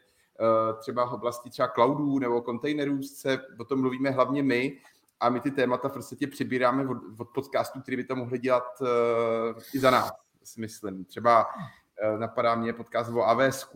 Eh, 0.40 0.74
třeba 0.80 1.06
v 1.06 1.12
oblasti 1.12 1.50
třeba 1.50 1.68
cloudů 1.68 2.18
nebo 2.18 2.42
kontejnerů 2.42 3.02
se 3.02 3.38
o 3.58 3.64
tom 3.64 3.80
mluvíme 3.80 4.10
hlavně 4.10 4.42
my 4.42 4.78
a 5.20 5.28
my 5.28 5.40
ty 5.40 5.50
témata 5.50 5.88
v 5.88 5.92
podstatě 5.92 6.26
přibíráme 6.26 6.88
od, 6.88 6.98
od 7.18 7.28
podcastů, 7.28 7.80
který 7.80 7.96
by 7.96 8.04
to 8.04 8.16
mohli 8.16 8.38
dělat 8.38 8.80
uh, 8.80 8.88
i 9.74 9.78
za 9.78 9.90
nás, 9.90 10.12
si 10.44 10.60
myslím. 10.60 11.04
Třeba 11.04 11.46
uh, 11.46 12.18
napadá 12.18 12.54
mě 12.54 12.72
podcast 12.72 13.10
o 13.10 13.22
AWS 13.22 13.68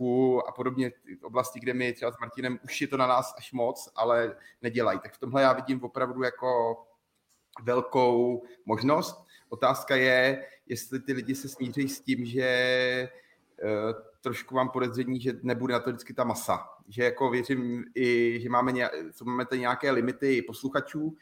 a 0.47 0.51
podobně 0.51 0.91
oblasti, 1.23 1.59
kde 1.59 1.73
my 1.73 1.93
třeba 1.93 2.11
s 2.11 2.19
Martinem 2.19 2.59
už 2.63 2.81
je 2.81 2.87
to 2.87 2.97
na 2.97 3.07
nás 3.07 3.33
až 3.37 3.53
moc, 3.53 3.91
ale 3.95 4.35
nedělají. 4.61 4.99
Tak 4.99 5.13
v 5.13 5.19
tomhle 5.19 5.41
já 5.41 5.53
vidím 5.53 5.83
opravdu 5.83 6.23
jako 6.23 6.77
velkou 7.63 8.43
možnost. 8.65 9.25
Otázka 9.49 9.95
je, 9.95 10.45
jestli 10.67 10.99
ty 10.99 11.13
lidi 11.13 11.35
se 11.35 11.49
smíří 11.49 11.89
s 11.89 12.01
tím, 12.01 12.25
že 12.25 13.09
trošku 14.23 14.55
mám 14.55 14.69
podezření, 14.69 15.21
že 15.21 15.33
nebude 15.43 15.73
na 15.73 15.79
to 15.79 15.89
vždycky 15.89 16.13
ta 16.13 16.23
masa. 16.23 16.69
Že 16.87 17.03
jako 17.03 17.29
věřím 17.29 17.85
i, 17.95 18.39
že 18.41 18.49
máme, 18.49 18.71
nějak, 18.71 18.91
máme 19.23 19.45
tady 19.45 19.61
nějaké 19.61 19.91
limity 19.91 20.41
posluchačů, 20.41 21.03
uh, 21.03 21.17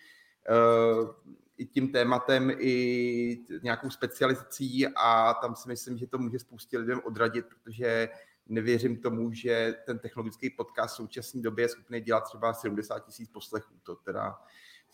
i 1.57 1.65
tím 1.65 1.91
tématem, 1.91 2.51
i 2.59 3.39
nějakou 3.63 3.89
specializací 3.89 4.87
a 4.95 5.33
tam 5.33 5.55
si 5.55 5.69
myslím, 5.69 5.97
že 5.97 6.07
to 6.07 6.17
může 6.17 6.39
spoustě 6.39 6.77
lidem 6.77 7.01
odradit, 7.05 7.45
protože 7.45 8.09
nevěřím 8.47 8.97
tomu, 8.97 9.33
že 9.33 9.75
ten 9.85 9.99
technologický 9.99 10.49
podcast 10.49 10.93
v 10.93 10.97
současné 10.97 11.41
době 11.41 11.63
je 11.63 11.69
schopný 11.69 12.01
dělat 12.01 12.21
třeba 12.21 12.53
70 12.53 12.99
tisíc 12.99 13.29
poslechů. 13.29 13.73
To 13.83 13.95
teda 13.95 14.39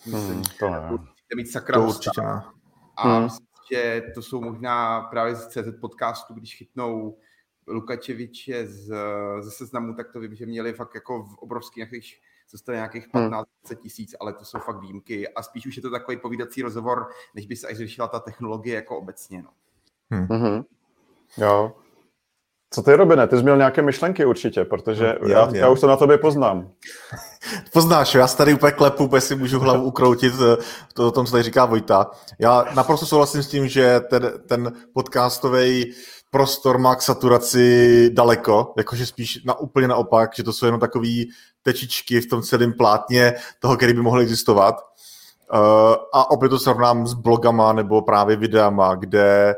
myslím, 0.05 0.34
hmm, 0.34 0.43
to 0.43 0.97
že 1.32 1.36
mít 1.36 1.51
sakra 1.51 1.79
to 1.79 1.88
určitě. 1.88 2.21
A 2.97 3.13
hmm. 3.13 3.23
myslím, 3.23 3.47
že 3.71 4.03
to 4.15 4.21
jsou 4.21 4.41
možná 4.41 5.01
právě 5.01 5.36
z 5.36 5.47
CZ 5.47 5.79
podcastu, 5.82 6.34
když 6.34 6.55
chytnou 6.55 7.17
Lukačeviče 7.68 8.68
z, 8.68 8.93
ze 9.39 9.51
seznamu, 9.51 9.93
tak 9.93 10.11
to 10.11 10.20
vím, 10.20 10.36
že 10.36 10.45
měli 10.45 10.74
fakt 10.74 10.95
jako 10.95 11.24
v 11.24 11.38
obrovských 11.38 11.78
nějakých 11.78 12.22
co 12.65 12.72
nějakých 12.72 13.07
15 13.07 13.47
hmm. 13.70 13.78
tisíc, 13.78 14.15
ale 14.20 14.34
to 14.34 14.45
jsou 14.45 14.59
fakt 14.59 14.82
výjimky 14.82 15.30
a 15.30 15.43
spíš 15.43 15.68
už 15.68 15.76
je 15.76 15.82
to 15.82 15.89
takový 15.89 16.18
povídací 16.18 16.61
rozhovor, 16.61 17.07
než 17.36 17.45
by 17.45 17.55
se 17.55 17.68
až 17.68 17.78
řešila 17.78 18.07
ta 18.07 18.20
technologie 18.20 18.76
jako 18.76 18.97
obecně. 18.97 19.41
No. 19.41 19.49
Hmm. 20.11 20.28
Mm-hmm. 20.28 20.65
Jo. 21.38 21.76
Co 22.70 22.84
ty, 22.84 22.95
Robine, 22.95 23.28
ty 23.28 23.38
jsi 23.38 23.43
měl 23.43 23.57
nějaké 23.57 23.82
myšlenky 23.82 24.26
určitě, 24.26 24.65
protože 24.65 25.15
no, 25.22 25.28
já, 25.28 25.39
já, 25.39 25.55
já 25.55 25.70
už 25.70 25.80
to 25.80 25.88
na 25.88 25.95
tobě 25.97 26.18
poznám. 26.18 26.72
Poznáš, 27.74 28.15
já 28.15 28.28
se 28.28 28.38
tady 28.38 28.53
úplně 28.53 28.72
klepu, 28.72 29.05
úplně 29.05 29.22
si 29.22 29.36
můžu 29.36 29.59
hlavu 29.59 29.84
ukroutit 29.84 30.34
eh, 30.34 30.57
to 30.93 31.07
o 31.07 31.11
tom, 31.11 31.26
co 31.26 31.32
tady 31.32 31.43
říká 31.43 31.65
Vojta. 31.65 32.11
Já 32.39 32.65
naprosto 32.76 33.05
souhlasím 33.05 33.43
s 33.43 33.47
tím, 33.47 33.68
že 33.68 33.99
ten, 33.99 34.32
ten 34.47 34.74
podcastový 34.93 35.93
prostor 36.30 36.78
má 36.78 36.95
k 36.95 37.01
saturaci 37.01 38.09
daleko, 38.13 38.73
jakože 38.78 39.05
spíš 39.05 39.43
na, 39.43 39.59
úplně 39.59 39.88
naopak, 39.88 40.36
že 40.36 40.43
to 40.43 40.53
jsou 40.53 40.65
jenom 40.65 40.80
takové 40.80 41.09
tečičky 41.61 42.21
v 42.21 42.30
tom 42.30 42.41
celém 42.41 42.73
plátně 42.73 43.34
toho, 43.59 43.78
který 43.78 43.93
by 43.93 44.01
mohly 44.01 44.23
existovat. 44.23 44.75
Uh, 45.53 45.59
a 46.13 46.32
opět 46.32 46.49
to 46.49 46.59
srovnám 46.59 47.07
s 47.07 47.13
blogama 47.13 47.73
nebo 47.73 48.01
právě 48.01 48.36
videama, 48.36 48.95
kde 48.95 49.55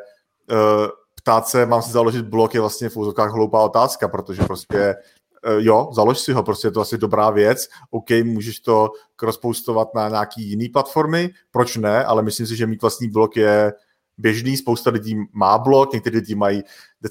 uh, 0.52 0.88
ptát 1.16 1.48
se, 1.48 1.66
mám 1.66 1.82
si 1.82 1.92
založit 1.92 2.26
blog, 2.26 2.54
je 2.54 2.62
vlastně 2.62 2.90
v 2.90 2.98
úzokách 2.98 3.32
hloupá 3.32 3.62
otázka, 3.62 4.08
protože 4.08 4.44
prostě 4.44 4.96
uh, 5.48 5.54
jo, 5.58 5.90
založ 5.94 6.20
si 6.20 6.34
ho, 6.34 6.44
prostě 6.44 6.68
je 6.68 6.72
to 6.72 6.82
asi 6.82 6.98
dobrá 6.98 7.30
věc, 7.30 7.68
OK, 7.92 8.10
můžeš 8.24 8.60
to 8.60 8.90
rozpoustovat 9.22 9.96
na 9.96 10.10
nějaký 10.10 10.50
jiný 10.50 10.70
platformy, 10.70 11.30
proč 11.52 11.78
ne, 11.78 12.06
ale 12.06 12.24
myslím 12.24 12.48
si, 12.48 12.56
že 12.56 12.68
mít 12.68 12.82
vlastní 12.82 13.10
blog 13.10 13.38
je 13.38 13.74
běžný, 14.20 14.58
spousta 14.58 14.90
lidí 14.90 15.18
má 15.34 15.58
blog, 15.58 15.94
někteří 15.94 16.16
lidi 16.16 16.36
mají 16.36 16.64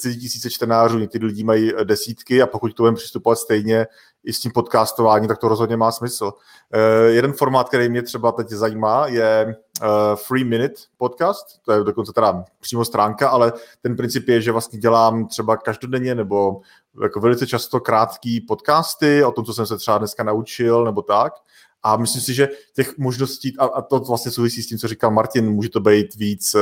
tisíce 0.02 0.50
čtenářů, 0.50 0.98
někteří 0.98 1.24
lidi 1.24 1.44
mají 1.44 1.74
eh, 1.74 1.84
desítky 1.84 2.42
a 2.42 2.46
pokud 2.46 2.74
to 2.74 2.82
budeme 2.82 2.96
přistupovat 2.96 3.38
stejně 3.38 3.86
i 4.24 4.32
s 4.32 4.40
tím 4.40 4.52
podcastováním, 4.52 5.28
tak 5.28 5.38
to 5.38 5.48
rozhodně 5.48 5.76
má 5.76 5.92
smysl. 5.92 6.24
Uh, 6.24 7.06
jeden 7.06 7.32
formát, 7.32 7.68
který 7.68 7.88
mě 7.88 8.02
třeba 8.02 8.32
teď 8.32 8.48
zajímá, 8.48 9.06
je 9.06 9.56
uh, 9.82 9.86
Free 10.14 10.44
Minute 10.44 10.74
podcast, 10.96 11.46
to 11.62 11.72
je 11.72 11.84
dokonce 11.84 12.12
teda 12.12 12.44
přímo 12.60 12.84
stránka, 12.84 13.28
ale 13.28 13.52
ten 13.82 13.96
princip 13.96 14.28
je, 14.28 14.40
že 14.40 14.52
vlastně 14.52 14.78
dělám 14.78 15.26
třeba 15.26 15.56
každodenně 15.56 16.14
nebo 16.14 16.60
jako 17.02 17.20
velice 17.20 17.46
často 17.46 17.80
krátký 17.80 18.40
podcasty 18.40 19.24
o 19.24 19.32
tom, 19.32 19.44
co 19.44 19.54
jsem 19.54 19.66
se 19.66 19.76
třeba 19.76 19.98
dneska 19.98 20.22
naučil 20.22 20.84
nebo 20.84 21.02
tak. 21.02 21.32
A 21.82 21.96
myslím 21.96 22.22
si, 22.22 22.34
že 22.34 22.48
těch 22.76 22.98
možností, 22.98 23.58
a, 23.58 23.64
a 23.64 23.82
to 23.82 24.00
vlastně 24.00 24.32
souvisí 24.32 24.62
s 24.62 24.66
tím, 24.66 24.78
co 24.78 24.88
říkal 24.88 25.10
Martin, 25.10 25.50
může 25.50 25.70
to 25.70 25.80
být 25.80 26.14
víc 26.14 26.54
uh, 26.54 26.60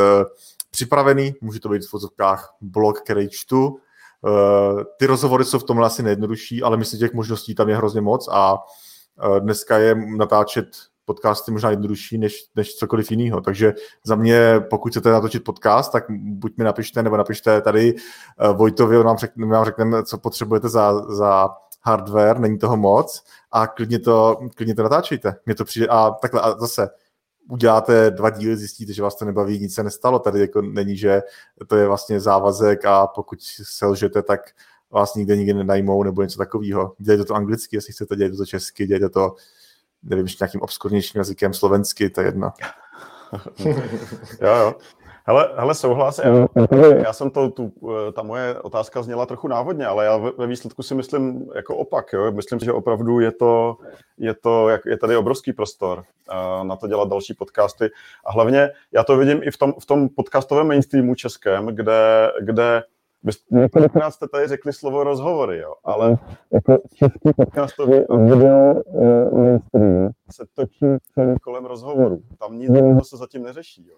připravený, 0.70 1.34
může 1.40 1.60
to 1.60 1.68
být 1.68 1.82
v 1.82 1.88
fotovkách 1.90 2.54
blog, 2.60 3.00
který 3.00 3.28
čtu. 3.30 3.66
Uh, 3.66 4.82
ty 4.98 5.06
rozhovory 5.06 5.44
jsou 5.44 5.58
v 5.58 5.64
tomhle 5.64 5.86
asi 5.86 6.02
nejjednodušší, 6.02 6.62
ale 6.62 6.76
myslím, 6.76 7.00
že 7.00 7.06
těch 7.06 7.14
možností 7.14 7.54
tam 7.54 7.68
je 7.68 7.76
hrozně 7.76 8.00
moc 8.00 8.28
a 8.32 8.54
uh, 8.54 9.40
dneska 9.40 9.78
je 9.78 9.94
natáčet 10.16 10.66
podcasty 11.04 11.52
možná 11.52 11.70
jednodušší 11.70 12.18
než, 12.18 12.44
než 12.56 12.74
cokoliv 12.74 13.10
jiného. 13.10 13.40
Takže 13.40 13.74
za 14.04 14.14
mě, 14.14 14.60
pokud 14.70 14.92
chcete 14.92 15.10
natočit 15.10 15.44
podcast, 15.44 15.92
tak 15.92 16.04
buď 16.10 16.56
mi 16.56 16.64
napište, 16.64 17.02
nebo 17.02 17.16
napište 17.16 17.60
tady 17.60 17.94
Vojtovi, 18.52 18.98
on 18.98 19.06
vám 19.06 19.16
řekne, 19.16 19.46
vám 19.46 19.64
řekne, 19.64 20.04
co 20.04 20.18
potřebujete 20.18 20.68
za, 20.68 21.12
za 21.12 21.48
hardware, 21.82 22.38
není 22.38 22.58
toho 22.58 22.76
moc 22.76 23.24
a 23.56 23.66
klidně 23.66 23.98
to, 23.98 24.38
klidně 24.54 24.74
to 24.74 24.82
natáčejte. 24.82 25.36
Mě 25.46 25.54
to 25.54 25.64
přijde 25.64 25.86
a 25.86 26.10
takhle 26.10 26.40
a 26.40 26.58
zase 26.58 26.88
uděláte 27.48 28.10
dva 28.10 28.30
díly, 28.30 28.56
zjistíte, 28.56 28.92
že 28.92 29.02
vás 29.02 29.14
to 29.14 29.24
nebaví, 29.24 29.58
nic 29.58 29.74
se 29.74 29.82
nestalo. 29.82 30.18
Tady 30.18 30.40
jako 30.40 30.62
není, 30.62 30.96
že 30.96 31.22
to 31.66 31.76
je 31.76 31.86
vlastně 31.86 32.20
závazek 32.20 32.84
a 32.84 33.06
pokud 33.06 33.38
selžete, 33.62 34.22
tak 34.22 34.40
vás 34.90 35.14
nikde 35.14 35.36
nikdy 35.36 35.54
nenajmou 35.54 36.02
nebo 36.02 36.22
něco 36.22 36.38
takového. 36.38 36.94
Dělejte 36.98 37.24
to 37.24 37.34
anglicky, 37.34 37.76
jestli 37.76 37.92
chcete, 37.92 38.16
dělejte 38.16 38.36
to 38.36 38.46
česky, 38.46 38.86
dělejte 38.86 39.08
to, 39.08 39.34
nevím, 40.02 40.26
nějakým 40.40 40.60
obskurnějším 40.60 41.18
jazykem 41.18 41.54
slovensky, 41.54 42.10
to 42.10 42.20
je 42.20 42.26
jedno. 42.26 42.52
jo, 44.40 44.56
jo. 44.56 44.74
Hele, 45.28 45.50
hele 45.56 45.74
souhlas. 45.74 46.18
Já, 46.18 46.48
já 46.96 47.12
jsem 47.12 47.30
to, 47.30 47.50
tu, 47.50 47.72
eh, 48.08 48.12
ta 48.12 48.22
moje 48.22 48.60
otázka 48.60 49.02
zněla 49.02 49.26
trochu 49.26 49.48
návodně, 49.48 49.86
ale 49.86 50.04
já 50.04 50.16
ve 50.16 50.46
výsledku 50.46 50.82
si 50.82 50.94
myslím 50.94 51.50
jako 51.54 51.76
opak. 51.76 52.12
Jo? 52.12 52.32
Myslím, 52.32 52.58
že 52.58 52.72
opravdu 52.72 53.20
je 53.20 53.32
to, 53.32 53.76
je 54.18 54.34
to, 54.34 54.68
je 54.84 54.98
tady 54.98 55.16
obrovský 55.16 55.52
prostor 55.52 55.98
uh, 55.98 56.66
na 56.66 56.76
to 56.76 56.86
dělat 56.86 57.08
další 57.08 57.34
podcasty. 57.34 57.90
A 58.24 58.32
hlavně 58.32 58.70
já 58.92 59.04
to 59.04 59.16
vidím 59.16 59.40
i 59.42 59.50
v 59.50 59.58
tom, 59.58 59.74
v 59.80 59.86
tom 59.86 60.08
podcastovém 60.08 60.66
mainstreamu 60.66 61.14
českém, 61.14 61.66
kde, 61.66 62.30
kde 62.40 62.82
několikrát 63.50 64.10
jste 64.10 64.28
tady 64.28 64.48
řekli 64.48 64.72
slovo 64.72 65.04
rozhovory, 65.04 65.58
jo, 65.58 65.74
ale 65.84 66.16
jako 66.52 66.78
český 66.94 67.32
podcastový 67.36 67.98
video 68.24 68.74
uh, 68.74 69.38
mainstream 69.38 70.10
se 70.30 70.44
točí 70.54 70.86
kolem 71.42 71.64
rozhovoru. 71.64 72.22
Tam 72.38 72.58
nic 72.58 72.70
se 73.02 73.16
zatím 73.16 73.42
neřeší. 73.42 73.86
Jo. 73.88 73.96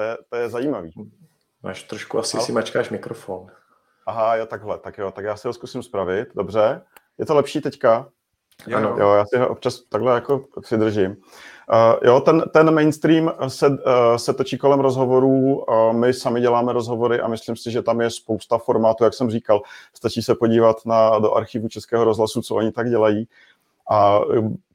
To 0.00 0.04
je, 0.04 0.18
to 0.28 0.36
je 0.36 0.48
zajímavý. 0.48 0.92
Máš 1.62 1.82
trošku, 1.82 2.18
asi 2.18 2.36
Ale... 2.36 2.46
si 2.46 2.52
mačkáš 2.52 2.90
mikrofon. 2.90 3.46
Aha, 4.06 4.36
jo, 4.36 4.46
takhle, 4.46 4.78
tak 4.78 4.98
jo, 4.98 5.10
tak 5.10 5.24
já 5.24 5.36
si 5.36 5.48
ho 5.48 5.52
zkusím 5.52 5.82
spravit, 5.82 6.28
dobře. 6.34 6.82
Je 7.18 7.26
to 7.26 7.34
lepší 7.34 7.60
teďka? 7.60 8.08
Jo, 8.66 8.78
ano. 8.78 8.96
jo 8.98 9.12
já 9.12 9.26
si 9.26 9.38
ho 9.38 9.48
občas 9.48 9.80
takhle 9.80 10.14
jako 10.14 10.44
si 10.64 10.76
držím. 10.76 11.10
Uh, 11.10 11.16
jo, 12.02 12.20
ten, 12.20 12.42
ten 12.52 12.74
mainstream 12.74 13.32
se, 13.48 13.68
uh, 13.68 13.76
se 14.16 14.34
točí 14.34 14.58
kolem 14.58 14.80
rozhovorů, 14.80 15.64
uh, 15.64 15.92
my 15.92 16.14
sami 16.14 16.40
děláme 16.40 16.72
rozhovory 16.72 17.20
a 17.20 17.28
myslím 17.28 17.56
si, 17.56 17.70
že 17.70 17.82
tam 17.82 18.00
je 18.00 18.10
spousta 18.10 18.58
formátů, 18.58 19.04
jak 19.04 19.14
jsem 19.14 19.30
říkal, 19.30 19.62
stačí 19.94 20.22
se 20.22 20.34
podívat 20.34 20.86
na, 20.86 21.18
do 21.18 21.34
archivu 21.34 21.68
Českého 21.68 22.04
rozhlasu, 22.04 22.42
co 22.42 22.54
oni 22.54 22.72
tak 22.72 22.90
dělají. 22.90 23.28
A 23.90 24.20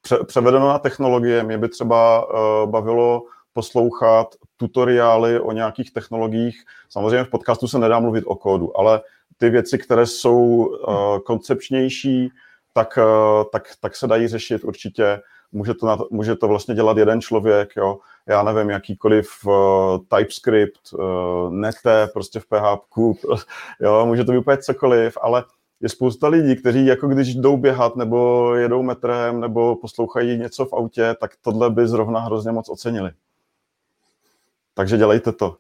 pře, 0.02 0.18
převedeno 0.24 0.68
na 0.68 0.80
technologie, 0.80 1.44
mě 1.44 1.58
by 1.58 1.70
třeba 1.70 2.26
uh, 2.26 2.70
bavilo 2.72 3.24
poslouchat 3.56 4.36
tutoriály 4.58 5.40
o 5.40 5.52
nějakých 5.52 5.94
technologiích. 5.94 6.64
Samozřejmě 6.90 7.24
v 7.24 7.30
podcastu 7.30 7.68
se 7.68 7.80
nedá 7.80 8.00
mluvit 8.00 8.24
o 8.28 8.36
kódu, 8.36 8.78
ale 8.78 9.02
ty 9.38 9.50
věci, 9.50 9.78
které 9.78 10.06
jsou 10.06 10.38
uh, 10.38 11.20
koncepčnější, 11.20 12.30
tak, 12.74 12.98
uh, 12.98 13.44
tak, 13.52 13.64
tak 13.80 13.96
se 13.96 14.08
dají 14.08 14.28
řešit 14.28 14.64
určitě. 14.64 15.22
Může 15.52 15.74
to, 15.74 15.86
na, 15.86 15.98
může 16.12 16.36
to 16.36 16.48
vlastně 16.48 16.76
dělat 16.76 16.98
jeden 16.98 17.22
člověk, 17.22 17.70
jo. 17.78 17.98
Já 18.28 18.44
nevím, 18.44 18.70
jakýkoliv 18.70 19.28
uh, 19.46 19.54
TypeScript, 19.98 20.94
uh, 20.94 21.54
nete, 21.54 22.08
prostě 22.14 22.40
v 22.40 22.46
PHP, 22.46 23.26
jo, 23.80 24.06
může 24.06 24.24
to 24.24 24.32
být 24.32 24.38
úplně 24.38 24.58
cokoliv, 24.58 25.18
ale 25.22 25.44
je 25.82 25.90
spousta 25.90 26.28
lidí, 26.28 26.56
kteří 26.56 26.86
jako 26.86 27.08
když 27.08 27.36
jdou 27.36 27.58
běhat 27.58 27.96
nebo 27.96 28.54
jedou 28.56 28.84
metrem 28.84 29.40
nebo 29.40 29.76
poslouchají 29.76 30.38
něco 30.38 30.66
v 30.66 30.74
autě, 30.74 31.16
tak 31.20 31.32
tohle 31.42 31.70
by 31.70 31.88
zrovna 31.88 32.20
hrozně 32.20 32.52
moc 32.52 32.70
ocenili. 32.70 33.12
Takže 34.76 34.98
dělejte 34.98 35.32
to. 35.32 35.58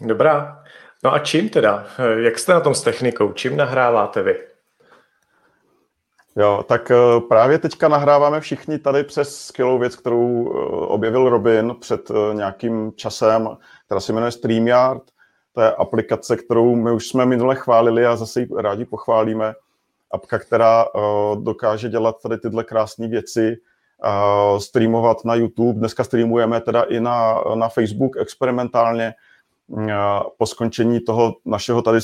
Dobrá. 0.00 0.64
No 1.04 1.14
a 1.14 1.18
čím 1.18 1.48
teda? 1.48 1.86
Jak 2.16 2.38
jste 2.38 2.52
na 2.52 2.60
tom 2.60 2.74
s 2.74 2.82
technikou? 2.82 3.32
Čím 3.32 3.56
nahráváte 3.56 4.22
vy? 4.22 4.46
Jo, 6.36 6.64
tak 6.68 6.90
eh, 6.90 7.20
právě 7.28 7.58
teďka 7.58 7.88
nahráváme 7.88 8.40
všichni 8.40 8.78
tady 8.78 9.04
přes 9.04 9.44
skvělou 9.46 9.78
věc, 9.78 9.96
kterou 9.96 10.48
eh, 10.48 10.86
objevil 10.86 11.28
Robin 11.28 11.74
před 11.80 12.10
eh, 12.10 12.34
nějakým 12.34 12.92
časem, 12.96 13.48
která 13.86 14.00
se 14.00 14.12
jmenuje 14.12 14.32
StreamYard. 14.32 15.02
To 15.52 15.60
je 15.60 15.72
aplikace, 15.72 16.36
kterou 16.36 16.74
my 16.74 16.92
už 16.92 17.08
jsme 17.08 17.26
minule 17.26 17.54
chválili 17.54 18.06
a 18.06 18.16
zase 18.16 18.40
ji 18.40 18.48
rádi 18.58 18.84
pochválíme. 18.84 19.54
Apka, 20.10 20.38
která 20.38 20.86
dokáže 21.40 21.88
dělat 21.88 22.22
tady 22.22 22.38
tyhle 22.38 22.64
krásné 22.64 23.08
věci 23.08 23.56
streamovat 24.58 25.24
na 25.24 25.34
YouTube. 25.34 25.78
Dneska 25.78 26.04
streamujeme 26.04 26.60
teda 26.60 26.82
i 26.82 27.00
na, 27.00 27.40
na 27.54 27.68
Facebook 27.68 28.16
experimentálně. 28.16 29.14
Po 30.38 30.46
skončení 30.46 31.00
toho 31.00 31.34
našeho 31.44 31.82
tady, 31.82 31.98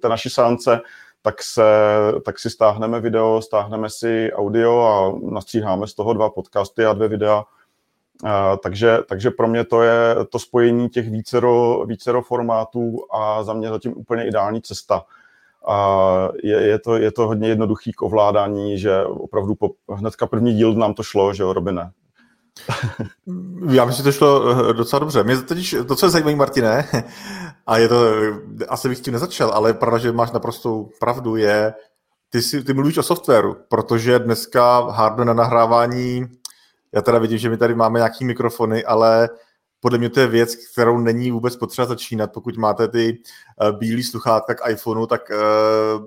té 0.00 0.08
naší 0.08 0.30
sánce, 0.30 0.80
tak, 1.22 1.42
se, 1.42 1.62
tak 2.24 2.38
si 2.38 2.50
stáhneme 2.50 3.00
video, 3.00 3.42
stáhneme 3.42 3.90
si 3.90 4.32
audio 4.32 4.80
a 4.80 5.18
nastříháme 5.32 5.86
z 5.86 5.94
toho 5.94 6.12
dva 6.12 6.30
podcasty 6.30 6.84
a 6.86 6.92
dvě 6.92 7.08
videa. 7.08 7.44
Takže, 8.62 8.98
takže 9.08 9.30
pro 9.30 9.48
mě 9.48 9.64
to 9.64 9.82
je 9.82 10.14
to 10.30 10.38
spojení 10.38 10.88
těch 10.88 11.10
vícero, 11.10 11.84
vícero 11.86 12.22
formátů 12.22 12.98
a 13.12 13.42
za 13.42 13.52
mě 13.52 13.68
zatím 13.68 13.94
úplně 13.96 14.26
ideální 14.26 14.62
cesta 14.62 15.04
a 15.66 16.28
je, 16.42 16.56
je, 16.56 16.78
to, 16.78 16.96
je 16.96 17.12
to 17.12 17.26
hodně 17.26 17.48
jednoduchý 17.48 17.92
k 17.92 18.02
ovládání, 18.02 18.78
že 18.78 19.04
opravdu 19.04 19.54
po, 19.54 19.70
hnedka 19.94 20.26
první 20.26 20.54
díl 20.54 20.74
nám 20.74 20.94
to 20.94 21.02
šlo, 21.02 21.34
že 21.34 21.42
jo, 21.42 21.52
Robine? 21.52 21.90
Já 23.70 23.84
myslím, 23.84 23.96
že 23.96 24.02
to 24.02 24.12
šlo 24.12 24.50
eh, 24.70 24.72
docela 24.72 25.00
dobře. 25.00 25.22
Mě 25.22 25.36
totiž 25.36 25.76
to, 25.88 25.96
co 25.96 26.06
je 26.06 26.10
zajímavé, 26.10 26.36
Martine, 26.36 26.84
a 27.66 27.78
je 27.78 27.88
to, 27.88 28.04
asi 28.68 28.88
bych 28.88 29.00
tím 29.00 29.12
nezačal, 29.12 29.50
ale 29.50 29.74
pravda, 29.74 29.98
že 29.98 30.12
máš 30.12 30.30
naprostou 30.30 30.90
pravdu, 31.00 31.36
je, 31.36 31.74
ty, 32.30 32.42
si, 32.42 32.64
ty 32.64 32.74
mluvíš 32.74 32.98
o 32.98 33.02
softwaru, 33.02 33.56
protože 33.68 34.18
dneska 34.18 34.78
hardware 34.90 35.26
na 35.26 35.34
nahrávání, 35.34 36.26
já 36.92 37.02
teda 37.02 37.18
vidím, 37.18 37.38
že 37.38 37.50
my 37.50 37.56
tady 37.56 37.74
máme 37.74 37.98
nějaký 37.98 38.24
mikrofony, 38.24 38.84
ale 38.84 39.28
podle 39.80 39.98
mě 39.98 40.10
to 40.10 40.20
je 40.20 40.26
věc, 40.26 40.56
kterou 40.72 40.98
není 40.98 41.30
vůbec 41.30 41.56
potřeba 41.56 41.86
začínat. 41.86 42.32
Pokud 42.32 42.56
máte 42.56 42.88
ty 42.88 43.18
uh, 43.62 43.78
bílý 43.78 44.02
sluchátka 44.02 44.54
k 44.54 44.70
iPhoneu, 44.70 45.06
tak 45.06 45.30
uh, 45.30 46.06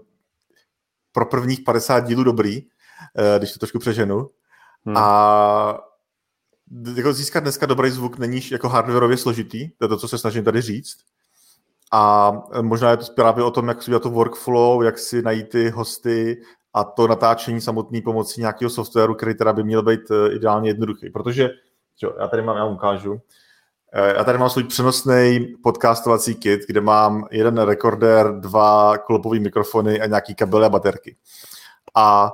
pro 1.12 1.26
prvních 1.26 1.62
50 1.62 2.00
dílů 2.00 2.24
dobrý, 2.24 2.62
uh, 2.62 2.68
když 3.38 3.54
to 3.54 3.60
trošku 3.60 3.80
přeženu. 3.80 4.30
Hmm. 4.86 4.98
A 4.98 5.80
jako 6.96 7.14
získat 7.14 7.40
dneska 7.40 7.66
dobrý 7.66 7.90
zvuk 7.90 8.18
není 8.18 8.42
jako 8.52 8.70
hardwareově 8.70 9.18
složitý, 9.18 9.70
to 9.70 9.86
je 9.86 9.90
to, 9.90 9.98
co 9.98 10.08
se 10.08 10.18
snažím 10.18 10.44
tady 10.44 10.62
říct. 10.62 10.98
a 11.92 12.32
možná 12.62 12.92
je 12.92 12.98
to 12.98 13.06
právě 13.16 13.44
o 13.44 13.52
tom, 13.52 13.68
jak 13.68 13.84
si 13.84 13.92
udělat 13.92 14.04
to 14.04 14.10
workflow, 14.10 14.84
jak 14.84 15.00
si 15.00 15.22
najít 15.22 15.50
ty 15.50 15.70
hosty 15.70 16.42
a 16.74 16.84
to 16.84 17.08
natáčení 17.08 17.62
samotný 17.62 18.02
pomocí 18.02 18.42
nějakého 18.42 18.70
softwaru, 18.70 19.16
který 19.16 19.36
teda 19.36 19.54
by 19.54 19.64
měl 19.64 19.84
být 19.84 20.12
eh, 20.12 20.36
ideálně 20.36 20.70
jednoduchý. 20.70 21.10
Protože, 21.10 21.50
čo, 21.96 22.16
já 22.20 22.28
tady 22.28 22.42
mám, 22.42 22.58
já 22.58 22.66
vám 22.66 22.74
ukážu, 22.74 23.14
eh, 23.14 23.20
já 23.94 24.24
tady 24.24 24.38
mám 24.38 24.50
svůj 24.50 24.64
přenosný 24.64 25.48
podcastovací 25.64 26.36
kit, 26.36 26.62
kde 26.68 26.82
mám 26.82 27.28
jeden 27.32 27.58
rekorder, 27.58 28.40
dva 28.40 28.98
klopový 28.98 29.40
mikrofony 29.40 30.02
a 30.02 30.06
nějaký 30.06 30.36
kabely 30.36 30.66
a 30.66 30.70
baterky. 30.70 31.18
A 31.96 32.32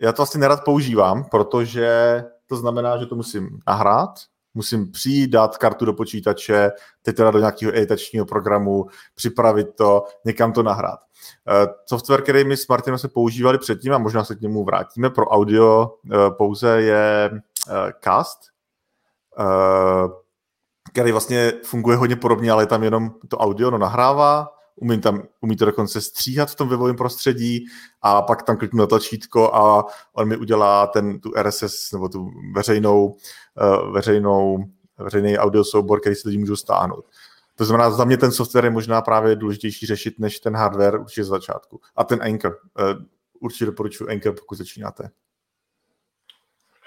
já 0.00 0.12
to 0.12 0.16
vlastně 0.16 0.40
nerad 0.40 0.64
používám, 0.64 1.24
protože 1.24 2.24
to 2.46 2.56
znamená, 2.56 2.96
že 2.96 3.06
to 3.06 3.14
musím 3.14 3.58
nahrát, 3.66 4.10
musím 4.54 4.92
přijít, 4.92 5.30
dát 5.30 5.58
kartu 5.58 5.84
do 5.84 5.92
počítače, 5.92 6.70
teď 7.02 7.16
teda 7.16 7.30
do 7.30 7.38
nějakého 7.38 7.72
editačního 7.72 8.26
programu, 8.26 8.86
připravit 9.14 9.68
to, 9.76 10.04
někam 10.24 10.52
to 10.52 10.62
nahrát. 10.62 11.00
Uh, 11.00 11.72
software, 11.86 12.22
který 12.22 12.44
my 12.44 12.56
s 12.56 12.68
Martinem 12.68 12.98
se 12.98 13.08
používali 13.08 13.58
předtím, 13.58 13.92
a 13.92 13.98
možná 13.98 14.24
se 14.24 14.34
k 14.34 14.40
němu 14.40 14.64
vrátíme, 14.64 15.10
pro 15.10 15.26
audio 15.26 15.86
uh, 16.04 16.36
pouze 16.36 16.82
je 16.82 17.30
Cast, 18.04 18.38
který 20.92 21.12
vlastně 21.12 21.52
funguje 21.64 21.96
hodně 21.96 22.16
podobně, 22.16 22.52
ale 22.52 22.62
je 22.62 22.66
tam 22.66 22.82
jenom 22.82 23.10
to 23.28 23.38
audio, 23.38 23.70
no 23.70 23.78
nahrává, 23.78 24.48
umím, 24.76 25.00
tam, 25.00 25.22
umí 25.40 25.56
to 25.56 25.64
dokonce 25.64 26.00
stříhat 26.00 26.50
v 26.50 26.54
tom 26.54 26.68
webovém 26.68 26.96
prostředí 26.96 27.66
a 28.02 28.22
pak 28.22 28.42
tam 28.42 28.56
kliknu 28.56 28.78
na 28.78 28.86
tlačítko 28.86 29.54
a 29.54 29.84
on 30.12 30.28
mi 30.28 30.36
udělá 30.36 30.86
ten, 30.86 31.20
tu 31.20 31.32
RSS 31.42 31.92
nebo 31.92 32.08
tu 32.08 32.30
veřejnou, 32.54 33.06
uh, 33.06 33.92
veřejnou, 33.92 34.64
veřejný 34.98 35.38
audio 35.38 35.64
soubor, 35.64 36.00
který 36.00 36.16
si 36.16 36.28
lidi 36.28 36.38
můžou 36.38 36.56
stáhnout. 36.56 37.04
To 37.54 37.64
znamená, 37.64 37.90
za 37.90 38.04
mě 38.04 38.16
ten 38.16 38.32
software 38.32 38.64
je 38.64 38.70
možná 38.70 39.02
právě 39.02 39.36
důležitější 39.36 39.86
řešit 39.86 40.18
než 40.18 40.40
ten 40.40 40.56
hardware 40.56 41.00
určitě 41.00 41.24
z 41.24 41.28
začátku. 41.28 41.80
A 41.96 42.04
ten 42.04 42.22
Anchor. 42.22 42.56
Uh, 42.80 43.04
určitě 43.40 43.66
doporučuji 43.66 44.10
Anchor, 44.10 44.34
pokud 44.34 44.54
začínáte. 44.54 45.10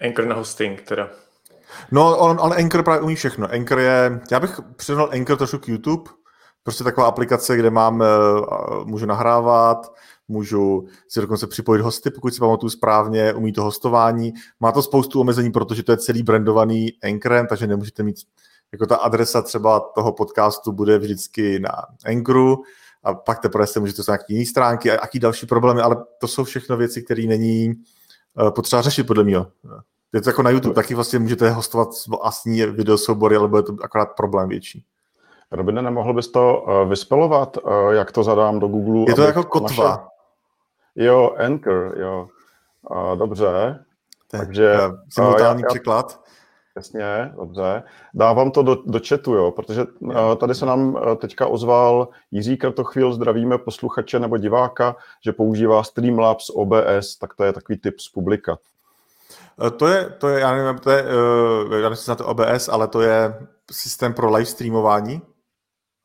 Anchor 0.01 0.25
na 0.25 0.35
hosting 0.35 0.81
teda. 0.81 1.09
No, 1.91 2.17
on, 2.17 2.37
on 2.41 2.53
Anchor 2.53 2.83
právě 2.83 3.01
umí 3.01 3.15
všechno. 3.15 3.47
Anchor 3.51 3.79
je, 3.79 4.21
já 4.31 4.39
bych 4.39 4.59
přirovnal 4.75 5.09
Anchor 5.13 5.37
trošku 5.37 5.57
k 5.57 5.67
YouTube, 5.67 6.11
Prostě 6.63 6.83
taková 6.83 7.07
aplikace, 7.07 7.57
kde 7.57 7.69
mám, 7.69 8.01
eh, 8.01 8.05
můžu 8.85 9.05
nahrávat, 9.05 9.93
můžu 10.27 10.87
si 11.07 11.21
dokonce 11.21 11.47
připojit 11.47 11.81
hosty, 11.81 12.11
pokud 12.11 12.33
si 12.33 12.39
pamatuju 12.39 12.69
správně, 12.69 13.33
umí 13.33 13.53
to 13.53 13.63
hostování. 13.63 14.33
Má 14.59 14.71
to 14.71 14.83
spoustu 14.83 15.21
omezení, 15.21 15.51
protože 15.51 15.83
to 15.83 15.91
je 15.91 15.97
celý 15.97 16.23
brandovaný 16.23 16.89
Anchorem, 17.03 17.47
takže 17.47 17.67
nemůžete 17.67 18.03
mít, 18.03 18.15
jako 18.71 18.85
ta 18.85 18.95
adresa 18.95 19.41
třeba 19.41 19.79
toho 19.79 20.13
podcastu 20.13 20.71
bude 20.71 20.97
vždycky 20.97 21.59
na 21.59 21.71
Anchoru 22.05 22.63
a 23.03 23.13
pak 23.13 23.39
teprve 23.39 23.67
se 23.67 23.79
můžete 23.79 24.01
nějaké 24.07 24.25
jiné 24.33 24.45
stránky 24.45 24.91
a 24.91 24.93
jaký 24.93 25.19
další 25.19 25.45
problémy, 25.45 25.81
ale 25.81 25.95
to 26.19 26.27
jsou 26.27 26.43
všechno 26.43 26.77
věci, 26.77 27.03
které 27.03 27.23
není 27.23 27.73
eh, 28.47 28.51
potřeba 28.51 28.81
řešit 28.81 29.03
podle 29.03 29.23
mě. 29.23 29.37
Je 30.13 30.21
to 30.21 30.29
jako 30.29 30.43
na 30.43 30.49
YouTube, 30.49 30.75
taky 30.75 30.95
vlastně 30.95 31.19
můžete 31.19 31.49
hostovat 31.49 31.89
vlastní 32.21 32.65
videosoubory, 32.65 33.35
ale 33.35 33.47
bude 33.47 33.63
to 33.63 33.75
akorát 33.83 34.15
problém 34.15 34.49
větší. 34.49 34.85
Robine, 35.51 35.81
nemohl 35.81 36.13
bys 36.13 36.31
to 36.31 36.61
uh, 36.61 36.89
vyspelovat, 36.89 37.57
uh, 37.57 37.89
jak 37.89 38.11
to 38.11 38.23
zadám 38.23 38.59
do 38.59 38.67
Google? 38.67 39.05
Je 39.07 39.15
to 39.15 39.21
jako 39.21 39.43
kotva. 39.43 39.89
Naše... 39.89 40.01
Jo, 40.95 41.35
Anchor, 41.37 41.95
jo. 41.99 42.27
Uh, 42.91 43.17
dobře. 43.17 43.79
Takže 44.31 44.75
simultánní 45.09 45.63
uh, 45.63 45.67
překlad. 45.67 46.23
Jasně, 46.75 47.33
dobře. 47.35 47.83
Dávám 48.13 48.51
to 48.51 48.63
do, 48.63 48.75
do 48.85 48.99
chatu, 49.07 49.33
jo, 49.33 49.51
protože 49.51 49.85
uh, 49.99 50.35
tady 50.35 50.55
se 50.55 50.65
nám 50.65 50.93
uh, 50.93 51.15
teďka 51.15 51.47
ozval 51.47 52.07
Jiří 52.31 52.57
Krtochvíl, 52.57 53.13
zdravíme 53.13 53.57
posluchače 53.57 54.19
nebo 54.19 54.37
diváka, 54.37 54.95
že 55.25 55.33
používá 55.33 55.83
Streamlabs 55.83 56.49
OBS, 56.49 57.17
tak 57.19 57.33
to 57.33 57.43
je 57.43 57.53
takový 57.53 57.77
tip 57.77 57.99
z 57.99 58.09
publika. 58.09 58.57
To 59.77 59.87
je, 59.87 60.09
to 60.09 60.29
je, 60.29 60.39
já 60.39 60.55
nevím, 60.55 60.79
to 60.79 60.91
je, 60.91 61.03
uh, 61.03 61.73
já 61.73 61.89
nevím, 61.89 62.15
to 62.17 62.25
OBS, 62.25 62.69
ale 62.69 62.87
to 62.87 63.01
je 63.01 63.47
systém 63.71 64.13
pro 64.13 64.31
live 64.31 64.45
streamování, 64.45 65.21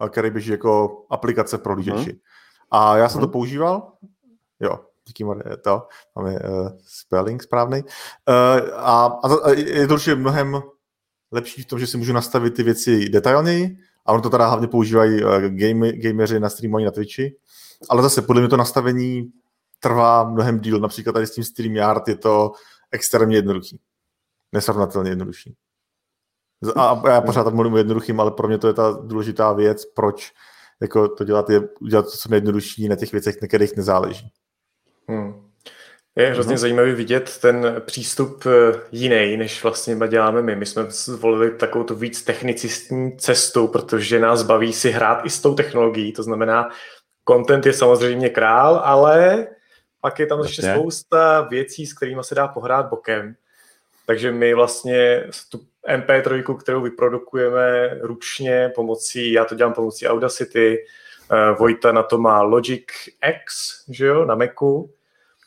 který 0.08 0.30
běží 0.30 0.50
jako 0.50 1.04
aplikace 1.10 1.58
pro 1.58 1.74
lidi. 1.74 1.90
Hmm. 1.90 2.06
A 2.70 2.96
já 2.96 3.08
jsem 3.08 3.20
hmm. 3.20 3.28
to 3.28 3.32
používal, 3.32 3.92
jo, 4.60 4.80
díky 5.06 5.24
to, 5.62 5.82
máme 6.16 6.30
uh, 6.30 6.68
spelling 6.86 7.42
správný. 7.42 7.82
Uh, 7.82 8.74
a, 8.74 9.06
a 9.44 9.50
je 9.50 9.86
to 9.86 9.94
určitě 9.94 10.14
mnohem 10.14 10.62
lepší 11.32 11.62
v 11.62 11.66
tom, 11.66 11.78
že 11.78 11.86
si 11.86 11.96
můžu 11.96 12.12
nastavit 12.12 12.54
ty 12.54 12.62
věci 12.62 13.08
detailněji, 13.08 13.76
a 14.06 14.12
ono 14.12 14.22
to 14.22 14.30
teda 14.30 14.46
hlavně 14.46 14.68
používají 14.68 15.24
uh, 15.24 15.30
game, 15.40 15.92
gameři 15.92 16.40
na 16.40 16.48
streamování 16.48 16.84
na 16.84 16.90
Twitchi, 16.90 17.36
ale 17.90 18.02
zase 18.02 18.22
podle 18.22 18.42
mě 18.42 18.48
to 18.48 18.56
nastavení 18.56 19.32
trvá 19.80 20.24
mnohem 20.24 20.60
díl, 20.60 20.80
například 20.80 21.12
tady 21.12 21.26
s 21.26 21.34
tím 21.34 21.44
StreamYard 21.44 22.08
je 22.08 22.16
to 22.16 22.52
extrémně 22.92 23.36
jednoduchý. 23.36 23.80
Nesrovnatelně 24.52 25.10
jednodušší. 25.10 25.56
A 26.76 27.02
já 27.08 27.20
pořád 27.20 27.44
tak 27.44 27.54
mluvím 27.54 27.76
jednoduchým, 27.76 28.20
ale 28.20 28.30
pro 28.30 28.48
mě 28.48 28.58
to 28.58 28.66
je 28.66 28.72
ta 28.72 28.98
důležitá 29.02 29.52
věc, 29.52 29.84
proč 29.84 30.32
jako 30.80 31.08
to 31.08 31.24
dělat, 31.24 31.50
je 31.50 31.60
udělat 31.80 32.02
to 32.02 32.10
co 32.10 32.28
nejjednodušší 32.28 32.88
na 32.88 32.96
těch 32.96 33.12
věcech, 33.12 33.36
na 33.42 33.48
kterých 33.48 33.76
nezáleží. 33.76 34.32
Hmm. 35.08 35.48
Je 36.16 36.30
hrozně 36.30 36.50
hmm. 36.50 36.58
zajímavý 36.58 36.92
vidět 36.92 37.38
ten 37.38 37.82
přístup 37.86 38.44
eh, 38.46 38.80
jiný, 38.92 39.36
než 39.36 39.62
vlastně 39.62 39.96
děláme 40.08 40.42
my. 40.42 40.56
My 40.56 40.66
jsme 40.66 40.86
zvolili 40.88 41.50
takovou 41.50 41.84
tu 41.84 41.94
víc 41.94 42.22
technicistní 42.22 43.18
cestu, 43.18 43.68
protože 43.68 44.20
nás 44.20 44.42
baví 44.42 44.72
si 44.72 44.90
hrát 44.90 45.26
i 45.26 45.30
s 45.30 45.40
tou 45.40 45.54
technologií. 45.54 46.12
To 46.12 46.22
znamená, 46.22 46.68
content 47.28 47.66
je 47.66 47.72
samozřejmě 47.72 48.28
král, 48.28 48.80
ale 48.84 49.46
pak 50.00 50.18
je 50.18 50.26
tam 50.26 50.40
ještě 50.40 50.62
spousta 50.62 51.40
věcí, 51.40 51.86
s 51.86 51.92
kterými 51.92 52.24
se 52.24 52.34
dá 52.34 52.48
pohrát 52.48 52.88
bokem. 52.88 53.36
Takže 54.06 54.32
my 54.32 54.54
vlastně 54.54 55.26
tu 55.48 55.60
MP3, 55.88 56.56
kterou 56.56 56.82
vyprodukujeme 56.82 57.98
ručně 58.00 58.72
pomocí, 58.74 59.32
já 59.32 59.44
to 59.44 59.54
dělám 59.54 59.72
pomocí 59.72 60.08
Audacity, 60.08 60.78
uh, 61.32 61.58
Vojta 61.58 61.92
na 61.92 62.02
to 62.02 62.18
má 62.18 62.42
Logic 62.42 62.84
X, 63.28 63.84
že 63.88 64.06
jo, 64.06 64.24
na 64.24 64.34
Macu. 64.34 64.90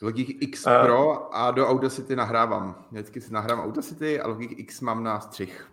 Logic 0.02 0.28
X 0.40 0.66
uh, 0.66 0.72
Pro 0.82 1.34
a 1.36 1.50
do 1.50 1.68
Audacity 1.68 2.16
nahrávám. 2.16 2.84
Vždycky 2.90 3.20
si 3.20 3.32
nahrávám 3.32 3.64
Audacity 3.64 4.20
a 4.20 4.28
Logic 4.28 4.50
X 4.56 4.80
mám 4.80 5.04
na 5.04 5.20
střih. 5.20 5.66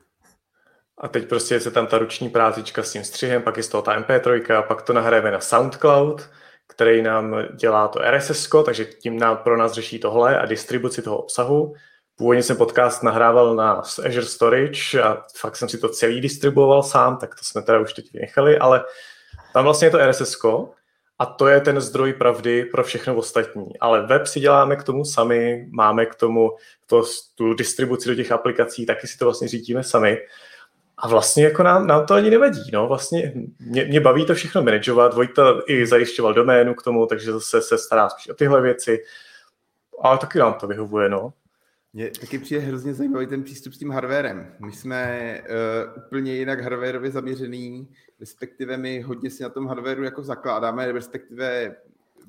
A 0.97 1.07
teď 1.07 1.29
prostě 1.29 1.59
se 1.59 1.71
tam 1.71 1.87
ta 1.87 1.97
ruční 1.97 2.29
prácička 2.29 2.83
s 2.83 2.91
tím 2.91 3.03
střihem, 3.03 3.41
pak 3.41 3.57
je 3.57 3.63
z 3.63 3.67
toho 3.67 3.81
ta 3.81 3.99
MP3 3.99 4.57
a 4.57 4.61
pak 4.61 4.81
to 4.81 4.93
nahrajeme 4.93 5.31
na 5.31 5.39
SoundCloud, 5.39 6.29
který 6.69 7.01
nám 7.01 7.35
dělá 7.55 7.87
to 7.87 7.99
RSS, 8.11 8.49
takže 8.65 8.85
tím 8.85 9.19
nám, 9.19 9.37
pro 9.37 9.57
nás 9.57 9.73
řeší 9.73 9.99
tohle 9.99 10.39
a 10.39 10.45
distribuci 10.45 11.01
toho 11.01 11.17
obsahu. 11.17 11.73
Původně 12.15 12.43
jsem 12.43 12.57
podcast 12.57 13.03
nahrával 13.03 13.55
na 13.55 13.71
Azure 14.05 14.25
Storage 14.25 15.01
a 15.01 15.23
fakt 15.35 15.55
jsem 15.55 15.69
si 15.69 15.77
to 15.77 15.89
celý 15.89 16.21
distribuoval 16.21 16.83
sám, 16.83 17.17
tak 17.17 17.35
to 17.35 17.41
jsme 17.43 17.61
teda 17.61 17.79
už 17.79 17.93
teď 17.93 18.13
vynechali, 18.13 18.57
ale 18.57 18.83
tam 19.53 19.63
vlastně 19.63 19.87
je 19.87 19.91
to 19.91 20.09
RSS 20.09 20.35
a 21.19 21.25
to 21.25 21.47
je 21.47 21.61
ten 21.61 21.81
zdroj 21.81 22.13
pravdy 22.13 22.65
pro 22.65 22.83
všechno 22.83 23.15
ostatní. 23.15 23.79
Ale 23.79 24.05
web 24.05 24.27
si 24.27 24.39
děláme 24.39 24.75
k 24.75 24.83
tomu 24.83 25.05
sami, 25.05 25.67
máme 25.71 26.05
k 26.05 26.15
tomu 26.15 26.49
to, 26.85 27.03
tu 27.35 27.53
distribuci 27.53 28.09
do 28.09 28.15
těch 28.15 28.31
aplikací, 28.31 28.85
taky 28.85 29.07
si 29.07 29.17
to 29.17 29.25
vlastně 29.25 29.47
řídíme 29.47 29.83
sami. 29.83 30.17
A 31.01 31.07
vlastně 31.07 31.43
jako 31.43 31.63
nám, 31.63 31.87
nám 31.87 32.05
to 32.05 32.13
ani 32.13 32.29
nevadí. 32.29 32.71
No. 32.73 32.87
Vlastně 32.87 33.33
mě, 33.59 33.85
mě, 33.85 33.99
baví 33.99 34.25
to 34.25 34.33
všechno 34.33 34.63
manažovat. 34.63 35.13
Vojta 35.13 35.61
i 35.67 35.85
zajišťoval 35.85 36.33
doménu 36.33 36.73
k 36.73 36.83
tomu, 36.83 37.05
takže 37.05 37.31
zase 37.31 37.61
se 37.61 37.77
stará 37.77 38.09
spíš 38.09 38.29
o 38.29 38.33
tyhle 38.33 38.61
věci. 38.61 39.03
Ale 40.01 40.17
taky 40.17 40.39
nám 40.39 40.53
to 40.53 40.67
vyhovuje. 40.67 41.09
No. 41.09 41.33
Mně 41.93 42.11
taky 42.19 42.39
přijde 42.39 42.61
hrozně 42.61 42.93
zajímavý 42.93 43.27
ten 43.27 43.43
přístup 43.43 43.73
s 43.73 43.77
tím 43.77 43.91
hardwarem. 43.91 44.53
My 44.59 44.71
jsme 44.71 45.41
uh, 45.41 46.03
úplně 46.05 46.35
jinak 46.35 46.61
hardwareově 46.61 47.11
zaměřený, 47.11 47.89
respektive 48.19 48.77
my 48.77 49.01
hodně 49.01 49.29
si 49.29 49.43
na 49.43 49.49
tom 49.49 49.67
hardwareu 49.67 50.03
jako 50.03 50.23
zakládáme, 50.23 50.91
respektive 50.91 51.75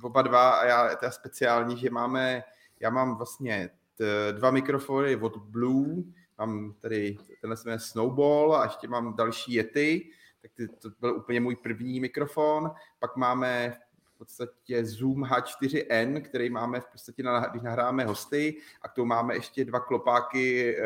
oba 0.02 0.22
dva 0.22 0.50
a 0.50 0.66
já 0.66 0.96
teda 0.96 1.10
speciální, 1.12 1.76
že 1.76 1.90
máme, 1.90 2.42
já 2.80 2.90
mám 2.90 3.16
vlastně 3.16 3.70
t, 3.98 4.32
dva 4.32 4.50
mikrofony 4.50 5.16
od 5.16 5.36
Blue, 5.36 6.02
mám 6.47 6.74
tady, 6.80 7.18
tenhle 7.41 7.57
jmenuje 7.64 7.78
Snowball 7.78 8.57
a 8.57 8.64
ještě 8.64 8.88
mám 8.88 9.16
další 9.16 9.53
Yeti, 9.53 10.11
tak 10.43 10.51
to 10.78 10.91
byl 11.01 11.16
úplně 11.16 11.41
můj 11.41 11.57
první 11.57 12.01
mikrofon. 12.01 12.70
Pak 12.99 13.16
máme 13.16 13.76
podstatě 14.20 14.84
Zoom 14.84 15.24
H4n, 15.24 16.22
který 16.22 16.51
máme 16.51 16.80
v 16.80 16.86
podstatě, 16.86 17.22
na, 17.22 17.47
když 17.47 17.62
nahráme 17.62 18.05
hosty, 18.05 18.57
a 18.82 18.88
k 18.88 18.93
tomu 18.93 19.07
máme 19.07 19.34
ještě 19.34 19.64
dva 19.64 19.80
klopáky 19.80 20.76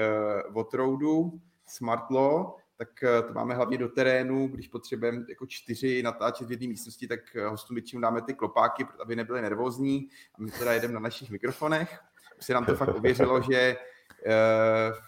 uh, 0.51 0.59
od 0.59 0.75
Roadu, 0.75 1.41
Law, 2.11 2.53
tak 2.77 2.89
uh, 3.03 3.27
to 3.27 3.35
máme 3.35 3.55
hlavně 3.55 3.79
do 3.79 3.89
terénu, 3.89 4.49
když 4.49 4.69
potřebujeme 4.69 5.25
jako 5.29 5.47
čtyři 5.47 6.03
natáčet 6.03 6.49
v 6.49 6.51
jedné 6.51 6.67
místnosti, 6.67 7.09
tak 7.09 7.21
uh, 7.37 7.43
hostům 7.43 7.75
většinou 7.75 8.03
dáme 8.03 8.23
ty 8.23 8.35
klopáky, 8.35 8.87
aby 9.03 9.17
nebyli 9.17 9.43
nervózní 9.43 10.09
a 10.35 10.43
my 10.43 10.51
teda 10.51 10.73
jedeme 10.73 10.95
na 10.95 11.01
našich 11.01 11.31
mikrofonech. 11.31 11.99
Už 12.39 12.45
se 12.45 12.55
nám 12.55 12.65
to 12.65 12.77
fakt 12.77 12.95
ověřilo, 12.95 13.43
že 13.43 13.77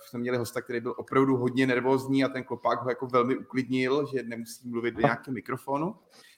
jsme 0.07 0.19
měli 0.19 0.37
hosta, 0.39 0.61
který 0.61 0.81
byl 0.81 0.95
opravdu 0.97 1.37
hodně 1.37 1.67
nervózní 1.67 2.25
a 2.25 2.29
ten 2.29 2.45
klopák 2.45 2.83
ho 2.83 2.91
jako 2.91 3.07
velmi 3.07 3.37
uklidnil, 3.37 4.07
že 4.07 4.23
nemusí 4.23 4.69
mluvit 4.69 4.95
do 4.95 5.01
nějakého 5.01 5.35
mikrofonu 5.35 5.95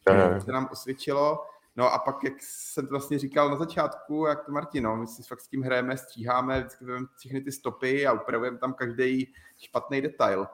takže 0.08 0.40
se 0.40 0.52
nám 0.52 0.68
osvědčilo. 0.72 1.44
No 1.76 1.92
a 1.92 1.98
pak, 1.98 2.24
jak 2.24 2.32
jsem 2.40 2.86
to 2.86 2.90
vlastně 2.90 3.18
říkal 3.18 3.50
na 3.50 3.56
začátku, 3.56 4.26
jak 4.26 4.44
to 4.44 4.52
Martino, 4.52 4.96
my 4.96 5.06
si 5.06 5.22
fakt 5.22 5.40
s 5.40 5.48
tím 5.48 5.62
hrajeme, 5.62 5.96
stříháme, 5.96 6.60
vždycky 6.60 6.84
všechny 7.16 7.40
ty 7.40 7.52
stopy 7.52 8.06
a 8.06 8.12
upravujeme 8.12 8.58
tam 8.58 8.74
každý 8.74 9.32
špatný 9.58 10.00
detail. 10.00 10.46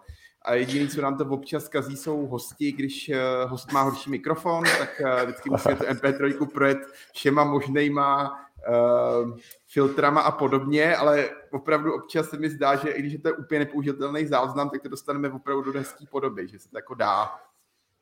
A 0.43 0.55
jediné, 0.55 0.89
co 0.89 1.03
nám 1.03 1.19
to 1.19 1.25
občas 1.25 1.69
kazí, 1.69 1.97
jsou 1.97 2.27
hosti. 2.27 2.73
Když 2.73 3.09
eh, 3.09 3.21
host 3.45 3.73
má 3.73 3.83
horší 3.83 4.11
mikrofon, 4.11 4.65
tak 4.79 5.01
eh, 5.01 5.25
vždycky 5.25 5.51
musíme 5.51 5.77
to 5.77 5.85
MP3 5.85 6.47
projet 6.47 6.79
všema 7.13 7.45
možnýma 7.45 8.41
uh, 8.69 9.37
filtrama 9.69 10.21
a 10.21 10.31
podobně, 10.31 10.97
ale 10.97 11.29
opravdu 11.53 11.95
občas 11.95 12.29
se 12.29 12.37
mi 12.37 12.51
zdá, 12.51 12.77
že 12.77 12.91
i 12.91 13.01
když 13.01 13.13
je 13.13 13.19
to 13.19 13.35
úplně 13.35 13.59
nepoužitelný 13.59 14.27
záznam, 14.27 14.71
tak 14.71 14.83
to 14.83 14.89
dostaneme 14.89 15.31
opravdu 15.31 15.73
do 15.73 15.79
hezké 15.79 16.05
podoby, 16.11 16.49
že 16.49 16.59
se 16.59 16.71
to 16.71 16.79
jako 16.79 16.95
dá. 16.95 17.31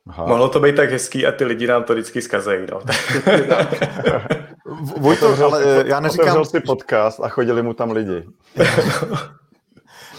Aha. 0.07 0.25
Mohlo 0.25 0.49
to 0.49 0.59
být 0.59 0.75
tak 0.75 0.91
hezký 0.91 1.25
a 1.25 1.31
ty 1.31 1.45
lidi 1.45 1.67
nám 1.67 1.83
to 1.83 1.93
vždycky 1.93 2.21
zkazejí. 2.21 2.67
No. 2.71 2.81
Vojto, 4.97 5.45
ale 5.45 5.83
já 5.85 5.99
neříkám... 5.99 6.23
Otevřel 6.27 6.45
si 6.45 6.59
podcast 6.59 7.19
a 7.19 7.29
chodili 7.29 7.63
mu 7.63 7.73
tam 7.73 7.91
lidi. 7.91 8.27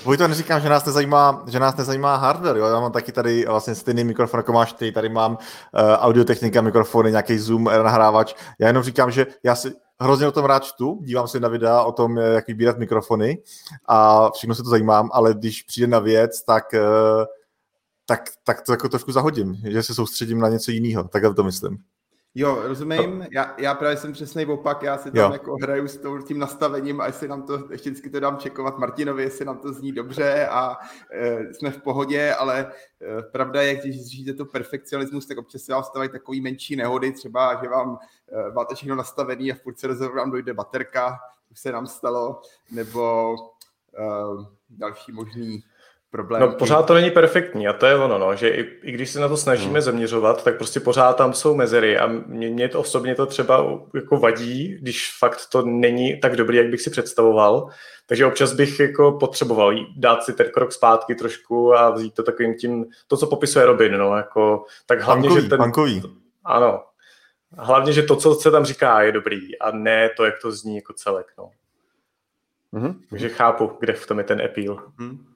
Vojto, 0.04 0.28
neříkám, 0.28 0.60
že 0.60 0.68
nás 0.68 0.84
nezajímá, 0.84 1.44
že 1.48 1.58
nás 1.58 1.76
nezajímá 1.76 2.16
hardware, 2.16 2.56
jo? 2.56 2.66
já 2.66 2.80
mám 2.80 2.92
taky 2.92 3.12
tady 3.12 3.44
vlastně 3.46 3.74
stejný 3.74 4.04
mikrofon, 4.04 4.38
jako 4.38 4.52
máš 4.52 4.72
ty, 4.72 4.92
tady 4.92 5.08
mám 5.08 5.32
uh, 5.32 5.38
audiotechnika, 5.80 6.60
mikrofony, 6.60 7.10
nějaký 7.10 7.38
Zoom, 7.38 7.64
nahrávač, 7.64 8.34
já 8.58 8.66
jenom 8.66 8.82
říkám, 8.82 9.10
že 9.10 9.26
já 9.42 9.54
si 9.54 9.72
hrozně 10.04 10.28
o 10.28 10.32
tom 10.32 10.44
rád 10.44 10.64
čtu, 10.64 11.00
dívám 11.02 11.28
se 11.28 11.40
na 11.40 11.48
videa 11.48 11.82
o 11.82 11.92
tom, 11.92 12.16
jak 12.16 12.46
vybírat 12.46 12.78
mikrofony 12.78 13.38
a 13.84 14.30
všechno 14.30 14.54
se 14.54 14.62
to 14.62 14.68
zajímám, 14.68 15.10
ale 15.12 15.34
když 15.34 15.62
přijde 15.62 15.86
na 15.86 15.98
věc, 15.98 16.42
tak, 16.42 16.64
uh, 16.74 17.24
tak, 18.06 18.20
tak 18.44 18.62
to 18.62 18.72
jako 18.72 18.88
trošku 18.88 19.12
zahodím, 19.12 19.54
že 19.54 19.82
se 19.82 19.94
soustředím 19.94 20.38
na 20.38 20.48
něco 20.48 20.70
jiného, 20.70 21.04
takhle 21.04 21.34
to 21.34 21.44
myslím. 21.44 21.78
Jo, 22.36 22.62
rozumím. 22.62 23.26
Já, 23.30 23.54
já 23.58 23.74
právě 23.74 23.96
jsem 23.96 24.12
přesný 24.12 24.46
opak, 24.46 24.82
já 24.82 24.98
si 24.98 25.10
tam 25.10 25.24
jo. 25.24 25.32
jako 25.32 25.56
hraju 25.62 25.88
s 25.88 26.00
tím 26.26 26.38
nastavením 26.38 27.00
a 27.00 27.06
jestli 27.06 27.28
nám 27.28 27.42
to, 27.42 27.68
ještě 27.70 27.90
vždycky 27.90 28.10
to 28.10 28.20
dám 28.20 28.38
čekovat 28.38 28.78
Martinovi, 28.78 29.22
jestli 29.22 29.44
nám 29.44 29.58
to 29.58 29.72
zní 29.72 29.92
dobře 29.92 30.46
a 30.46 30.76
e, 31.12 31.54
jsme 31.54 31.70
v 31.70 31.82
pohodě, 31.82 32.34
ale 32.34 32.72
e, 33.18 33.22
pravda 33.22 33.62
je, 33.62 33.76
když 33.76 34.06
říjíte 34.06 34.34
to 34.34 34.44
perfekcionismus, 34.44 35.26
tak 35.26 35.38
občas 35.38 35.62
se 35.62 35.72
vám 35.72 35.84
stávají 35.84 36.10
takový 36.10 36.40
menší 36.40 36.76
nehody, 36.76 37.12
třeba, 37.12 37.60
že 37.62 37.68
vám 37.68 37.98
e, 38.48 38.52
máte 38.52 38.74
všechno 38.74 38.96
nastavený 38.96 39.52
a 39.52 39.54
v 39.54 39.60
půlce 39.60 39.86
rozhovoru 39.86 40.18
vám 40.18 40.30
dojde 40.30 40.54
baterka, 40.54 41.18
už 41.50 41.60
se 41.60 41.72
nám 41.72 41.86
stalo, 41.86 42.40
nebo 42.70 43.34
e, 43.98 44.04
další 44.70 45.12
možný 45.12 45.64
problém. 46.14 46.42
No 46.42 46.52
pořád 46.52 46.82
to 46.82 46.94
není 46.94 47.10
perfektní 47.10 47.68
a 47.68 47.72
to 47.72 47.86
je 47.86 47.96
ono, 47.96 48.18
no, 48.18 48.36
že 48.36 48.48
i, 48.48 48.60
i 48.82 48.92
když 48.92 49.10
se 49.10 49.20
na 49.20 49.28
to 49.28 49.36
snažíme 49.36 49.72
hmm. 49.72 49.80
zaměřovat, 49.80 50.44
tak 50.44 50.56
prostě 50.56 50.80
pořád 50.80 51.12
tam 51.16 51.32
jsou 51.32 51.54
mezery 51.54 51.98
a 51.98 52.06
mě, 52.06 52.50
mě 52.50 52.68
to 52.68 52.80
osobně 52.80 53.14
to 53.14 53.26
třeba 53.26 53.80
jako 53.94 54.16
vadí, 54.16 54.78
když 54.80 55.12
fakt 55.18 55.40
to 55.52 55.62
není 55.62 56.20
tak 56.20 56.36
dobrý, 56.36 56.56
jak 56.56 56.66
bych 56.66 56.80
si 56.80 56.90
představoval. 56.90 57.68
Takže 58.06 58.26
občas 58.26 58.52
bych 58.52 58.80
jako 58.80 59.12
potřeboval 59.12 59.74
dát 59.96 60.24
si 60.24 60.32
ten 60.32 60.46
krok 60.54 60.72
zpátky 60.72 61.14
trošku 61.14 61.74
a 61.74 61.90
vzít 61.90 62.14
to 62.14 62.22
takovým 62.22 62.54
tím, 62.54 62.86
to, 63.08 63.16
co 63.16 63.26
popisuje 63.26 63.66
Robin, 63.66 63.98
no, 63.98 64.16
jako, 64.16 64.64
tak 64.86 65.00
hlavně, 65.00 65.28
punkový, 65.28 65.42
že 65.42 65.48
ten... 65.48 65.58
Punkový. 65.58 66.02
Ano. 66.44 66.82
Hlavně, 67.58 67.92
že 67.92 68.02
to, 68.02 68.16
co 68.16 68.34
se 68.34 68.50
tam 68.50 68.64
říká, 68.64 69.02
je 69.02 69.12
dobrý 69.12 69.58
a 69.58 69.70
ne 69.70 70.10
to, 70.16 70.24
jak 70.24 70.34
to 70.42 70.52
zní 70.52 70.76
jako 70.76 70.92
celek, 70.92 71.26
no. 71.38 71.50
Mm-hmm. 72.74 72.94
Takže 73.10 73.28
chápu, 73.28 73.70
kde 73.80 73.92
v 73.92 74.06
tom 74.06 74.18
je 74.18 74.24
ten 74.24 74.42
appeal. 74.42 74.82
Mm. 74.98 75.33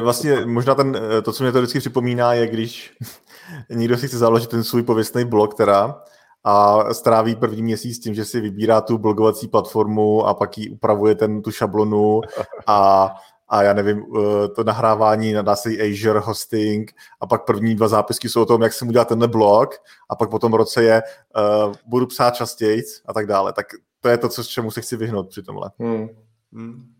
Vlastně 0.00 0.46
možná 0.46 0.74
ten, 0.74 0.96
eh, 0.96 1.22
to, 1.22 1.32
co 1.32 1.44
mě 1.44 1.52
to 1.52 1.58
vždycky 1.58 1.78
připomíná, 1.78 2.34
je, 2.34 2.46
když 2.46 2.96
někdo 3.70 3.98
si 3.98 4.08
chce 4.08 4.18
založit 4.18 4.50
ten 4.50 4.64
svůj 4.64 4.82
pověstný 4.82 5.24
blog 5.24 5.54
teda 5.54 6.02
a 6.44 6.84
stráví 6.94 7.36
první 7.36 7.62
měsíc 7.62 7.98
tím, 7.98 8.14
že 8.14 8.24
si 8.24 8.40
vybírá 8.40 8.80
tu 8.80 8.98
blogovací 8.98 9.48
platformu 9.48 10.26
a 10.26 10.34
pak 10.34 10.58
ji 10.58 10.70
upravuje 10.70 11.14
ten, 11.14 11.42
tu 11.42 11.50
šablonu 11.50 12.20
a, 12.66 13.10
a 13.48 13.62
já 13.62 13.72
nevím, 13.72 14.04
eh, 14.16 14.48
to 14.48 14.64
nahrávání, 14.64 15.32
nadá 15.32 15.56
se 15.56 15.70
Azure 15.70 16.20
hosting 16.20 16.92
a 17.20 17.26
pak 17.26 17.44
první 17.44 17.74
dva 17.74 17.88
zápisky 17.88 18.28
jsou 18.28 18.42
o 18.42 18.46
tom, 18.46 18.62
jak 18.62 18.72
jsem 18.72 18.88
udělal 18.88 19.04
tenhle 19.04 19.28
blog 19.28 19.74
a 20.10 20.16
pak 20.16 20.30
potom 20.30 20.52
roce 20.52 20.82
je 20.82 21.02
uh, 21.36 21.74
budu 21.86 22.06
psát 22.06 22.34
častěji 22.34 22.82
a 23.06 23.12
tak 23.12 23.26
dále. 23.26 23.52
Tak 23.52 23.66
to 24.00 24.08
je 24.08 24.18
to, 24.18 24.28
co, 24.28 24.44
čemu 24.44 24.70
se 24.70 24.80
chci 24.80 24.96
vyhnout 24.96 25.28
při 25.28 25.42
tomhle. 25.42 25.70
Hmm. 25.78 26.08
Hmm. 26.52 26.92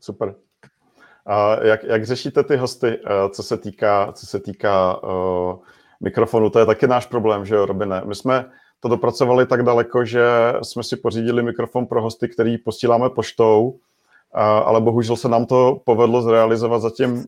Super. 0.00 0.34
A 1.26 1.64
jak, 1.64 1.84
jak 1.84 2.06
řešíte 2.06 2.44
ty 2.44 2.56
hosty, 2.56 2.98
eh, 3.06 3.28
co 3.30 3.42
se 3.42 3.56
týká, 3.56 4.12
co 4.12 4.26
se 4.26 4.40
týká 4.40 5.02
uh, 5.02 5.58
mikrofonu? 6.00 6.50
To 6.50 6.58
je 6.58 6.66
taky 6.66 6.86
náš 6.86 7.06
problém, 7.06 7.46
že 7.46 7.54
jo, 7.54 7.66
Robine? 7.66 8.02
My 8.04 8.14
jsme 8.14 8.44
to 8.80 8.88
dopracovali 8.88 9.46
tak 9.46 9.62
daleko, 9.62 10.04
že 10.04 10.24
jsme 10.62 10.82
si 10.82 10.96
pořídili 10.96 11.42
mikrofon 11.42 11.86
pro 11.86 12.02
hosty, 12.02 12.28
který 12.28 12.58
posíláme 12.58 13.10
poštou, 13.10 13.78
ale 14.64 14.80
bohužel 14.80 15.16
se 15.16 15.28
nám 15.28 15.46
to 15.46 15.80
povedlo 15.84 16.22
zrealizovat 16.22 16.82
zatím 16.82 17.24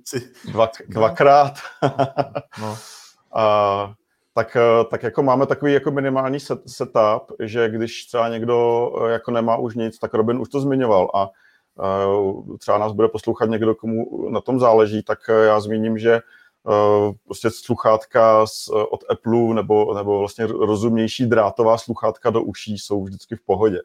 dva, 0.51 0.71
dvakrát. 0.89 1.53
no. 2.61 2.77
a, 3.35 3.93
tak, 4.35 4.57
tak 4.91 5.03
jako 5.03 5.23
máme 5.23 5.47
takový 5.47 5.73
jako 5.73 5.91
minimální 5.91 6.41
set, 6.41 6.59
setup, 6.67 7.33
že 7.41 7.69
když 7.69 8.05
třeba 8.05 8.29
někdo 8.29 8.91
jako 9.09 9.31
nemá 9.31 9.57
už 9.57 9.75
nic, 9.75 9.99
tak 9.99 10.15
Robin 10.15 10.41
už 10.41 10.49
to 10.49 10.61
zmiňoval 10.61 11.11
a 11.15 11.29
třeba 12.59 12.79
nás 12.79 12.93
bude 12.93 13.09
poslouchat 13.09 13.47
někdo, 13.51 13.75
komu 13.75 14.29
na 14.31 14.41
tom 14.41 14.61
záleží, 14.61 15.03
tak 15.03 15.19
eh, 15.29 15.45
já 15.45 15.61
zmíním, 15.61 15.99
že 15.99 16.13
eh, 16.15 17.13
prostě 17.25 17.51
sluchátka 17.51 18.45
od 18.91 19.05
Apple 19.11 19.55
nebo, 19.55 19.95
nebo 19.95 20.19
vlastně 20.19 20.47
rozumnější 20.47 21.27
drátová 21.27 21.79
sluchátka 21.79 22.31
do 22.31 22.43
uší 22.43 22.79
jsou 22.79 23.05
vždycky 23.05 23.37
v 23.37 23.41
pohodě. 23.41 23.81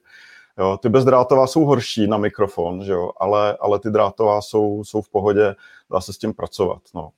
Jo, 0.57 0.77
ty 0.81 0.89
bezdrátová 0.89 1.47
jsou 1.47 1.65
horší 1.65 2.07
na 2.07 2.17
mikrofon, 2.17 2.83
že 2.83 2.91
jo, 2.91 3.11
ale, 3.17 3.57
ale 3.59 3.79
ty 3.79 3.89
drátová 3.89 4.41
jsou, 4.41 4.83
jsou 4.83 5.01
v 5.01 5.09
pohodě, 5.09 5.55
dá 5.91 6.01
se 6.01 6.13
s 6.13 6.17
tím 6.17 6.33
pracovat. 6.33 6.81
No. 6.95 7.09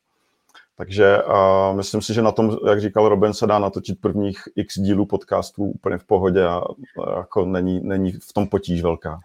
Takže 0.76 1.24
uh, 1.24 1.78
myslím 1.78 2.01
si, 2.01 2.13
že 2.13 2.22
na 2.22 2.32
tom, 2.32 2.57
jak 2.67 2.82
říkal 2.82 3.09
Robin, 3.09 3.34
se 3.34 3.47
dá 3.47 3.59
natočit 3.59 4.01
prvních 4.01 4.39
x 4.55 4.80
dílů 4.80 5.05
podcastů 5.05 5.63
úplně 5.63 5.97
v 5.97 6.03
pohodě 6.03 6.45
a, 6.45 6.61
a 7.05 7.17
jako 7.17 7.45
není, 7.45 7.80
není 7.84 8.11
v 8.11 8.34
tom 8.34 8.47
potíž 8.47 8.82
velká. 8.82 9.20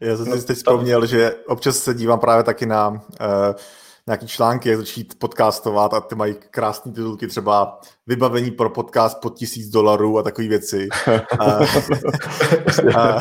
Já 0.00 0.16
jsem 0.16 0.40
si 0.40 0.46
teď 0.46 0.56
vzpomněl, 0.56 1.06
že 1.06 1.34
občas 1.46 1.78
se 1.78 1.94
dívám 1.94 2.18
právě 2.18 2.44
taky 2.44 2.66
na 2.66 2.88
uh, 2.88 2.98
nějaký 4.10 4.26
články, 4.26 4.68
jak 4.68 4.78
začít 4.78 5.18
podcastovat 5.18 5.94
a 5.94 6.00
ty 6.00 6.14
mají 6.14 6.34
krásné 6.50 6.92
titulky, 6.92 7.26
třeba 7.26 7.80
vybavení 8.06 8.50
pro 8.50 8.70
podcast 8.70 9.20
pod 9.20 9.38
tisíc 9.38 9.68
dolarů 9.68 10.18
a 10.18 10.22
takové 10.22 10.48
věci. 10.48 10.88
uh, 11.40 11.66
uh, 12.86 13.20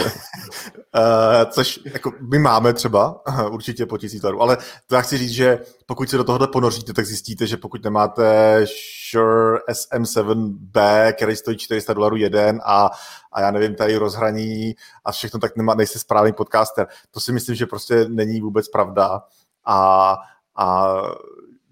Uh, 0.95 1.51
což 1.51 1.79
jako 1.93 2.11
my 2.31 2.39
máme 2.39 2.73
třeba, 2.73 3.21
uh, 3.27 3.53
určitě 3.53 3.85
po 3.85 3.97
tisíc 3.97 4.21
dolarů, 4.21 4.41
ale 4.41 4.57
to 4.87 4.95
já 4.95 5.01
chci 5.01 5.17
říct, 5.17 5.31
že 5.31 5.59
pokud 5.85 6.09
se 6.09 6.17
do 6.17 6.23
tohohle 6.23 6.47
ponoříte, 6.47 6.93
tak 6.93 7.05
zjistíte, 7.05 7.47
že 7.47 7.57
pokud 7.57 7.83
nemáte 7.83 8.65
Shure 9.11 9.59
SM7B, 9.71 11.13
který 11.13 11.35
stojí 11.35 11.57
400 11.57 11.93
dolarů 11.93 12.15
jeden 12.15 12.61
a, 12.65 12.89
a 13.31 13.41
já 13.41 13.51
nevím, 13.51 13.75
tady 13.75 13.97
rozhraní 13.97 14.75
a 15.05 15.11
všechno, 15.11 15.39
tak 15.39 15.57
nemá, 15.57 15.75
nejste 15.75 15.99
správný 15.99 16.33
podcaster. 16.33 16.87
To 17.11 17.19
si 17.19 17.31
myslím, 17.31 17.55
že 17.55 17.65
prostě 17.65 18.05
není 18.07 18.41
vůbec 18.41 18.69
pravda 18.69 19.21
a, 19.65 20.15
a 20.55 20.97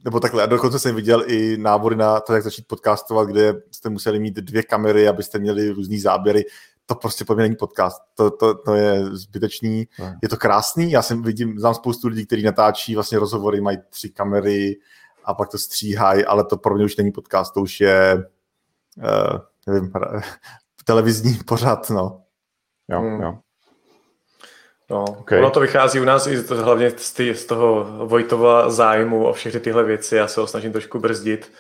nebo 0.06 0.20
takhle, 0.20 0.44
a 0.44 0.46
dokonce 0.46 0.80
jsem 0.80 0.96
viděl 0.96 1.24
i 1.28 1.58
návody 1.58 1.96
na 1.96 2.20
to, 2.20 2.34
jak 2.34 2.44
začít 2.44 2.68
podcastovat, 2.68 3.28
kde 3.28 3.54
jste 3.72 3.90
museli 3.90 4.20
mít 4.20 4.36
dvě 4.36 4.64
kamery, 4.64 5.08
abyste 5.08 5.40
měli 5.40 5.70
různý 5.70 6.00
záběry 6.00 6.46
to 6.88 6.96
prostě 6.96 7.26
po 7.26 7.36
není 7.36 7.56
podcast. 7.56 8.02
To, 8.14 8.32
to, 8.32 8.56
to 8.56 8.76
je 8.76 9.06
zbytečný. 9.06 9.88
Ne. 10.00 10.20
Je 10.24 10.30
to 10.30 10.38
krásný. 10.38 10.92
Já 10.92 11.02
jsem 11.02 11.24
vidím, 11.24 11.60
znám 11.60 11.74
spoustu 11.74 12.08
lidí, 12.08 12.26
kteří 12.26 12.44
natáčí 12.44 12.96
vlastně 12.96 13.20
rozhovory, 13.20 13.62
mají 13.62 13.78
tři 13.90 14.10
kamery 14.10 14.80
a 15.24 15.34
pak 15.34 15.50
to 15.50 15.58
stříhají, 15.58 16.26
ale 16.26 16.44
to 16.44 16.58
pro 16.58 16.76
mě 16.76 16.86
už 16.86 16.98
není 16.98 17.12
podcast, 17.12 17.54
to 17.54 17.62
už 17.62 17.82
je 17.82 18.26
uh, 18.98 19.40
nevím, 19.68 19.92
televizní 20.86 21.40
pořad, 21.46 21.90
no. 21.90 22.24
Jo, 22.90 23.00
hmm. 23.00 23.22
jo. 23.22 23.40
No, 24.90 25.04
okay. 25.04 25.40
ono 25.40 25.50
to 25.50 25.60
vychází 25.60 26.00
u 26.00 26.04
nás 26.04 26.28
i 26.28 26.44
to, 26.44 26.56
hlavně 26.56 26.92
z, 26.98 27.14
tý, 27.14 27.34
z 27.34 27.46
toho 27.46 27.84
Vojtova 28.06 28.70
zájmu 28.70 29.26
o 29.26 29.34
všechny 29.34 29.60
tyhle 29.60 29.84
věci. 29.84 30.16
Já 30.16 30.28
se 30.28 30.42
ho 30.42 30.48
snažím 30.48 30.72
trošku 30.72 31.00
brzdit, 31.00 31.52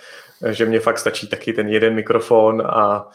že 0.52 0.66
mě 0.66 0.80
fakt 0.80 1.00
stačí 1.00 1.28
taky 1.28 1.54
ten 1.54 1.68
jeden 1.68 1.96
mikrofon 1.96 2.62
a 2.66 3.10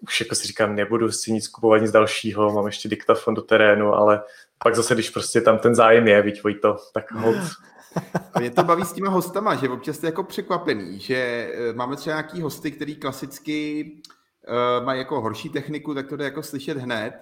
už 0.00 0.20
jako 0.20 0.34
si 0.34 0.46
říkám, 0.46 0.74
nebudu 0.74 1.12
si 1.12 1.32
nic 1.32 1.48
kupovat 1.48 1.82
nic 1.82 1.90
dalšího, 1.90 2.52
mám 2.52 2.66
ještě 2.66 2.88
diktafon 2.88 3.34
do 3.34 3.42
terénu, 3.42 3.94
ale 3.94 4.22
pak 4.58 4.74
zase, 4.74 4.94
když 4.94 5.10
prostě 5.10 5.40
tam 5.40 5.58
ten 5.58 5.74
zájem 5.74 6.08
je, 6.08 6.22
viď 6.22 6.40
to, 6.62 6.76
tak 6.94 7.12
hold. 7.12 7.36
Mě 8.38 8.50
to 8.50 8.62
baví 8.62 8.84
s 8.84 8.92
těma 8.92 9.10
hostama, 9.10 9.54
že 9.54 9.68
občas 9.68 10.02
je 10.02 10.06
jako 10.06 10.22
překvapený, 10.24 11.00
že 11.00 11.16
eh, 11.16 11.72
máme 11.72 11.96
třeba 11.96 12.16
nějaký 12.16 12.40
hosty, 12.40 12.70
který 12.70 12.96
klasicky 12.96 13.84
uh, 13.84 14.21
mají 14.84 14.98
jako 14.98 15.20
horší 15.20 15.48
techniku, 15.48 15.94
tak 15.94 16.08
to 16.08 16.16
jde 16.16 16.24
jako 16.24 16.42
slyšet 16.42 16.78
hned. 16.78 17.14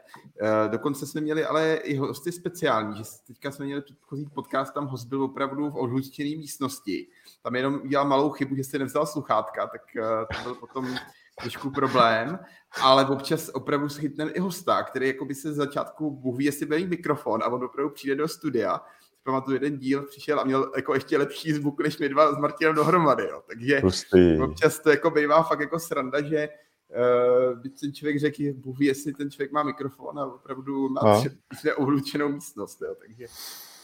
Uh, 0.43 0.71
dokonce 0.71 1.07
jsme 1.07 1.21
měli 1.21 1.45
ale 1.45 1.75
i 1.75 1.97
hosty 1.97 2.33
speciální, 2.33 2.97
že 2.97 3.05
teďka 3.27 3.51
jsme 3.51 3.65
měli 3.65 3.83
předchozí 3.83 4.27
podcast, 4.35 4.75
tam 4.75 4.87
host 4.87 5.09
byl 5.09 5.23
opravdu 5.23 5.71
v 5.71 5.77
odlučtěné 5.77 6.31
místnosti. 6.31 7.07
Tam 7.43 7.57
jenom 7.57 7.81
udělal 7.85 8.09
malou 8.09 8.31
chybu, 8.31 8.57
že 8.57 8.65
si 8.65 8.79
nevzal 8.79 9.07
sluchátka, 9.07 9.67
tak 9.67 9.83
uh, 9.97 10.05
to 10.37 10.43
byl 10.43 10.55
potom 10.55 10.97
trošku 11.41 11.71
problém, 11.71 12.39
ale 12.83 13.07
občas 13.07 13.49
opravdu 13.49 13.89
se 13.89 14.01
chytneme 14.01 14.31
i 14.31 14.41
hosta, 14.41 14.83
který 14.83 15.07
jako 15.07 15.25
by 15.25 15.35
se 15.35 15.53
z 15.53 15.57
začátku 15.57 16.11
Bůh 16.11 16.39
ví, 16.39 16.45
jestli 16.45 16.67
bude 16.67 16.87
mikrofon 16.87 17.43
a 17.43 17.47
on 17.47 17.65
opravdu 17.65 17.91
přijde 17.91 18.15
do 18.15 18.29
studia. 18.29 18.81
Pamatuju, 19.23 19.55
jeden 19.55 19.79
díl 19.79 20.03
přišel 20.03 20.41
a 20.41 20.45
měl 20.45 20.73
jako 20.77 20.95
ještě 20.95 21.19
lepší 21.19 21.53
zvuk, 21.53 21.83
než 21.83 21.99
my 21.99 22.09
dva 22.09 22.35
s 22.35 22.39
Martinem 22.39 22.75
dohromady. 22.75 23.23
Jo. 23.23 23.43
Takže 23.47 23.81
Pustý. 23.81 24.39
občas 24.43 24.79
to 24.79 24.91
jako 24.91 25.11
bývá 25.11 25.43
fakt 25.43 25.61
jako 25.61 25.79
sranda, 25.79 26.23
že 26.23 26.49
uh, 26.91 27.63
ten 27.81 27.93
člověk 27.93 28.21
řekl, 28.21 28.43
Bůh 28.55 28.79
ví, 28.79 28.87
jestli 28.87 29.13
ten 29.13 29.31
člověk 29.31 29.53
má 29.53 29.63
mikrofon 29.63 30.19
a 30.19 30.27
opravdu 30.27 30.89
má 30.89 31.01
no. 31.05 32.29
místnost. 32.29 32.83
Jo. 32.83 32.95
Takže 33.07 33.27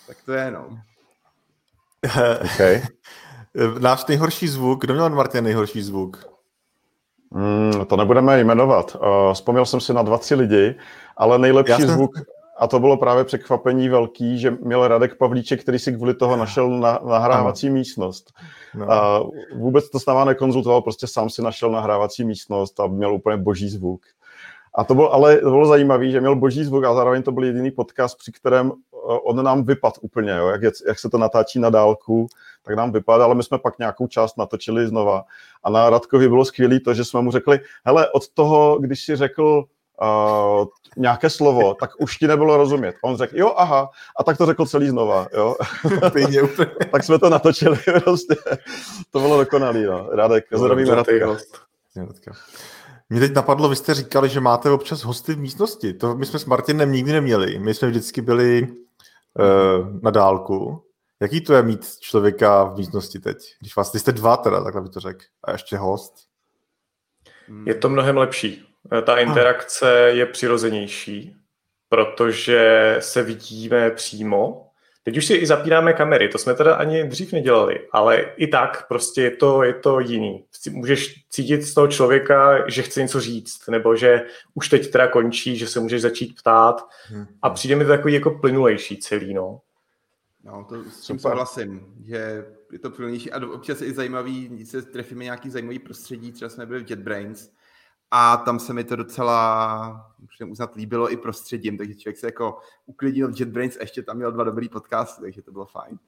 tak 0.07 0.17
to 0.25 0.33
je, 0.33 0.51
no. 0.51 0.79
okay. 2.55 2.83
Náš 3.79 4.07
nejhorší 4.07 4.49
zvuk, 4.49 4.81
kdo 4.81 4.95
měl 4.95 5.11
Martin 5.11 5.45
nejhorší 5.45 5.83
zvuk? 5.83 6.37
Mm, 7.31 7.85
to 7.87 7.97
nebudeme 7.97 8.41
jmenovat. 8.41 8.97
Uh, 8.97 9.33
vzpomněl 9.33 9.67
jsem 9.67 9.81
si 9.81 9.93
na 9.93 10.03
dva, 10.03 10.19
tři 10.19 10.35
lidi, 10.35 10.75
ale 11.17 11.39
nejlepší 11.39 11.71
Jasne. 11.71 11.87
zvuk, 11.87 12.11
a 12.59 12.67
to 12.67 12.81
bylo 12.81 12.97
právě 12.97 13.25
překvapení 13.25 13.89
velký, 13.89 14.39
že 14.39 14.51
měl 14.51 14.89
Radek 14.89 15.15
Pavlíček, 15.15 15.61
který 15.63 15.79
si 15.79 15.93
kvůli 15.93 16.15
toho 16.15 16.37
našel 16.37 16.71
na, 16.71 17.01
nahrávací 17.07 17.67
ano. 17.67 17.75
místnost. 17.75 18.33
No. 18.75 18.93
A 18.93 19.23
vůbec 19.55 19.91
to 19.91 20.01
s 20.01 20.07
náma 20.07 20.25
nekonzultoval, 20.25 20.83
prostě 20.83 21.07
sám 21.07 21.31
si 21.31 21.43
našel 21.43 21.71
nahrávací 21.71 22.25
místnost 22.25 22.81
a 22.81 22.87
měl 22.87 23.15
úplně 23.15 23.37
boží 23.37 23.69
zvuk. 23.69 24.01
A 24.75 24.85
to 24.85 24.95
bylo, 24.95 25.13
ale 25.13 25.37
to 25.37 25.51
bylo 25.51 25.67
zajímavé, 25.67 26.11
že 26.11 26.21
měl 26.21 26.37
boží 26.37 26.65
zvuk 26.65 26.85
a 26.85 26.95
zároveň 26.95 27.23
to 27.23 27.33
byl 27.33 27.45
jediný 27.45 27.71
podcast, 27.71 28.19
při 28.19 28.33
kterém 28.33 28.73
eh, 28.73 29.19
on 29.25 29.45
nám 29.45 29.65
vypad 29.65 29.95
úplně, 30.01 30.33
jo, 30.33 30.49
jak, 30.49 30.63
je, 30.63 30.71
jak 30.89 30.99
se 30.99 31.11
to 31.11 31.19
natáčí 31.19 31.59
na 31.59 31.71
dálku, 31.71 32.27
tak 32.63 32.77
nám 32.77 32.93
vypadá, 32.93 33.25
ale 33.25 33.35
my 33.35 33.43
jsme 33.43 33.59
pak 33.59 33.79
nějakou 33.79 34.07
část 34.07 34.39
natočili 34.39 34.87
znova. 34.87 35.25
A 35.65 35.71
na 35.71 35.91
Radkovi 35.91 36.29
bylo 36.29 36.45
skvělé 36.45 36.81
to, 36.81 36.95
že 36.95 37.05
jsme 37.05 37.23
mu 37.23 37.31
řekli, 37.31 37.61
hele, 37.85 38.11
od 38.11 38.29
toho, 38.29 38.79
když 38.79 39.05
si 39.05 39.17
řekl 39.17 39.65
uh, 40.03 40.67
nějaké 40.97 41.31
slovo, 41.31 41.75
tak 41.75 41.91
už 41.99 42.17
ti 42.17 42.27
nebylo 42.27 42.57
rozumět. 42.57 42.97
On 43.03 43.17
řekl, 43.17 43.39
jo, 43.39 43.55
aha, 43.57 43.91
a 44.21 44.25
tak 44.25 44.39
to 44.39 44.47
řekl 44.47 44.67
celý 44.67 44.89
znova, 44.89 45.27
jo. 45.35 45.57
tak 46.91 47.05
jsme 47.05 47.19
to 47.19 47.31
natočili, 47.31 47.79
prostě. 48.05 48.35
To 49.11 49.21
bylo 49.21 49.39
dokonalý, 49.39 49.85
no. 49.85 50.09
Radek, 50.13 50.45
zdravíme 50.53 50.95
Radka. 50.95 52.33
Mě 53.09 53.21
teď 53.21 53.35
napadlo, 53.35 53.69
vy 53.69 53.77
jste 53.77 53.95
říkali, 53.95 54.29
že 54.29 54.41
máte 54.41 54.71
občas 54.71 55.05
hosty 55.05 55.35
v 55.35 55.39
místnosti. 55.39 55.95
To 55.95 56.15
my 56.15 56.27
jsme 56.27 56.39
s 56.39 56.45
Martinem 56.45 56.93
nikdy 56.93 57.13
neměli. 57.13 57.59
My 57.59 57.75
jsme 57.75 57.89
vždycky 57.89 58.21
byli 58.21 58.69
uh, 58.69 60.01
na 60.03 60.11
dálku. 60.11 60.83
Jaký 61.21 61.41
to 61.41 61.55
je 61.55 61.63
mít 61.63 61.87
člověka 62.01 62.65
v 62.65 62.77
místnosti 62.77 63.19
teď? 63.19 63.37
Když 63.61 63.77
vás, 63.77 63.93
ty 63.93 63.99
jste 63.99 64.13
dva 64.13 64.37
teda, 64.37 64.65
takhle 64.65 64.83
by 64.83 64.89
to 64.89 65.01
řekl. 65.01 65.25
A 65.45 65.53
ještě 65.53 65.77
host. 65.77 66.15
Je 67.67 67.75
to 67.75 67.89
mnohem 67.89 68.17
lepší. 68.17 68.67
Ta 69.05 69.19
interakce 69.19 69.91
je 70.13 70.27
přirozenější, 70.27 71.37
protože 71.89 72.97
se 73.01 73.23
vidíme 73.23 73.91
přímo. 73.91 74.63
Teď 75.03 75.17
už 75.17 75.27
si 75.27 75.35
i 75.35 75.47
zapínáme 75.47 75.93
kamery, 75.93 76.29
to 76.29 76.39
jsme 76.39 76.55
teda 76.55 76.75
ani 76.75 77.05
dřív 77.05 77.33
nedělali, 77.33 77.89
ale 77.93 78.17
i 78.37 78.47
tak 78.47 78.89
prostě 78.89 79.23
je 79.23 79.31
to, 79.31 79.63
je 79.63 79.75
to 79.75 80.01
jiný. 80.01 80.45
Můžeš 80.71 81.15
cítit 81.31 81.63
z 81.63 81.75
toho 81.75 81.89
člověka, 81.89 82.71
že 82.71 82.83
chce 82.83 83.01
něco 83.01 83.21
říct, 83.21 83.69
nebo 83.69 83.97
že 83.97 84.23
už 84.55 84.69
teď 84.69 84.91
teda 84.91 85.07
končí, 85.09 85.57
že 85.57 85.67
se 85.67 85.81
můžeš 85.81 86.03
začít 86.03 86.37
ptát 86.41 86.89
hmm. 87.07 87.27
a 87.43 87.51
přijde 87.51 87.77
mi 87.77 87.85
to 87.85 87.91
takový 87.91 88.15
jako 88.15 88.31
plynulejší 88.31 88.97
celý, 88.97 89.35
no. 89.35 89.61
No, 90.45 90.67
to 90.69 90.85
s 90.85 91.01
tím 91.01 91.19
souhlasím, 91.19 91.95
že 92.05 92.45
je 92.73 92.79
to 92.79 92.91
plnější 92.91 93.33
a 93.33 93.47
občas 93.47 93.81
je 93.81 93.87
i 93.87 93.95
zajímavý, 93.95 94.67
se 94.67 94.83
trefíme 94.83 95.25
nějaký 95.25 95.51
zajímavý 95.51 95.79
prostředí, 95.79 96.33
třeba 96.33 96.49
jsme 96.49 96.67
byli 96.67 96.85
v 96.85 96.91
JetBrains 96.91 97.51
a 98.11 98.37
tam 98.37 98.59
se 98.59 98.73
mi 98.73 98.85
to 98.85 98.97
docela, 98.97 100.15
musím 100.19 100.51
uznat, 100.51 100.75
líbilo 100.75 101.13
i 101.13 101.17
prostředím, 101.17 101.79
takže 101.79 101.95
člověk 101.95 102.19
se 102.19 102.27
jako 102.27 102.59
uklidnil 102.87 103.33
v 103.33 103.41
JetBrains 103.41 103.77
a 103.77 103.81
ještě 103.81 104.03
tam 104.03 104.17
měl 104.17 104.33
dva 104.33 104.45
dobrý 104.45 104.69
podcasty, 104.69 105.23
takže 105.23 105.43
to 105.43 105.53
bylo 105.53 105.67
fajn. 105.67 105.99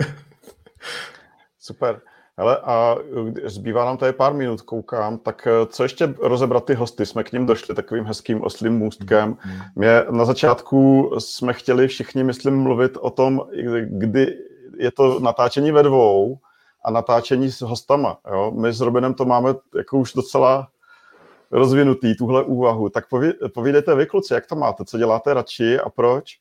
Super. 1.58 2.00
Hele, 2.38 2.56
a 2.56 2.96
zbývá 3.44 3.84
nám 3.84 3.96
tady 3.96 4.12
pár 4.12 4.34
minut, 4.34 4.60
koukám, 4.60 5.18
tak 5.18 5.46
eh, 5.46 5.66
co 5.66 5.82
ještě 5.82 6.14
rozebrat 6.18 6.64
ty 6.64 6.74
hosty? 6.74 7.06
Jsme 7.06 7.24
k 7.24 7.32
ním 7.32 7.46
došli 7.46 7.74
takovým 7.74 8.04
hezkým 8.04 8.42
oslým 8.42 8.72
můstkem. 8.72 9.36
Mě 9.76 10.04
na 10.10 10.24
začátku 10.24 11.10
jsme 11.18 11.52
chtěli 11.52 11.88
všichni, 11.88 12.24
myslím, 12.24 12.56
mluvit 12.56 12.96
o 13.00 13.10
tom, 13.10 13.40
kdy 13.82 14.38
je 14.76 14.90
to 14.90 15.20
natáčení 15.20 15.72
ve 15.72 15.82
dvou 15.82 16.38
a 16.84 16.90
natáčení 16.90 17.50
s 17.52 17.60
hostama. 17.60 18.18
Jo? 18.30 18.50
My 18.50 18.72
s 18.72 18.80
Robinem 18.80 19.14
to 19.14 19.24
máme 19.24 19.54
jako 19.76 19.98
už 19.98 20.12
docela 20.12 20.68
rozvinutý, 21.52 22.16
tuhle 22.16 22.44
úvahu. 22.44 22.88
Tak 22.88 23.04
povídejte 23.54 23.94
vy, 23.94 24.06
kluci, 24.06 24.34
jak 24.34 24.46
to 24.46 24.56
máte? 24.56 24.84
Co 24.84 24.98
děláte 24.98 25.34
radši 25.34 25.78
a 25.78 25.90
proč? 25.90 26.38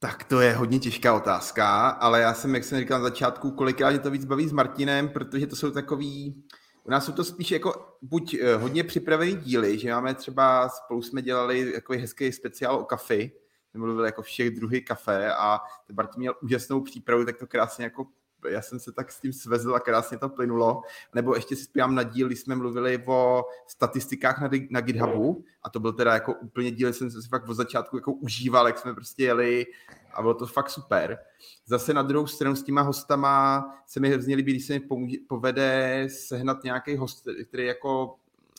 Tak 0.00 0.24
to 0.24 0.40
je 0.40 0.52
hodně 0.52 0.78
těžká 0.78 1.14
otázka, 1.14 1.88
ale 1.88 2.20
já 2.20 2.34
jsem, 2.34 2.54
jak 2.54 2.64
jsem 2.64 2.78
říkal 2.78 2.98
na 2.98 3.04
začátku, 3.04 3.50
kolikrát 3.50 3.90
mě 3.90 3.98
to 3.98 4.10
víc 4.10 4.24
baví 4.24 4.48
s 4.48 4.52
Martinem, 4.52 5.08
protože 5.08 5.46
to 5.46 5.56
jsou 5.56 5.70
takový, 5.70 6.44
u 6.84 6.90
nás 6.90 7.04
jsou 7.04 7.12
to 7.12 7.24
spíš 7.24 7.50
jako 7.50 7.96
buď 8.02 8.34
eh, 8.34 8.56
hodně 8.56 8.84
připravený 8.84 9.36
díly, 9.36 9.78
že 9.78 9.90
máme 9.90 10.14
třeba, 10.14 10.68
spolu 10.68 11.02
jsme 11.02 11.22
dělali 11.22 11.72
takový 11.72 11.98
hezký 11.98 12.32
speciál 12.32 12.76
o 12.76 12.84
kafy, 12.84 13.32
mluvili 13.74 14.08
jako 14.08 14.22
všech 14.22 14.50
druhy 14.50 14.80
kafe 14.80 15.34
a 15.34 15.60
Martin 15.92 16.20
měl 16.20 16.34
úžasnou 16.42 16.80
přípravu, 16.80 17.24
tak 17.24 17.36
to 17.36 17.46
krásně 17.46 17.84
jako 17.84 18.06
já 18.48 18.62
jsem 18.62 18.80
se 18.80 18.92
tak 18.92 19.12
s 19.12 19.20
tím 19.20 19.32
svezl 19.32 19.74
a 19.74 19.80
krásně 19.80 20.18
to 20.18 20.28
plynulo. 20.28 20.82
Nebo 21.14 21.34
ještě 21.34 21.56
si 21.56 21.64
spívám 21.64 21.94
na 21.94 22.02
díl, 22.02 22.26
když 22.26 22.40
jsme 22.40 22.54
mluvili 22.54 23.04
o 23.06 23.44
statistikách 23.66 24.40
na, 24.40 24.50
na 24.70 24.80
GitHubu 24.80 25.44
a 25.62 25.70
to 25.70 25.80
byl 25.80 25.92
teda 25.92 26.14
jako 26.14 26.34
úplně 26.34 26.70
díl, 26.70 26.92
jsem 26.92 27.10
si 27.10 27.28
fakt 27.28 27.48
od 27.48 27.54
začátku 27.54 27.96
jako 27.96 28.12
užíval, 28.12 28.66
jak 28.66 28.78
jsme 28.78 28.94
prostě 28.94 29.22
jeli 29.24 29.66
a 30.14 30.22
bylo 30.22 30.34
to 30.34 30.46
fakt 30.46 30.70
super. 30.70 31.18
Zase 31.66 31.94
na 31.94 32.02
druhou 32.02 32.26
stranu 32.26 32.56
s 32.56 32.62
těma 32.62 32.82
hostama 32.82 33.64
se 33.86 34.00
mi 34.00 34.10
hrozně 34.10 34.36
líbí, 34.36 34.52
když 34.52 34.66
se 34.66 34.72
mi 34.72 34.80
povede 35.28 36.06
sehnat 36.10 36.64
nějaký 36.64 36.96
host, 36.96 37.28
který 37.48 37.66
jako 37.66 38.14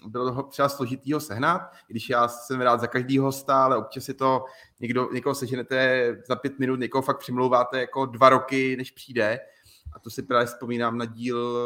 bylo 0.08 0.44
třeba 0.44 0.70
složitýho 0.70 1.20
sehnat, 1.20 1.62
když 1.88 2.10
já 2.10 2.28
jsem 2.28 2.62
rád 2.62 2.80
za 2.80 2.88
každý 2.88 3.18
hosta, 3.18 3.64
ale 3.64 3.78
občas 3.78 4.08
je 4.08 4.14
to, 4.14 4.46
někdo, 4.80 5.10
někoho 5.14 5.36
seženete 5.36 6.18
za 6.28 6.36
pět 6.36 6.60
minut, 6.60 6.80
někoho 6.80 7.02
fakt 7.02 7.20
přimlouváte 7.20 7.80
jako 7.80 8.06
dva 8.06 8.30
roky, 8.30 8.76
než 8.78 8.92
přijde 8.92 9.40
a 9.94 10.00
to 10.00 10.10
si 10.10 10.24
právě 10.24 10.46
vzpomínám 10.46 10.98
na 10.98 11.06
díl 11.06 11.60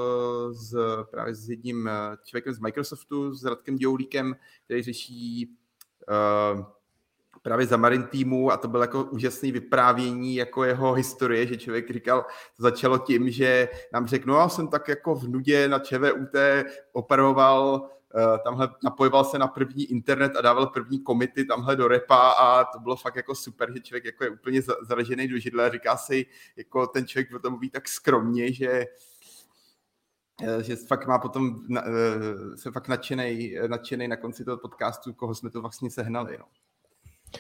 s, 0.54 0.76
právě 1.12 1.36
s 1.36 1.50
jedním 1.50 1.88
eh, 1.88 2.18
člověkem 2.24 2.54
z 2.54 2.60
Microsoftu, 2.60 3.34
s 3.36 3.46
Radkem 3.46 3.76
Děulíkem, 3.76 4.36
který 4.66 4.84
řeší 4.84 5.58
uh, 6.56 6.66
právě 7.42 7.68
za 7.68 7.78
Marin 7.78 8.04
týmu 8.04 8.52
a 8.52 8.58
to 8.58 8.68
bylo 8.68 8.84
jako 8.84 9.04
úžasné 9.04 9.52
vyprávění 9.52 10.36
jako 10.36 10.64
jeho 10.64 10.94
historie, 10.94 11.48
že 11.48 11.58
člověk 11.58 11.92
říkal, 11.92 12.26
to 12.58 12.64
začalo 12.64 12.98
tím, 12.98 13.32
že 13.32 13.70
nám 13.94 14.08
řekl, 14.08 14.28
no 14.28 14.38
já 14.38 14.50
jsem 14.50 14.68
tak 14.68 14.88
jako 14.88 15.16
v 15.16 15.28
nudě 15.28 15.68
na 15.68 15.80
ČVUT 15.80 16.36
operoval 16.94 17.90
Eh, 18.03 18.03
tamhle 18.44 18.70
napojoval 18.84 19.26
se 19.26 19.40
na 19.40 19.48
první 19.48 19.84
internet 19.92 20.36
a 20.36 20.42
dával 20.42 20.68
první 20.68 21.00
komity 21.00 21.46
tamhle 21.46 21.76
do 21.76 21.88
repa 21.88 22.30
a 22.32 22.64
to 22.64 22.80
bylo 22.80 22.96
fakt 22.96 23.16
jako 23.16 23.36
super, 23.36 23.74
že 23.74 23.80
člověk 23.80 24.06
jako 24.06 24.24
je 24.24 24.30
úplně 24.30 24.62
zaražený 24.88 25.28
do 25.28 25.40
židle 25.40 25.66
a 25.66 25.70
říká 25.70 25.98
si, 25.98 26.26
jako 26.56 26.88
ten 26.88 27.08
člověk 27.08 27.34
o 27.34 27.40
tom 27.40 27.54
mluví 27.54 27.70
tak 27.70 27.88
skromně, 27.88 28.54
že 28.54 28.86
eh, 30.44 30.64
že 30.64 30.76
fakt 30.76 31.08
má 31.08 31.20
potom, 31.20 31.56
eh, 31.78 31.82
se 32.58 32.72
fakt 32.72 32.88
nadšený, 32.88 33.56
nadšený 33.68 34.08
na 34.08 34.16
konci 34.16 34.46
toho 34.46 34.58
podcastu, 34.58 35.14
koho 35.14 35.36
jsme 35.36 35.50
to 35.50 35.62
vlastně 35.62 35.92
sehnali. 35.92 36.38
No. 36.40 36.46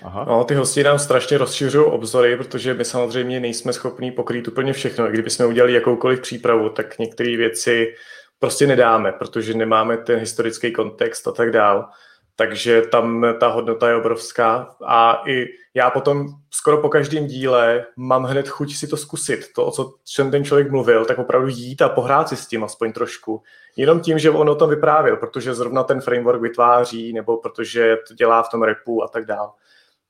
Aha. 0.01 0.25
No, 0.25 0.43
ty 0.43 0.55
hosti 0.55 0.83
nám 0.83 0.99
strašně 0.99 1.37
rozšiřují 1.37 1.85
obzory, 1.85 2.37
protože 2.37 2.73
my 2.73 2.85
samozřejmě 2.85 3.39
nejsme 3.39 3.73
schopni 3.73 4.11
pokrýt 4.11 4.47
úplně 4.47 4.73
všechno. 4.73 5.07
Kdybychom 5.07 5.45
udělali 5.45 5.73
jakoukoliv 5.73 6.21
přípravu, 6.21 6.69
tak 6.69 6.99
některé 6.99 7.37
věci 7.37 7.95
prostě 8.43 8.67
nedáme, 8.67 9.11
protože 9.11 9.53
nemáme 9.53 9.97
ten 9.97 10.19
historický 10.19 10.71
kontext 10.71 11.27
a 11.27 11.31
tak 11.31 11.51
dál. 11.51 11.89
Takže 12.35 12.81
tam 12.81 13.25
ta 13.39 13.47
hodnota 13.47 13.89
je 13.89 13.95
obrovská 13.95 14.75
a 14.85 15.23
i 15.27 15.45
já 15.73 15.89
potom 15.89 16.27
skoro 16.51 16.77
po 16.77 16.89
každém 16.89 17.27
díle 17.27 17.85
mám 17.95 18.23
hned 18.23 18.49
chuť 18.49 18.75
si 18.75 18.87
to 18.87 18.97
zkusit. 18.97 19.53
To, 19.55 19.65
o 19.65 19.71
co 19.71 19.95
čem 20.05 20.31
ten 20.31 20.43
člověk 20.43 20.71
mluvil, 20.71 21.05
tak 21.05 21.19
opravdu 21.19 21.47
jít 21.47 21.81
a 21.81 21.89
pohrát 21.89 22.29
si 22.29 22.35
s 22.35 22.47
tím 22.47 22.63
aspoň 22.63 22.91
trošku. 22.91 23.41
Jenom 23.75 23.99
tím, 23.99 24.19
že 24.19 24.29
on 24.29 24.49
o 24.49 24.55
tom 24.55 24.69
vyprávěl, 24.69 25.17
protože 25.17 25.53
zrovna 25.53 25.83
ten 25.83 26.01
framework 26.01 26.41
vytváří, 26.41 27.13
nebo 27.13 27.37
protože 27.37 27.97
to 28.07 28.13
dělá 28.13 28.43
v 28.43 28.49
tom 28.49 28.63
repu 28.63 29.03
a 29.03 29.07
tak 29.07 29.25
dál. 29.25 29.53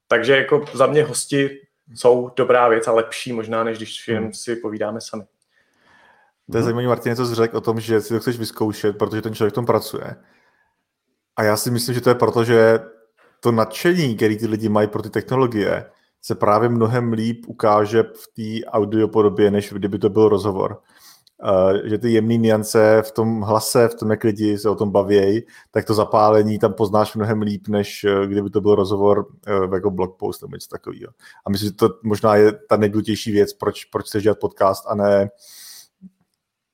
Takže 0.08 0.36
jako 0.38 0.66
za 0.74 0.86
mě 0.86 1.04
hosti 1.04 1.60
jsou 1.96 2.32
dobrá 2.36 2.68
věc 2.68 2.88
a 2.88 2.92
lepší 2.92 3.34
možná, 3.34 3.64
než 3.64 3.78
když 3.78 4.08
jen 4.08 4.24
hmm. 4.24 4.34
si 4.34 4.56
povídáme 4.56 5.02
sami. 5.02 5.24
To 6.52 6.58
je 6.58 6.62
mhm. 6.62 6.64
zajímavé, 6.64 6.88
Martin, 6.88 7.16
co 7.16 7.26
jsi 7.26 7.36
řekl 7.36 7.58
o 7.58 7.62
tom, 7.62 7.80
že 7.80 8.02
si 8.02 8.14
to 8.14 8.20
chceš 8.20 8.40
vyzkoušet, 8.40 8.98
protože 8.98 9.22
ten 9.22 9.36
člověk 9.36 9.54
v 9.54 9.56
tom 9.56 9.66
pracuje. 9.66 10.16
A 11.36 11.44
já 11.44 11.58
si 11.58 11.72
myslím, 11.72 11.96
že 11.96 12.02
to 12.02 12.10
je 12.10 12.16
proto, 12.16 12.44
že 12.44 12.80
to 13.40 13.52
nadšení, 13.52 14.16
který 14.16 14.38
ty 14.38 14.48
lidi 14.48 14.70
mají 14.70 14.88
pro 14.88 15.02
ty 15.02 15.10
technologie, 15.10 15.86
se 16.22 16.36
právě 16.36 16.70
mnohem 16.70 17.14
líp 17.14 17.46
ukáže 17.48 18.04
v 18.04 18.28
té 18.36 18.66
audio 18.66 19.08
podobě, 19.08 19.52
než 19.52 19.74
kdyby 19.74 20.00
to 20.00 20.10
byl 20.10 20.30
rozhovor. 20.30 20.82
Uh, 21.44 21.88
že 21.88 21.98
ty 21.98 22.12
jemné 22.12 22.38
niance 22.38 23.02
v 23.02 23.12
tom 23.12 23.42
hlase, 23.42 23.88
v 23.88 23.96
tom, 23.96 24.12
jak 24.12 24.24
lidi 24.24 24.58
se 24.58 24.70
o 24.70 24.76
tom 24.76 24.92
baví, 24.92 25.46
tak 25.72 25.86
to 25.86 25.94
zapálení 25.94 26.60
tam 26.60 26.74
poznáš 26.74 27.16
mnohem 27.16 27.42
líp, 27.42 27.68
než 27.68 28.04
uh, 28.04 28.26
kdyby 28.26 28.50
to 28.50 28.62
byl 28.62 28.76
rozhovor 28.76 29.28
uh, 29.66 29.74
jako 29.74 29.92
blog 29.92 30.18
post 30.18 30.42
nebo 30.42 30.56
něco 30.56 30.70
takového. 30.70 31.14
A 31.46 31.50
myslím, 31.50 31.70
že 31.70 31.76
to 31.76 31.90
možná 32.04 32.36
je 32.36 32.52
ta 32.52 32.78
nejdůležitější 32.78 33.32
věc, 33.32 33.54
proč, 33.54 33.86
proč 33.86 34.06
chceš 34.06 34.24
dělat 34.24 34.40
podcast 34.40 34.86
a 34.88 34.96
ne 34.96 35.30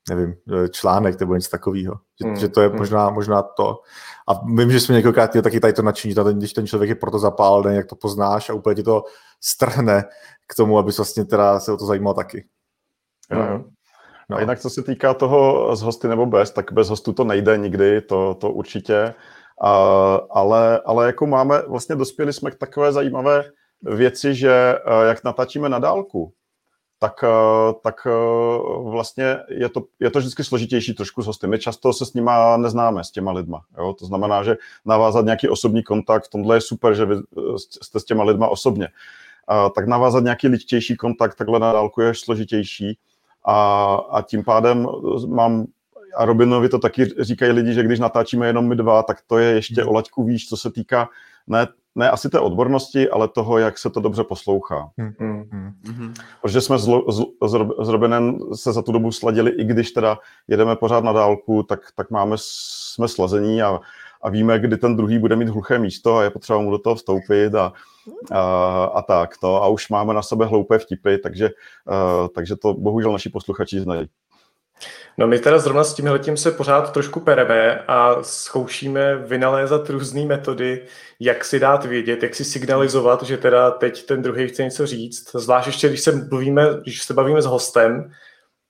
nevím, 0.09 0.35
článek 0.71 1.19
nebo 1.19 1.35
něco 1.35 1.49
takového. 1.49 1.95
Že, 2.21 2.27
hmm. 2.27 2.35
že 2.35 2.49
to 2.49 2.61
je 2.61 2.67
hmm. 2.67 2.77
možná, 2.77 3.09
možná 3.09 3.41
to. 3.41 3.81
A 4.27 4.45
vím, 4.45 4.71
že 4.71 4.79
jsme 4.79 4.95
několikrát 4.95 5.33
měli 5.33 5.43
taky 5.43 5.59
tady 5.59 5.73
to 5.73 5.81
nadšení, 5.81 6.15
když 6.33 6.53
ten 6.53 6.67
člověk 6.67 6.89
je 6.89 6.95
proto 6.95 7.19
zapálený, 7.19 7.75
jak 7.75 7.85
to 7.85 7.95
poznáš 7.95 8.49
a 8.49 8.53
úplně 8.53 8.75
ti 8.75 8.83
to 8.83 9.03
strhne 9.41 10.03
k 10.47 10.55
tomu, 10.55 10.77
abys 10.77 10.97
vlastně 10.97 11.25
teda 11.25 11.59
se 11.59 11.71
o 11.71 11.77
to 11.77 11.85
zajímal 11.85 12.13
taky. 12.13 12.45
Jo. 13.31 13.63
No. 14.29 14.37
A 14.37 14.39
jinak, 14.39 14.59
co 14.59 14.69
se 14.69 14.83
týká 14.83 15.13
toho 15.13 15.75
z 15.75 15.81
hosty 15.81 16.07
nebo 16.07 16.25
bez, 16.25 16.51
tak 16.51 16.71
bez 16.71 16.89
hostů 16.89 17.13
to 17.13 17.23
nejde 17.23 17.57
nikdy, 17.57 18.01
to, 18.01 18.33
to 18.33 18.51
určitě. 18.51 19.13
A, 19.61 19.71
ale, 20.31 20.81
ale 20.85 21.05
jako 21.05 21.27
máme, 21.27 21.61
vlastně 21.67 21.95
dospěli 21.95 22.33
jsme 22.33 22.51
k 22.51 22.55
takové 22.55 22.91
zajímavé 22.91 23.43
věci, 23.81 24.35
že 24.35 24.75
jak 25.07 25.23
natáčíme 25.23 25.69
na 25.69 25.79
dálku, 25.79 26.33
tak, 26.99 27.23
tak 27.83 28.07
vlastně 28.83 29.37
je 29.49 29.69
to, 29.69 29.83
je 29.99 30.09
to 30.09 30.19
vždycky 30.19 30.43
složitější 30.43 30.93
trošku 30.93 31.21
s 31.21 31.25
hosty. 31.25 31.47
My 31.47 31.59
často 31.59 31.93
se 31.93 32.05
s 32.05 32.13
nima 32.13 32.57
neznáme, 32.57 33.03
s 33.03 33.11
těma 33.11 33.31
lidma. 33.31 33.61
Jo? 33.77 33.93
To 33.93 34.05
znamená, 34.05 34.43
že 34.43 34.57
navázat 34.85 35.25
nějaký 35.25 35.49
osobní 35.49 35.83
kontakt, 35.83 36.25
v 36.25 36.29
tomhle 36.29 36.55
je 36.55 36.61
super, 36.61 36.95
že 36.95 37.05
vy 37.05 37.15
jste 37.57 37.99
s 37.99 38.03
těma 38.03 38.23
lidma 38.23 38.47
osobně. 38.47 38.87
A, 39.47 39.69
tak 39.69 39.87
navázat 39.87 40.23
nějaký 40.23 40.47
lidštější 40.47 40.95
kontakt 40.95 41.35
takhle 41.35 41.59
na 41.59 41.73
dálku 41.73 42.01
je 42.01 42.13
složitější 42.15 42.97
a, 43.45 43.93
a 44.11 44.21
tím 44.21 44.43
pádem 44.43 44.87
mám 45.27 45.65
a 46.17 46.25
Robinovi 46.25 46.69
to 46.69 46.79
taky 46.79 47.05
říkají 47.19 47.51
lidi, 47.51 47.73
že 47.73 47.83
když 47.83 47.99
natáčíme 47.99 48.47
jenom 48.47 48.67
my 48.67 48.75
dva, 48.75 49.03
tak 49.03 49.17
to 49.27 49.37
je 49.37 49.51
ještě 49.51 49.83
o 49.83 49.93
laťku 49.93 50.23
výš, 50.23 50.47
co 50.49 50.57
se 50.57 50.71
týká 50.71 51.09
ne, 51.47 51.67
ne 51.95 52.09
asi 52.09 52.29
té 52.29 52.39
odbornosti, 52.39 53.09
ale 53.09 53.27
toho, 53.27 53.57
jak 53.57 53.77
se 53.77 53.89
to 53.89 53.99
dobře 53.99 54.23
poslouchá. 54.23 54.89
Hmm. 54.97 55.13
Hmm. 55.19 55.73
Hmm. 55.87 56.13
Protože 56.41 56.61
jsme 56.61 56.77
s, 56.79 56.89
s, 57.09 57.21
s 57.81 57.89
Robinem 57.89 58.39
se 58.55 58.73
za 58.73 58.81
tu 58.81 58.91
dobu 58.91 59.11
sladili, 59.11 59.51
i 59.51 59.63
když 59.63 59.91
teda 59.91 60.17
jedeme 60.47 60.75
pořád 60.75 61.03
na 61.03 61.13
dálku, 61.13 61.63
tak, 61.63 61.79
tak 61.95 62.11
máme, 62.11 62.35
jsme 62.39 63.07
slazení 63.07 63.61
a, 63.61 63.79
a 64.21 64.29
víme, 64.29 64.59
kdy 64.59 64.77
ten 64.77 64.95
druhý 64.95 65.19
bude 65.19 65.35
mít 65.35 65.49
hluché 65.49 65.79
místo 65.79 66.17
a 66.17 66.23
je 66.23 66.29
potřeba 66.29 66.59
mu 66.59 66.71
do 66.71 66.77
toho 66.77 66.95
vstoupit 66.95 67.55
a, 67.55 67.73
a, 68.31 68.83
a 68.83 69.01
tak. 69.01 69.37
To. 69.37 69.63
A 69.63 69.67
už 69.67 69.89
máme 69.89 70.13
na 70.13 70.21
sebe 70.21 70.45
hloupé 70.45 70.79
vtipy, 70.79 71.17
takže, 71.17 71.49
a, 71.87 72.27
takže 72.35 72.55
to 72.55 72.73
bohužel 72.73 73.11
naši 73.11 73.29
posluchači 73.29 73.79
znají. 73.79 74.07
No 75.17 75.27
my 75.27 75.39
teda 75.39 75.59
zrovna 75.59 75.83
s 75.83 75.93
tímhletím 75.93 76.37
se 76.37 76.51
pořád 76.51 76.91
trošku 76.93 77.19
pereme 77.19 77.83
a 77.87 78.23
zkoušíme 78.23 79.15
vynalézat 79.15 79.89
různé 79.89 80.25
metody, 80.25 80.85
jak 81.19 81.45
si 81.45 81.59
dát 81.59 81.85
vědět, 81.85 82.23
jak 82.23 82.35
si 82.35 82.45
signalizovat, 82.45 83.23
že 83.23 83.37
teda 83.37 83.71
teď 83.71 84.05
ten 84.05 84.21
druhý 84.21 84.47
chce 84.47 84.63
něco 84.63 84.87
říct. 84.87 85.31
Zvlášť 85.35 85.67
ještě, 85.67 85.89
když 85.89 86.01
se, 86.01 86.11
bavíme, 86.11 86.67
když 86.81 87.03
se 87.03 87.13
bavíme 87.13 87.41
s 87.41 87.45
hostem 87.45 88.11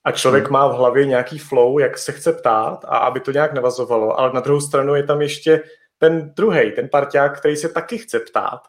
a 0.03 0.12
člověk 0.12 0.43
hmm. 0.43 0.53
má 0.53 0.68
v 0.68 0.76
hlavě 0.76 1.05
nějaký 1.05 1.38
flow, 1.38 1.80
jak 1.80 1.97
se 1.97 2.12
chce 2.12 2.34
ptát 2.34 2.86
a 2.88 2.97
aby 2.97 3.20
to 3.20 3.32
nějak 3.32 3.53
navazovalo, 3.53 4.20
ale 4.20 4.34
na 4.34 4.39
druhou 4.39 4.62
stranu 4.62 4.95
je 4.95 5.03
tam 5.03 5.22
ještě 5.22 5.62
ten 5.97 6.34
druhý, 6.36 6.72
ten 6.72 6.89
parťák, 6.89 7.39
který 7.39 7.55
se 7.55 7.70
taky 7.70 7.97
chce 7.97 8.20
ptát. 8.20 8.60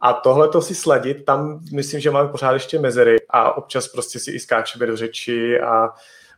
A 0.00 0.12
tohle 0.12 0.48
to 0.48 0.62
si 0.62 0.74
sladit, 0.74 1.24
tam 1.24 1.60
myslím, 1.72 2.00
že 2.00 2.10
máme 2.10 2.28
pořád 2.28 2.52
ještě 2.52 2.78
mezery 2.78 3.16
a 3.30 3.56
občas 3.56 3.88
prostě 3.88 4.18
si 4.18 4.30
i 4.30 4.40
skáčeme 4.40 4.86
do 4.86 4.96
řeči 4.96 5.60
a 5.60 5.88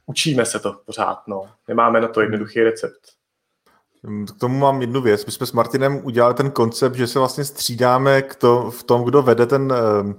učíme 0.07 0.46
se 0.46 0.61
to 0.61 0.72
pořád, 0.86 1.18
no. 1.28 1.48
Nemáme 1.68 2.00
na 2.00 2.09
to 2.09 2.20
jednoduchý 2.20 2.62
recept. 2.62 3.00
K 4.36 4.38
tomu 4.40 4.59
mám 4.59 4.80
jednu 4.80 5.00
věc. 5.00 5.26
My 5.26 5.32
jsme 5.32 5.46
s 5.46 5.52
Martinem 5.52 6.00
udělali 6.05 6.34
ten 6.34 6.50
koncept, 6.50 6.94
že 6.94 7.07
se 7.07 7.18
vlastně 7.18 7.44
střídáme 7.44 8.22
k 8.22 8.34
to, 8.34 8.70
v 8.70 8.82
tom, 8.82 9.05
kdo 9.05 9.22
vede 9.22 9.46
ten 9.46 9.72
uh, 9.72 10.12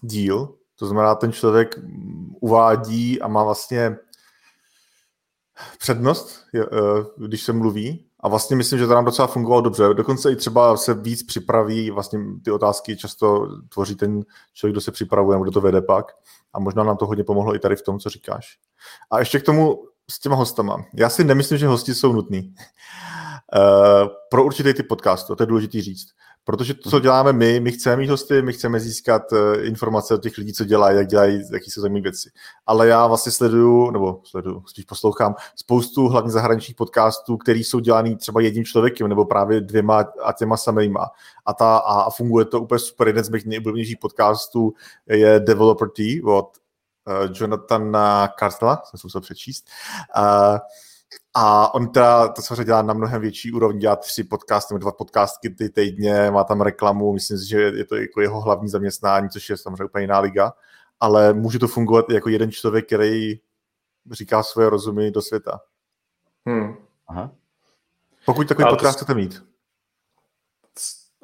díl. 0.00 0.54
To 0.78 0.86
znamená, 0.86 1.14
ten 1.14 1.32
člověk 1.32 1.78
uvádí 2.40 3.20
a 3.20 3.28
má 3.28 3.44
vlastně 3.44 3.96
přednost, 5.78 6.44
uh, 6.54 7.26
když 7.26 7.42
se 7.42 7.52
mluví. 7.52 8.06
A 8.20 8.28
vlastně 8.28 8.56
myslím, 8.56 8.78
že 8.78 8.86
to 8.86 8.94
nám 8.94 9.04
docela 9.04 9.28
fungovalo 9.28 9.62
dobře. 9.62 9.94
Dokonce 9.94 10.32
i 10.32 10.36
třeba 10.36 10.76
se 10.76 10.94
víc 10.94 11.22
připraví, 11.22 11.90
vlastně 11.90 12.18
ty 12.44 12.50
otázky 12.50 12.96
často 12.96 13.48
tvoří 13.68 13.94
ten 13.96 14.24
člověk, 14.54 14.74
kdo 14.74 14.80
se 14.80 14.92
připravuje, 14.92 15.38
kdo 15.42 15.50
to 15.50 15.60
vede 15.60 15.82
pak. 15.82 16.12
A 16.54 16.60
možná 16.60 16.84
nám 16.84 16.96
to 16.96 17.06
hodně 17.06 17.24
pomohlo 17.24 17.54
i 17.54 17.58
tady 17.58 17.76
v 17.76 17.82
tom, 17.82 17.98
co 17.98 18.08
říkáš. 18.10 18.58
A 19.10 19.18
ještě 19.18 19.40
k 19.40 19.42
tomu 19.42 19.84
s 20.10 20.20
těma 20.20 20.36
hostama. 20.36 20.84
Já 20.94 21.08
si 21.08 21.24
nemyslím, 21.24 21.58
že 21.58 21.66
hosti 21.66 21.94
jsou 21.94 22.12
nutný. 22.12 22.54
Uh, 23.56 24.08
pro 24.30 24.44
určitý 24.44 24.74
typ 24.74 24.88
podcastu, 24.88 25.36
to 25.36 25.42
je 25.42 25.46
důležité 25.46 25.82
říct. 25.82 26.08
Protože 26.44 26.74
to, 26.74 26.90
co 26.90 27.00
děláme 27.00 27.32
my, 27.32 27.60
my 27.60 27.72
chceme 27.72 27.96
mít 27.96 28.10
hosty, 28.10 28.42
my 28.42 28.52
chceme 28.52 28.80
získat 28.80 29.32
uh, 29.32 29.38
informace 29.60 30.14
od 30.14 30.22
těch 30.22 30.38
lidí, 30.38 30.52
co 30.52 30.64
dělají, 30.64 30.96
jak 30.96 31.06
dělají, 31.06 31.42
jaký 31.52 31.70
jsou 31.70 31.80
zajímavé 31.80 32.02
věci. 32.02 32.30
Ale 32.66 32.88
já 32.88 33.06
vlastně 33.06 33.32
sleduju, 33.32 33.90
nebo 33.90 34.20
sleduju, 34.24 34.64
spíš 34.66 34.84
poslouchám, 34.84 35.34
spoustu 35.56 36.08
hlavně 36.08 36.30
zahraničních 36.30 36.76
podcastů, 36.76 37.36
které 37.36 37.58
jsou 37.58 37.78
dělaný 37.78 38.16
třeba 38.16 38.40
jedním 38.40 38.64
člověkem, 38.64 39.08
nebo 39.08 39.24
právě 39.24 39.60
dvěma 39.60 40.04
a 40.22 40.32
těma 40.32 40.56
samýma. 40.56 41.10
A, 41.46 41.54
ta, 41.54 41.76
a 41.76 42.10
funguje 42.10 42.44
to 42.44 42.60
úplně 42.60 42.78
super. 42.78 43.06
Jeden 43.06 43.24
z 43.24 43.28
mých 43.28 43.46
nejoblíbenějších 43.46 43.98
podcastů 43.98 44.72
je 45.06 45.40
Developer 45.40 45.88
T 45.88 46.22
od 46.22 46.50
uh, 47.06 47.30
Jonathana 47.34 48.28
Cartela, 48.38 48.82
jsem 48.84 48.98
se 48.98 49.06
musel 49.06 49.20
přečíst. 49.20 49.66
Uh, 50.18 50.58
a 51.34 51.74
on 51.74 51.88
teda 51.88 52.28
to 52.28 52.42
samozřejmě 52.42 52.64
dělá 52.64 52.82
na 52.82 52.94
mnohem 52.94 53.20
větší 53.20 53.52
úrovni, 53.52 53.80
dělá 53.80 53.96
tři 53.96 54.24
podcasty, 54.24 54.74
dva 54.78 54.92
podcastky 54.92 55.50
ty 55.50 55.70
týdně, 55.70 56.30
má 56.30 56.44
tam 56.44 56.60
reklamu, 56.60 57.12
myslím 57.12 57.38
si, 57.38 57.48
že 57.48 57.60
je 57.60 57.84
to 57.84 57.96
jako 57.96 58.20
jeho 58.20 58.40
hlavní 58.40 58.68
zaměstnání, 58.68 59.28
což 59.28 59.50
je 59.50 59.56
samozřejmě 59.56 59.84
úplně 59.84 60.04
jiná 60.04 60.18
liga, 60.18 60.52
ale 61.00 61.32
může 61.32 61.58
to 61.58 61.68
fungovat 61.68 62.10
jako 62.10 62.28
jeden 62.28 62.50
člověk, 62.50 62.86
který 62.86 63.40
říká 64.10 64.42
svoje 64.42 64.70
rozumy 64.70 65.10
do 65.10 65.22
světa. 65.22 65.60
Hmm. 66.46 66.74
Aha. 67.08 67.30
Pokud 68.24 68.48
takový 68.48 68.64
ale 68.64 68.72
podcast 68.72 68.98
to... 68.98 69.04
chcete 69.04 69.14
mít. 69.14 69.42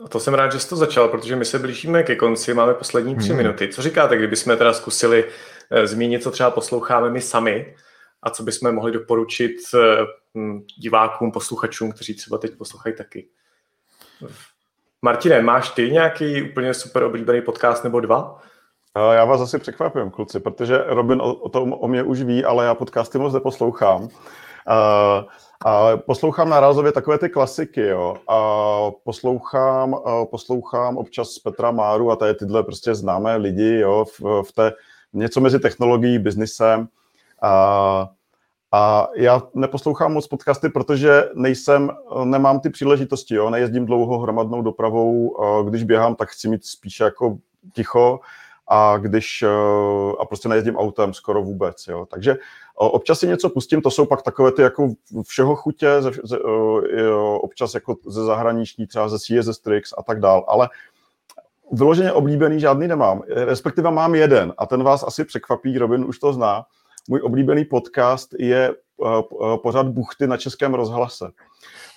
To 0.09 0.21
jsem 0.21 0.35
rád, 0.35 0.53
že 0.53 0.61
jsi 0.61 0.69
to 0.69 0.77
začal, 0.77 1.09
protože 1.09 1.37
my 1.37 1.45
se 1.45 1.59
blížíme 1.59 2.03
ke 2.03 2.17
konci, 2.17 2.55
máme 2.55 2.75
poslední 2.75 3.17
tři 3.17 3.29
hmm. 3.29 3.37
minuty. 3.37 3.69
Co 3.69 3.83
říkáte, 3.83 4.17
kdybychom 4.17 4.57
teda 4.57 4.73
zkusili 4.73 5.25
eh, 5.71 5.87
zmínit, 5.87 6.23
co 6.23 6.31
třeba 6.31 6.51
posloucháme 6.51 7.11
my 7.11 7.21
sami, 7.21 7.75
a 8.23 8.31
co 8.31 8.43
bychom 8.43 8.75
mohli 8.75 8.93
doporučit 8.93 9.57
eh, 9.75 10.05
hm, 10.35 10.63
divákům, 10.79 11.33
posluchačům, 11.33 11.93
kteří 11.93 12.15
třeba 12.15 12.39
teď 12.39 12.57
poslouchají 12.57 12.97
taky. 12.97 13.29
Martine, 15.03 15.43
máš 15.43 15.71
ty 15.71 15.91
nějaký 15.91 16.51
úplně 16.51 16.75
super 16.75 17.03
oblíbený 17.03 17.43
podcast 17.43 17.85
nebo 17.85 18.01
dva? 18.01 18.39
Já 19.13 19.25
vás 19.25 19.41
asi 19.41 19.59
překvapím, 19.59 20.11
kluci, 20.11 20.41
protože 20.41 20.85
Robin 20.87 21.21
o 21.23 21.49
tom 21.49 21.73
o 21.73 21.89
mě 21.89 22.03
už 22.03 22.23
ví, 22.23 22.45
ale 22.45 22.65
já 22.65 22.75
podcasty 22.75 23.19
moc 23.19 23.35
neposlouchám. 23.35 24.09
A, 25.65 25.97
poslouchám 25.97 26.53
rázově 26.53 26.93
takové 26.93 27.19
ty 27.19 27.29
klasiky, 27.29 27.81
jo. 27.87 28.17
A 28.29 28.39
poslouchám, 29.05 29.97
poslouchám 30.31 30.97
občas 30.97 31.39
Petra 31.39 31.71
Máru 31.71 32.11
a 32.11 32.17
tady 32.17 32.35
tyhle 32.35 32.63
prostě 32.63 32.95
známé 32.95 33.37
lidi, 33.37 33.79
jo, 33.79 34.05
v, 34.05 34.43
v 34.43 34.53
té 34.53 34.73
něco 35.13 35.41
mezi 35.41 35.59
technologií, 35.61 36.19
biznisem. 36.19 36.89
A, 37.43 38.09
a 38.73 39.09
já 39.17 39.43
neposlouchám 39.55 40.13
moc 40.13 40.27
podcasty, 40.27 40.69
protože 40.69 41.25
nejsem, 41.35 41.91
nemám 42.25 42.61
ty 42.61 42.71
příležitosti, 42.71 43.35
jo, 43.35 43.51
nejezdím 43.51 43.87
dlouho 43.87 44.19
hromadnou 44.19 44.63
dopravou, 44.63 45.37
když 45.69 45.85
běhám, 45.85 46.15
tak 46.15 46.29
chci 46.29 46.49
mít 46.49 46.67
spíše 46.67 47.05
jako 47.05 47.39
ticho. 47.75 48.21
A 48.71 48.97
když, 48.97 49.45
a 50.21 50.25
prostě 50.25 50.49
nejezdím 50.49 50.77
autem 50.77 51.15
skoro 51.15 51.43
vůbec, 51.43 51.87
jo, 51.89 52.07
takže 52.11 52.37
občas 52.75 53.19
si 53.19 53.27
něco 53.29 53.51
pustím, 53.51 53.83
to 53.83 53.91
jsou 53.91 54.07
pak 54.07 54.23
takové 54.23 54.53
ty 54.53 54.63
jako 54.63 54.89
všeho 55.23 55.57
chutě, 55.57 56.03
ze, 56.03 56.11
ze, 56.25 56.39
jo, 56.97 57.35
občas 57.43 57.75
jako 57.75 57.97
ze 58.07 58.25
zahraniční, 58.25 58.87
třeba 58.87 59.09
ze 59.09 59.19
CSS 59.19 59.59
Tricks 59.59 59.95
a 59.99 60.03
tak 60.03 60.21
dál, 60.21 60.45
ale 60.49 60.69
vyloženě 61.73 62.13
oblíbený 62.13 62.61
žádný 62.61 62.89
nemám, 62.89 63.23
respektive 63.29 63.91
mám 63.91 64.15
jeden 64.15 64.55
a 64.59 64.67
ten 64.67 64.83
vás 64.83 65.03
asi 65.03 65.25
překvapí, 65.25 65.79
Robin 65.79 66.05
už 66.05 66.19
to 66.19 66.33
zná, 66.33 66.65
můj 67.09 67.21
oblíbený 67.23 67.65
podcast 67.65 68.35
je 68.39 68.75
uh, 68.97 69.57
pořád 69.63 69.87
Buchty 69.87 70.27
na 70.27 70.37
Českém 70.37 70.75
rozhlase. 70.75 71.31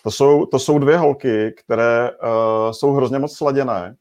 To 0.04 0.12
jsou, 0.12 0.46
to 0.46 0.60
jsou 0.60 0.80
dvě 0.80 0.98
holky, 0.98 1.54
které 1.58 2.12
uh, 2.12 2.72
jsou 2.72 2.94
hrozně 2.94 3.20
moc 3.20 3.38
sladěné 3.38 3.96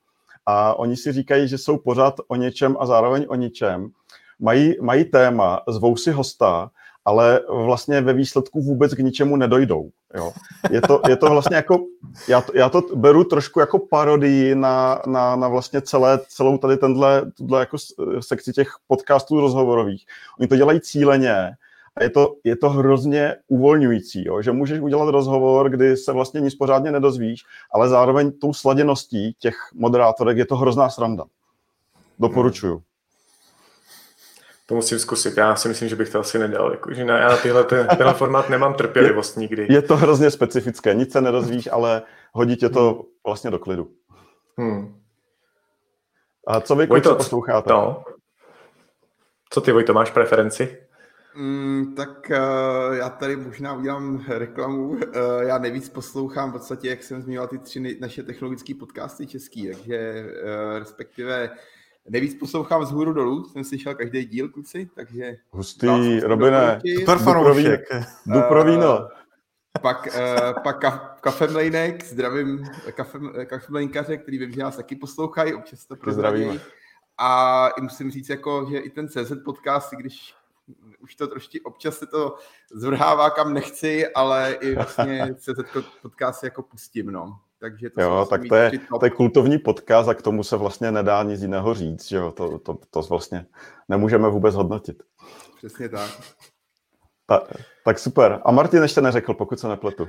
a 0.46 0.74
oni 0.78 0.96
si 0.96 1.12
říkají, 1.12 1.48
že 1.48 1.58
jsou 1.58 1.78
pořád 1.78 2.14
o 2.28 2.36
něčem 2.36 2.76
a 2.80 2.86
zároveň 2.86 3.26
o 3.28 3.34
ničem. 3.34 3.88
Mají, 4.40 4.74
mají 4.80 5.04
téma, 5.04 5.60
zvou 5.68 5.96
si 5.96 6.10
hosta 6.10 6.70
ale 7.04 7.40
vlastně 7.48 8.00
ve 8.00 8.12
výsledku 8.12 8.62
vůbec 8.62 8.94
k 8.94 8.98
ničemu 8.98 9.36
nedojdou. 9.36 9.90
Jo. 10.14 10.32
Je, 10.70 10.80
to, 10.80 11.00
je 11.08 11.16
to 11.16 11.26
vlastně 11.26 11.56
jako, 11.56 11.78
já 12.28 12.40
to, 12.40 12.52
já 12.54 12.68
to 12.68 12.82
beru 12.94 13.24
trošku 13.24 13.60
jako 13.60 13.78
parodii 13.78 14.54
na, 14.54 15.02
na, 15.06 15.36
na 15.36 15.48
vlastně 15.48 15.80
celé, 15.80 16.20
celou 16.28 16.58
tady 16.58 16.76
tenhle, 16.76 17.32
tenhle 17.38 17.60
jako 17.60 17.76
sekci 18.20 18.52
těch 18.52 18.68
podcastů 18.86 19.40
rozhovorových. 19.40 20.06
Oni 20.38 20.48
to 20.48 20.56
dělají 20.56 20.80
cíleně 20.80 21.50
a 21.96 22.02
je 22.02 22.10
to, 22.10 22.36
je 22.44 22.56
to 22.56 22.70
hrozně 22.70 23.36
uvolňující, 23.48 24.26
jo? 24.26 24.42
že 24.42 24.52
můžeš 24.52 24.80
udělat 24.80 25.08
rozhovor, 25.10 25.70
kdy 25.70 25.96
se 25.96 26.12
vlastně 26.12 26.40
nic 26.40 26.54
pořádně 26.54 26.92
nedozvíš, 26.92 27.44
ale 27.74 27.88
zároveň 27.88 28.32
tou 28.32 28.52
sladěností 28.52 29.36
těch 29.38 29.56
moderátorek 29.74 30.36
je 30.36 30.46
to 30.46 30.56
hrozná 30.56 30.88
sranda. 30.88 31.24
Doporučuju. 32.18 32.82
To 34.70 34.74
musím 34.74 34.98
zkusit. 34.98 35.36
Já 35.36 35.56
si 35.56 35.68
myslím, 35.68 35.88
že 35.88 35.96
bych 35.96 36.10
to 36.10 36.20
asi 36.20 36.38
nedal. 36.38 36.70
Jako, 36.70 36.94
že 36.94 37.04
na, 37.04 37.18
já 37.18 37.28
na 37.28 37.36
tyhle, 37.36 37.64
ten, 37.64 37.86
tenhle 37.86 38.14
formát 38.14 38.50
nemám 38.50 38.74
trpělivost 38.74 39.36
nikdy. 39.36 39.66
Je 39.70 39.82
to 39.82 39.96
hrozně 39.96 40.30
specifické. 40.30 40.94
Nic 40.94 41.12
se 41.12 41.20
nedozvíš, 41.20 41.68
ale 41.72 42.02
hodí 42.32 42.56
tě 42.56 42.68
to 42.68 42.92
hmm. 42.92 43.02
vlastně 43.26 43.50
do 43.50 43.58
klidu. 43.58 43.90
Hmm. 44.58 45.00
A 46.46 46.60
co 46.60 46.76
vy 46.76 46.86
Vojto, 46.86 47.14
posloucháte? 47.14 47.72
No. 47.72 48.04
Co 49.50 49.60
ty, 49.60 49.72
Vojto, 49.72 49.94
máš 49.94 50.10
preferenci? 50.10 50.78
Mm, 51.34 51.94
tak 51.96 52.30
uh, 52.30 52.94
já 52.96 53.08
tady 53.08 53.36
možná 53.36 53.74
udělám 53.74 54.24
reklamu. 54.28 54.88
Uh, 54.88 54.98
já 55.40 55.58
nejvíc 55.58 55.88
poslouchám 55.88 56.50
v 56.50 56.52
podstatě, 56.52 56.88
jak 56.88 57.02
jsem 57.02 57.22
zmiňoval, 57.22 57.48
ty 57.48 57.58
tři 57.58 57.98
naše 58.00 58.22
technologické 58.22 58.74
podcasty 58.74 59.26
český, 59.26 59.68
takže 59.68 60.24
uh, 60.24 60.78
respektive 60.78 61.50
nejvíc 62.08 62.34
poslouchám 62.34 62.84
z 62.84 62.90
hůru 62.90 63.12
dolů, 63.12 63.44
jsem 63.44 63.64
slyšel 63.64 63.94
každý 63.94 64.24
díl, 64.24 64.48
kluci, 64.48 64.90
takže... 64.94 65.36
Hustý, 65.50 66.20
Robine, 66.20 66.80
super 66.98 67.18
fanoušek. 67.18 67.88
Jdu 68.26 68.40
pro 68.48 68.64
víno. 68.64 69.08
Pak, 69.82 70.06
uh, 70.06 70.62
pak 70.62 70.80
ka, 70.80 71.16
kafe 71.20 71.46
mlejnek, 71.46 72.04
zdravím 72.04 72.64
kafe, 72.92 73.18
kafe 73.46 73.66
mlejnkaře, 73.70 74.16
který 74.16 74.38
vím, 74.38 74.52
že 74.52 74.60
nás 74.60 74.76
taky 74.76 74.96
poslouchají, 74.96 75.54
občas 75.54 75.86
to 75.86 75.96
prozradí. 75.96 76.60
A 77.18 77.68
musím 77.80 78.10
říct, 78.10 78.28
jako, 78.28 78.66
že 78.70 78.78
i 78.78 78.90
ten 78.90 79.08
CZ 79.08 79.32
podcast, 79.44 79.92
když 79.92 80.34
už 81.00 81.14
to 81.14 81.26
trošku 81.26 81.58
občas 81.64 81.98
se 81.98 82.06
to 82.06 82.36
zvrhává 82.72 83.30
kam 83.30 83.54
nechci, 83.54 84.08
ale 84.08 84.52
i 84.52 84.74
vlastně 84.74 85.34
CZ 85.34 85.60
podcast 86.02 86.44
jako 86.44 86.62
pustím, 86.62 87.06
no. 87.06 87.40
Takže 87.60 87.90
to 87.90 88.02
jo, 88.02 88.26
tak 88.30 88.40
to 88.48 88.54
je, 88.54 88.70
to 89.00 89.06
je 89.06 89.10
kultovní 89.10 89.58
podcast 89.58 90.08
a 90.08 90.14
k 90.14 90.22
tomu 90.22 90.42
se 90.42 90.56
vlastně 90.56 90.92
nedá 90.92 91.22
nic 91.22 91.42
jiného 91.42 91.74
říct, 91.74 92.08
že 92.08 92.16
jo, 92.16 92.30
to, 92.30 92.58
to, 92.58 92.78
to 92.90 93.02
vlastně 93.02 93.46
nemůžeme 93.88 94.28
vůbec 94.28 94.54
hodnotit. 94.54 95.02
Přesně 95.56 95.88
tak. 95.88 96.10
Ta, 97.26 97.46
tak 97.84 97.98
super. 97.98 98.40
A 98.44 98.50
Martin 98.52 98.82
ještě 98.82 99.00
neřekl, 99.00 99.34
pokud 99.34 99.60
se 99.60 99.68
nepletu. 99.68 100.08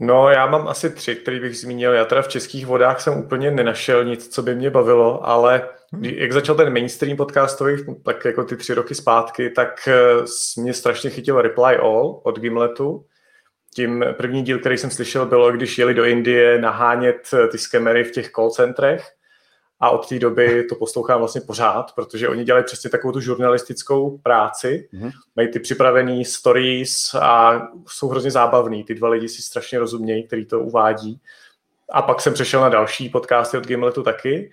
No, 0.00 0.30
já 0.30 0.46
mám 0.46 0.68
asi 0.68 0.90
tři, 0.90 1.16
který 1.16 1.40
bych 1.40 1.58
zmínil. 1.58 1.92
Já 1.92 2.04
teda 2.04 2.22
v 2.22 2.28
českých 2.28 2.66
vodách 2.66 3.00
jsem 3.00 3.18
úplně 3.18 3.50
nenašel 3.50 4.04
nic, 4.04 4.28
co 4.28 4.42
by 4.42 4.54
mě 4.54 4.70
bavilo, 4.70 5.28
ale 5.28 5.68
hmm. 5.92 6.04
jak 6.04 6.32
začal 6.32 6.54
ten 6.54 6.72
mainstream 6.72 7.16
podcastový, 7.16 7.76
tak 8.04 8.24
jako 8.24 8.44
ty 8.44 8.56
tři 8.56 8.74
roky 8.74 8.94
zpátky, 8.94 9.50
tak 9.50 9.88
eh, 9.88 10.24
mě 10.56 10.74
strašně 10.74 11.10
chytil 11.10 11.42
Reply 11.42 11.76
All 11.76 12.20
od 12.24 12.38
Gimletu. 12.38 13.04
Tím 13.76 14.04
první 14.12 14.42
díl, 14.42 14.58
který 14.58 14.78
jsem 14.78 14.90
slyšel, 14.90 15.26
bylo, 15.26 15.52
když 15.52 15.78
jeli 15.78 15.94
do 15.94 16.04
Indie 16.04 16.60
nahánět 16.60 17.28
eh, 17.32 17.48
ty 17.48 17.58
skemery 17.58 18.04
v 18.04 18.10
těch 18.10 18.30
call 18.30 18.50
centrech 18.50 19.12
a 19.80 19.90
od 19.90 20.08
té 20.08 20.18
doby 20.18 20.64
to 20.64 20.74
poslouchám 20.74 21.18
vlastně 21.18 21.40
pořád, 21.40 21.92
protože 21.94 22.28
oni 22.28 22.44
dělají 22.44 22.64
přesně 22.64 22.90
takovou 22.90 23.12
tu 23.12 23.20
žurnalistickou 23.20 24.18
práci, 24.18 24.88
mm-hmm. 24.94 25.10
mají 25.36 25.48
ty 25.48 25.60
připravený 25.60 26.24
stories 26.24 27.14
a 27.14 27.62
jsou 27.88 28.08
hrozně 28.08 28.30
zábavný. 28.30 28.84
Ty 28.84 28.94
dva 28.94 29.08
lidi 29.08 29.28
si 29.28 29.42
strašně 29.42 29.78
rozumějí, 29.78 30.26
který 30.26 30.46
to 30.46 30.60
uvádí. 30.60 31.20
A 31.92 32.02
pak 32.02 32.20
jsem 32.20 32.34
přešel 32.34 32.60
na 32.60 32.68
další 32.68 33.08
podcasty 33.08 33.58
od 33.58 33.66
Gimletu 33.66 34.02
taky, 34.02 34.50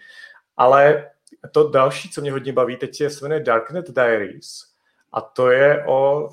ale 0.57 1.09
to 1.51 1.69
další, 1.69 2.09
co 2.09 2.21
mě 2.21 2.31
hodně 2.31 2.53
baví, 2.53 2.77
teď 2.77 3.01
je 3.01 3.09
se 3.09 3.25
jmenuje 3.25 3.39
Darknet 3.43 3.91
Diaries 3.91 4.65
a 5.13 5.21
to 5.21 5.51
je 5.51 5.83
o 5.87 6.29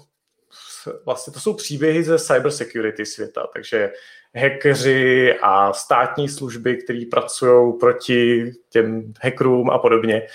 vlastně 1.05 1.33
to 1.33 1.41
jsou 1.41 1.55
příběhy 1.55 2.05
ze 2.05 2.19
cybersecurity 2.19 3.07
světa, 3.07 3.47
takže 3.55 3.93
hackeři 4.37 5.35
a 5.43 5.73
státní 5.73 6.29
služby, 6.29 6.77
které 6.77 7.01
pracují 7.11 7.73
proti 7.81 8.53
těm 8.69 9.13
hackerům 9.23 9.71
a 9.71 9.79
podobně. 9.79 10.27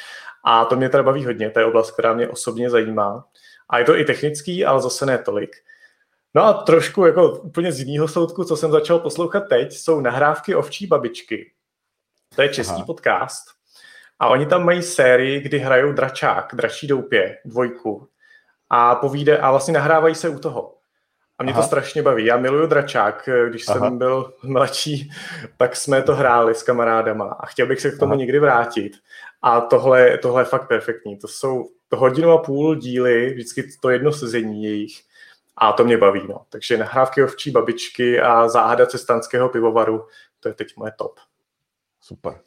A 0.43 0.66
to 0.66 0.76
mě 0.76 0.89
teda 0.89 1.04
baví 1.04 1.26
hodně, 1.26 1.50
to 1.50 1.60
je 1.60 1.66
oblast, 1.66 1.91
která 1.91 2.14
mě 2.14 2.28
osobně 2.28 2.70
zajímá. 2.70 3.26
A 3.70 3.80
je 3.80 3.86
to 3.86 3.98
i 3.98 4.06
technický, 4.06 4.66
ale 4.66 4.82
zase 4.82 5.06
ne 5.06 5.18
tolik. 5.18 5.56
No 6.36 6.43
a 6.43 6.54
trošku 6.54 7.06
jako 7.06 7.39
úplně 7.39 7.72
z 7.72 7.80
jiného 7.80 8.08
soudku, 8.08 8.43
co 8.43 8.58
jsem 8.58 8.72
začal 8.72 9.00
poslouchat 9.00 9.43
teď, 9.50 9.74
jsou 9.74 10.02
nahrávky 10.02 10.56
ovčí 10.56 10.88
babičky. 10.88 11.52
To 12.36 12.41
je 12.41 12.50
český 12.50 12.76
Aha. 12.76 12.86
podcast. 12.86 13.46
A 14.20 14.28
oni 14.28 14.46
tam 14.46 14.66
mají 14.66 14.82
sérii, 14.82 15.39
kdy 15.39 15.60
hrajou 15.60 15.91
dračák, 15.91 16.56
dračí 16.56 16.88
doupě, 16.88 17.38
dvojku. 17.46 18.08
A 18.70 18.95
povíde, 18.95 19.38
a 19.38 19.51
vlastně 19.51 19.74
nahrávají 19.74 20.16
se 20.16 20.30
u 20.30 20.39
toho. 20.39 20.76
A 21.38 21.43
mě 21.43 21.53
Aha. 21.53 21.61
to 21.61 21.68
strašně 21.68 22.01
baví. 22.01 22.26
Já 22.26 22.38
miluju 22.38 22.68
dračák. 22.68 23.30
Když 23.49 23.68
Aha. 23.68 23.80
jsem 23.80 23.97
byl 23.97 24.34
mladší, 24.43 25.11
tak 25.57 25.76
jsme 25.76 26.01
to 26.01 26.16
hráli 26.16 26.55
s 26.55 26.63
kamarádama 26.63 27.26
a 27.26 27.45
chtěl 27.45 27.68
bych 27.68 27.82
se 27.82 27.91
k 27.91 27.99
tomu 27.99 28.11
Aha. 28.11 28.20
někdy 28.20 28.39
vrátit. 28.39 28.93
A 29.41 29.61
tohle, 29.61 30.18
tohle 30.18 30.41
je 30.41 30.45
fakt 30.45 30.68
perfektní. 30.68 31.18
To 31.18 31.28
jsou 31.28 31.70
to 31.88 31.97
hodinu 31.97 32.32
a 32.32 32.38
půl 32.38 32.76
díly, 32.76 33.34
vždycky 33.34 33.68
to 33.82 33.89
jedno 33.89 34.11
sezení 34.11 34.63
jejich. 34.63 35.01
A 35.57 35.72
to 35.72 35.84
mě 35.84 35.97
baví. 35.97 36.22
No. 36.30 36.45
Takže 36.49 36.78
nahrávky 36.78 37.24
ovčí 37.24 37.51
babičky 37.51 38.22
a 38.22 38.47
záhada 38.47 38.86
cestánského 38.86 39.49
pivovaru, 39.49 40.07
to 40.39 40.47
je 40.47 40.53
teď 40.53 40.68
moje 40.78 40.91
top. 40.97 41.20
Super. 42.01 42.39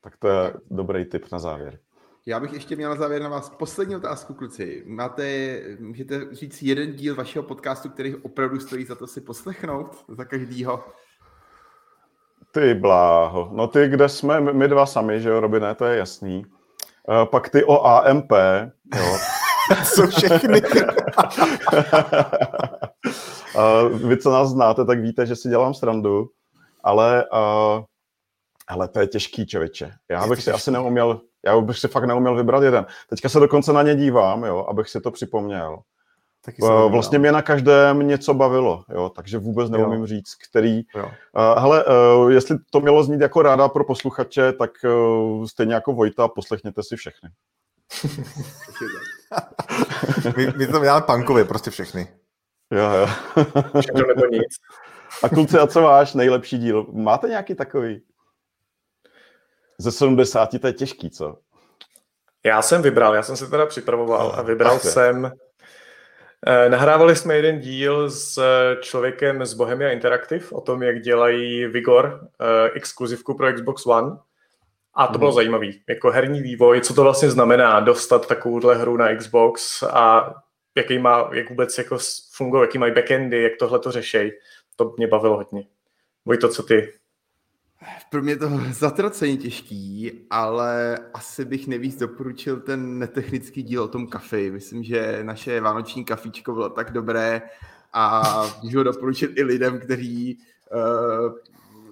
Tak 0.00 0.16
to 0.16 0.28
je 0.28 0.52
dobrý 0.70 1.04
tip 1.04 1.32
na 1.32 1.38
závěr. 1.38 1.78
Já 2.26 2.40
bych 2.40 2.52
ještě 2.52 2.76
měl 2.76 2.90
na 2.90 2.96
závěr 2.96 3.22
na 3.22 3.28
vás 3.28 3.50
poslední 3.50 3.96
otázku, 3.96 4.34
kluci. 4.34 4.82
Máte, 4.86 5.60
můžete 5.80 6.34
říct 6.34 6.62
jeden 6.62 6.92
díl 6.92 7.14
vašeho 7.14 7.42
podcastu, 7.42 7.88
který 7.88 8.14
opravdu 8.16 8.60
stojí 8.60 8.84
za 8.84 8.94
to 8.94 9.06
si 9.06 9.20
poslechnout 9.20 10.04
za 10.08 10.24
každýho? 10.24 10.84
Ty 12.50 12.74
bláho. 12.74 13.50
No 13.52 13.68
ty, 13.68 13.88
kde 13.88 14.08
jsme 14.08 14.40
my 14.40 14.68
dva 14.68 14.86
sami, 14.86 15.20
že 15.20 15.28
jo, 15.28 15.40
Robine, 15.40 15.74
to 15.74 15.84
je 15.84 15.98
jasný. 15.98 16.46
Uh, 17.08 17.24
pak 17.24 17.48
ty 17.48 17.64
o 17.64 17.86
AMP, 17.86 18.32
jo. 18.96 19.16
Jsou 19.84 20.06
všechny. 20.06 20.62
uh, 23.54 23.98
vy, 24.08 24.16
co 24.16 24.32
nás 24.32 24.48
znáte, 24.48 24.84
tak 24.84 25.00
víte, 25.00 25.26
že 25.26 25.36
si 25.36 25.48
dělám 25.48 25.74
srandu, 25.74 26.28
ale 26.84 27.24
uh, 27.32 27.84
ale 28.68 28.88
to 28.88 29.00
je 29.00 29.06
těžký, 29.06 29.46
člověče. 29.46 29.92
Já 30.10 30.26
bych 30.26 30.42
si 30.42 30.50
asi 30.50 30.70
neuměl, 30.70 31.20
já 31.46 31.60
bych 31.60 31.78
si 31.78 31.88
fakt 31.88 32.04
neuměl 32.04 32.34
vybrat 32.34 32.62
jeden. 32.62 32.86
Teďka 33.08 33.28
se 33.28 33.40
dokonce 33.40 33.72
na 33.72 33.82
ně 33.82 33.94
dívám, 33.94 34.44
jo, 34.44 34.66
abych 34.68 34.88
si 34.88 35.00
to 35.00 35.10
připomněl. 35.10 35.78
Taky 36.44 36.62
uh, 36.62 36.92
vlastně 36.92 37.18
mě 37.18 37.32
na 37.32 37.42
každém 37.42 38.08
něco 38.08 38.34
bavilo, 38.34 38.84
jo, 38.94 39.08
takže 39.08 39.38
vůbec 39.38 39.70
neumím 39.70 40.00
jo. 40.00 40.06
říct, 40.06 40.34
který. 40.50 40.82
Jo. 40.94 41.04
Uh, 41.04 41.60
hele, 41.60 41.84
uh, 41.84 42.30
jestli 42.30 42.56
to 42.70 42.80
mělo 42.80 43.04
znít 43.04 43.20
jako 43.20 43.42
ráda 43.42 43.68
pro 43.68 43.84
posluchače, 43.84 44.52
tak 44.52 44.70
uh, 44.84 45.46
stejně 45.46 45.74
jako 45.74 45.92
Vojta, 45.92 46.28
poslechněte 46.28 46.82
si 46.82 46.96
všechny. 46.96 47.30
my, 50.36 50.52
my 50.56 50.66
to 50.66 50.78
děláme 50.78 51.06
punkově, 51.06 51.44
prostě 51.44 51.70
všechny. 51.70 52.08
Jo, 52.70 52.90
jo. 52.90 53.06
Všechno 53.80 54.06
nebo 54.08 54.26
nic. 54.30 54.56
A 55.22 55.28
kluci, 55.28 55.58
a 55.58 55.66
co 55.66 55.82
váš 55.82 56.14
nejlepší 56.14 56.58
díl? 56.58 56.86
Máte 56.92 57.28
nějaký 57.28 57.54
takový? 57.54 58.02
Ze 59.78 59.92
70 59.92 60.60
to 60.60 60.66
je 60.66 60.72
těžký, 60.72 61.10
co? 61.10 61.36
Já 62.44 62.62
jsem 62.62 62.82
vybral, 62.82 63.14
já 63.14 63.22
jsem 63.22 63.36
se 63.36 63.50
teda 63.50 63.66
připravoval 63.66 64.32
a 64.36 64.42
vybral 64.42 64.74
Ach, 64.74 64.82
jsem 64.82 65.32
eh, 66.46 66.68
Nahrávali 66.68 67.16
jsme 67.16 67.36
jeden 67.36 67.60
díl 67.60 68.10
s 68.10 68.42
člověkem 68.80 69.46
z 69.46 69.54
Bohemia 69.54 69.90
Interactive 69.90 70.46
o 70.52 70.60
tom, 70.60 70.82
jak 70.82 71.00
dělají 71.00 71.66
Vigor, 71.66 72.28
eh, 72.40 72.70
exkluzivku 72.74 73.34
pro 73.34 73.52
Xbox 73.52 73.86
One. 73.86 74.16
A 74.94 75.06
to 75.06 75.12
hmm. 75.12 75.18
bylo 75.18 75.30
mhm. 75.30 75.34
zajímavé, 75.34 75.66
jako 75.88 76.10
herní 76.10 76.40
vývoj, 76.42 76.80
co 76.80 76.94
to 76.94 77.02
vlastně 77.02 77.30
znamená 77.30 77.80
dostat 77.80 78.26
takovouhle 78.26 78.74
hru 78.74 78.96
na 78.96 79.16
Xbox 79.16 79.82
a 79.82 80.34
jaký 80.76 80.98
má, 80.98 81.30
jak 81.32 81.50
vůbec 81.50 81.78
jako 81.78 81.98
fungují, 82.32 82.62
jaký 82.62 82.78
mají 82.78 82.94
backendy, 82.94 83.42
jak 83.42 83.52
tohle 83.58 83.78
to 83.78 83.92
řešejí. 83.92 84.32
To 84.76 84.94
mě 84.96 85.06
bavilo 85.06 85.36
hodně. 85.36 85.66
to, 86.40 86.48
co 86.48 86.62
ty? 86.62 86.92
Pro 88.10 88.22
mě 88.22 88.36
to 88.36 88.48
zatraceně 88.72 89.36
těžký, 89.36 90.12
ale 90.30 90.98
asi 91.14 91.44
bych 91.44 91.66
nejvíc 91.66 91.98
doporučil 91.98 92.60
ten 92.60 92.98
netechnický 92.98 93.62
díl 93.62 93.82
o 93.82 93.88
tom 93.88 94.06
kafe. 94.06 94.50
Myslím, 94.50 94.84
že 94.84 95.18
naše 95.22 95.60
vánoční 95.60 96.04
kafíčko 96.04 96.52
bylo 96.52 96.68
tak 96.68 96.92
dobré 96.92 97.42
a 97.92 98.22
můžu 98.62 98.78
ho 98.78 98.84
doporučit 98.84 99.30
i 99.34 99.42
lidem, 99.42 99.80
kteří 99.80 100.38
uh, 100.72 101.38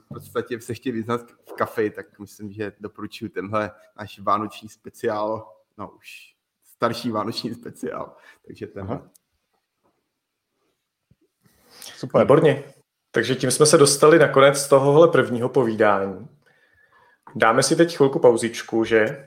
v 0.01 0.09
podstatě 0.09 0.61
se 0.61 0.75
chtějí 0.75 0.93
vyznat 0.93 1.21
v 1.31 1.53
kafe, 1.53 1.91
tak 1.91 2.19
myslím, 2.19 2.53
že 2.53 2.73
doporučuji 2.81 3.29
tenhle 3.29 3.71
náš 3.99 4.19
vánoční 4.19 4.69
speciál, 4.69 5.53
no 5.79 5.91
už 5.91 6.35
starší 6.65 7.11
vánoční 7.11 7.55
speciál, 7.55 8.17
takže 8.47 8.67
tenhle. 8.67 9.01
Super. 11.81 12.21
Výborně. 12.21 12.65
Takže 13.15 13.35
tím 13.35 13.51
jsme 13.51 13.67
se 13.67 13.79
dostali 13.79 14.19
na 14.19 14.29
konec 14.29 14.69
tohohle 14.69 15.09
prvního 15.09 15.49
povídání. 15.49 16.29
Dáme 17.35 17.63
si 17.63 17.77
teď 17.77 17.97
chvilku 17.97 18.19
pauzičku, 18.19 18.85
že? 18.85 19.27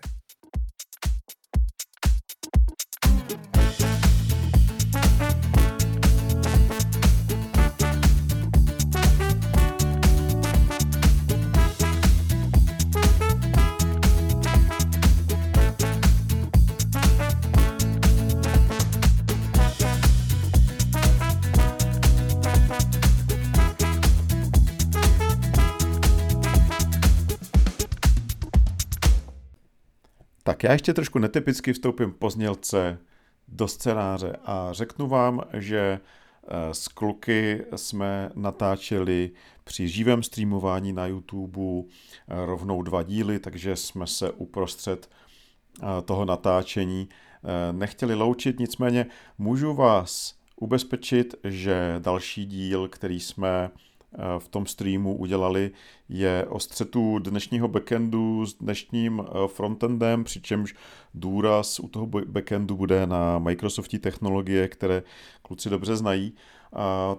Já 30.66 30.74
ještě 30.74 30.94
trošku 30.94 31.20
netypicky 31.20 31.74
vstoupím 31.74 32.12
poznělce 32.12 32.98
do 33.48 33.68
scénáře 33.68 34.36
a 34.46 34.70
řeknu 34.72 35.08
vám, 35.08 35.42
že 35.54 36.00
eh, 36.48 36.74
s 36.74 36.88
kluky 36.88 37.66
jsme 37.76 38.32
natáčeli 38.36 39.32
při 39.64 39.88
živém 39.88 40.24
streamování 40.24 40.94
na 40.94 41.08
YouTube 41.08 41.62
eh, 41.62 42.46
rovnou 42.46 42.82
dva 42.82 43.04
díly, 43.04 43.40
takže 43.40 43.76
jsme 43.76 44.08
se 44.08 44.32
uprostřed 44.32 45.10
eh, 45.82 46.02
toho 46.02 46.26
natáčení 46.26 47.10
nechtěli 47.72 48.16
loučit, 48.16 48.60
nicméně 48.60 49.06
můžu 49.38 49.74
vás 49.74 50.36
ubezpečit, 50.56 51.36
že 51.44 51.96
další 52.00 52.46
díl, 52.46 52.88
který 52.88 53.20
jsme 53.20 53.70
v 54.40 54.48
tom 54.48 54.66
streamu 54.66 55.18
udělali, 55.18 55.72
je 56.10 56.46
o 56.50 56.60
střetu 56.60 57.20
dnešního 57.20 57.68
backendu 57.68 58.46
s 58.46 58.54
dnešním 58.54 59.24
eh, 59.26 59.48
frontendem, 59.48 60.24
přičemž 60.24 60.76
důraz 61.14 61.80
u 61.80 61.88
toho 61.88 62.08
backendu 62.08 62.76
bude 62.76 63.08
na 63.08 63.40
Microsoftí 63.40 64.00
technologie, 64.00 64.68
které 64.68 65.04
kluci 65.42 65.70
dobře 65.70 65.96
znají. 65.96 66.34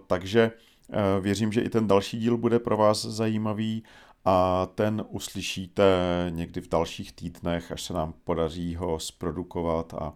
Takže 0.07 0.51
eh, 0.90 1.20
věřím, 1.20 1.53
že 1.53 1.61
i 1.61 1.68
ten 1.68 1.86
další 1.86 2.18
díl 2.18 2.36
bude 2.36 2.59
pro 2.59 2.76
vás 2.76 3.05
zajímavý 3.05 3.82
a 4.24 4.66
ten 4.74 5.05
uslyšíte 5.09 5.84
někdy 6.30 6.61
v 6.61 6.68
dalších 6.68 7.12
týdnech, 7.12 7.72
až 7.72 7.82
se 7.82 7.92
nám 7.92 8.14
podaří 8.24 8.76
ho 8.76 8.99
zprodukovat 8.99 9.94
a, 9.94 10.12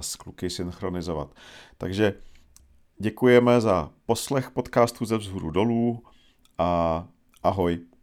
s 0.00 0.16
kluky 0.16 0.50
synchronizovat. 0.50 1.34
Takže 1.78 2.14
Děkujeme 2.98 3.60
za 3.60 3.90
poslech 4.06 4.50
podcastu 4.50 5.04
ze 5.04 5.18
vzhůru 5.18 5.50
dolů 5.50 6.02
a 6.58 7.04
ahoj. 7.42 7.86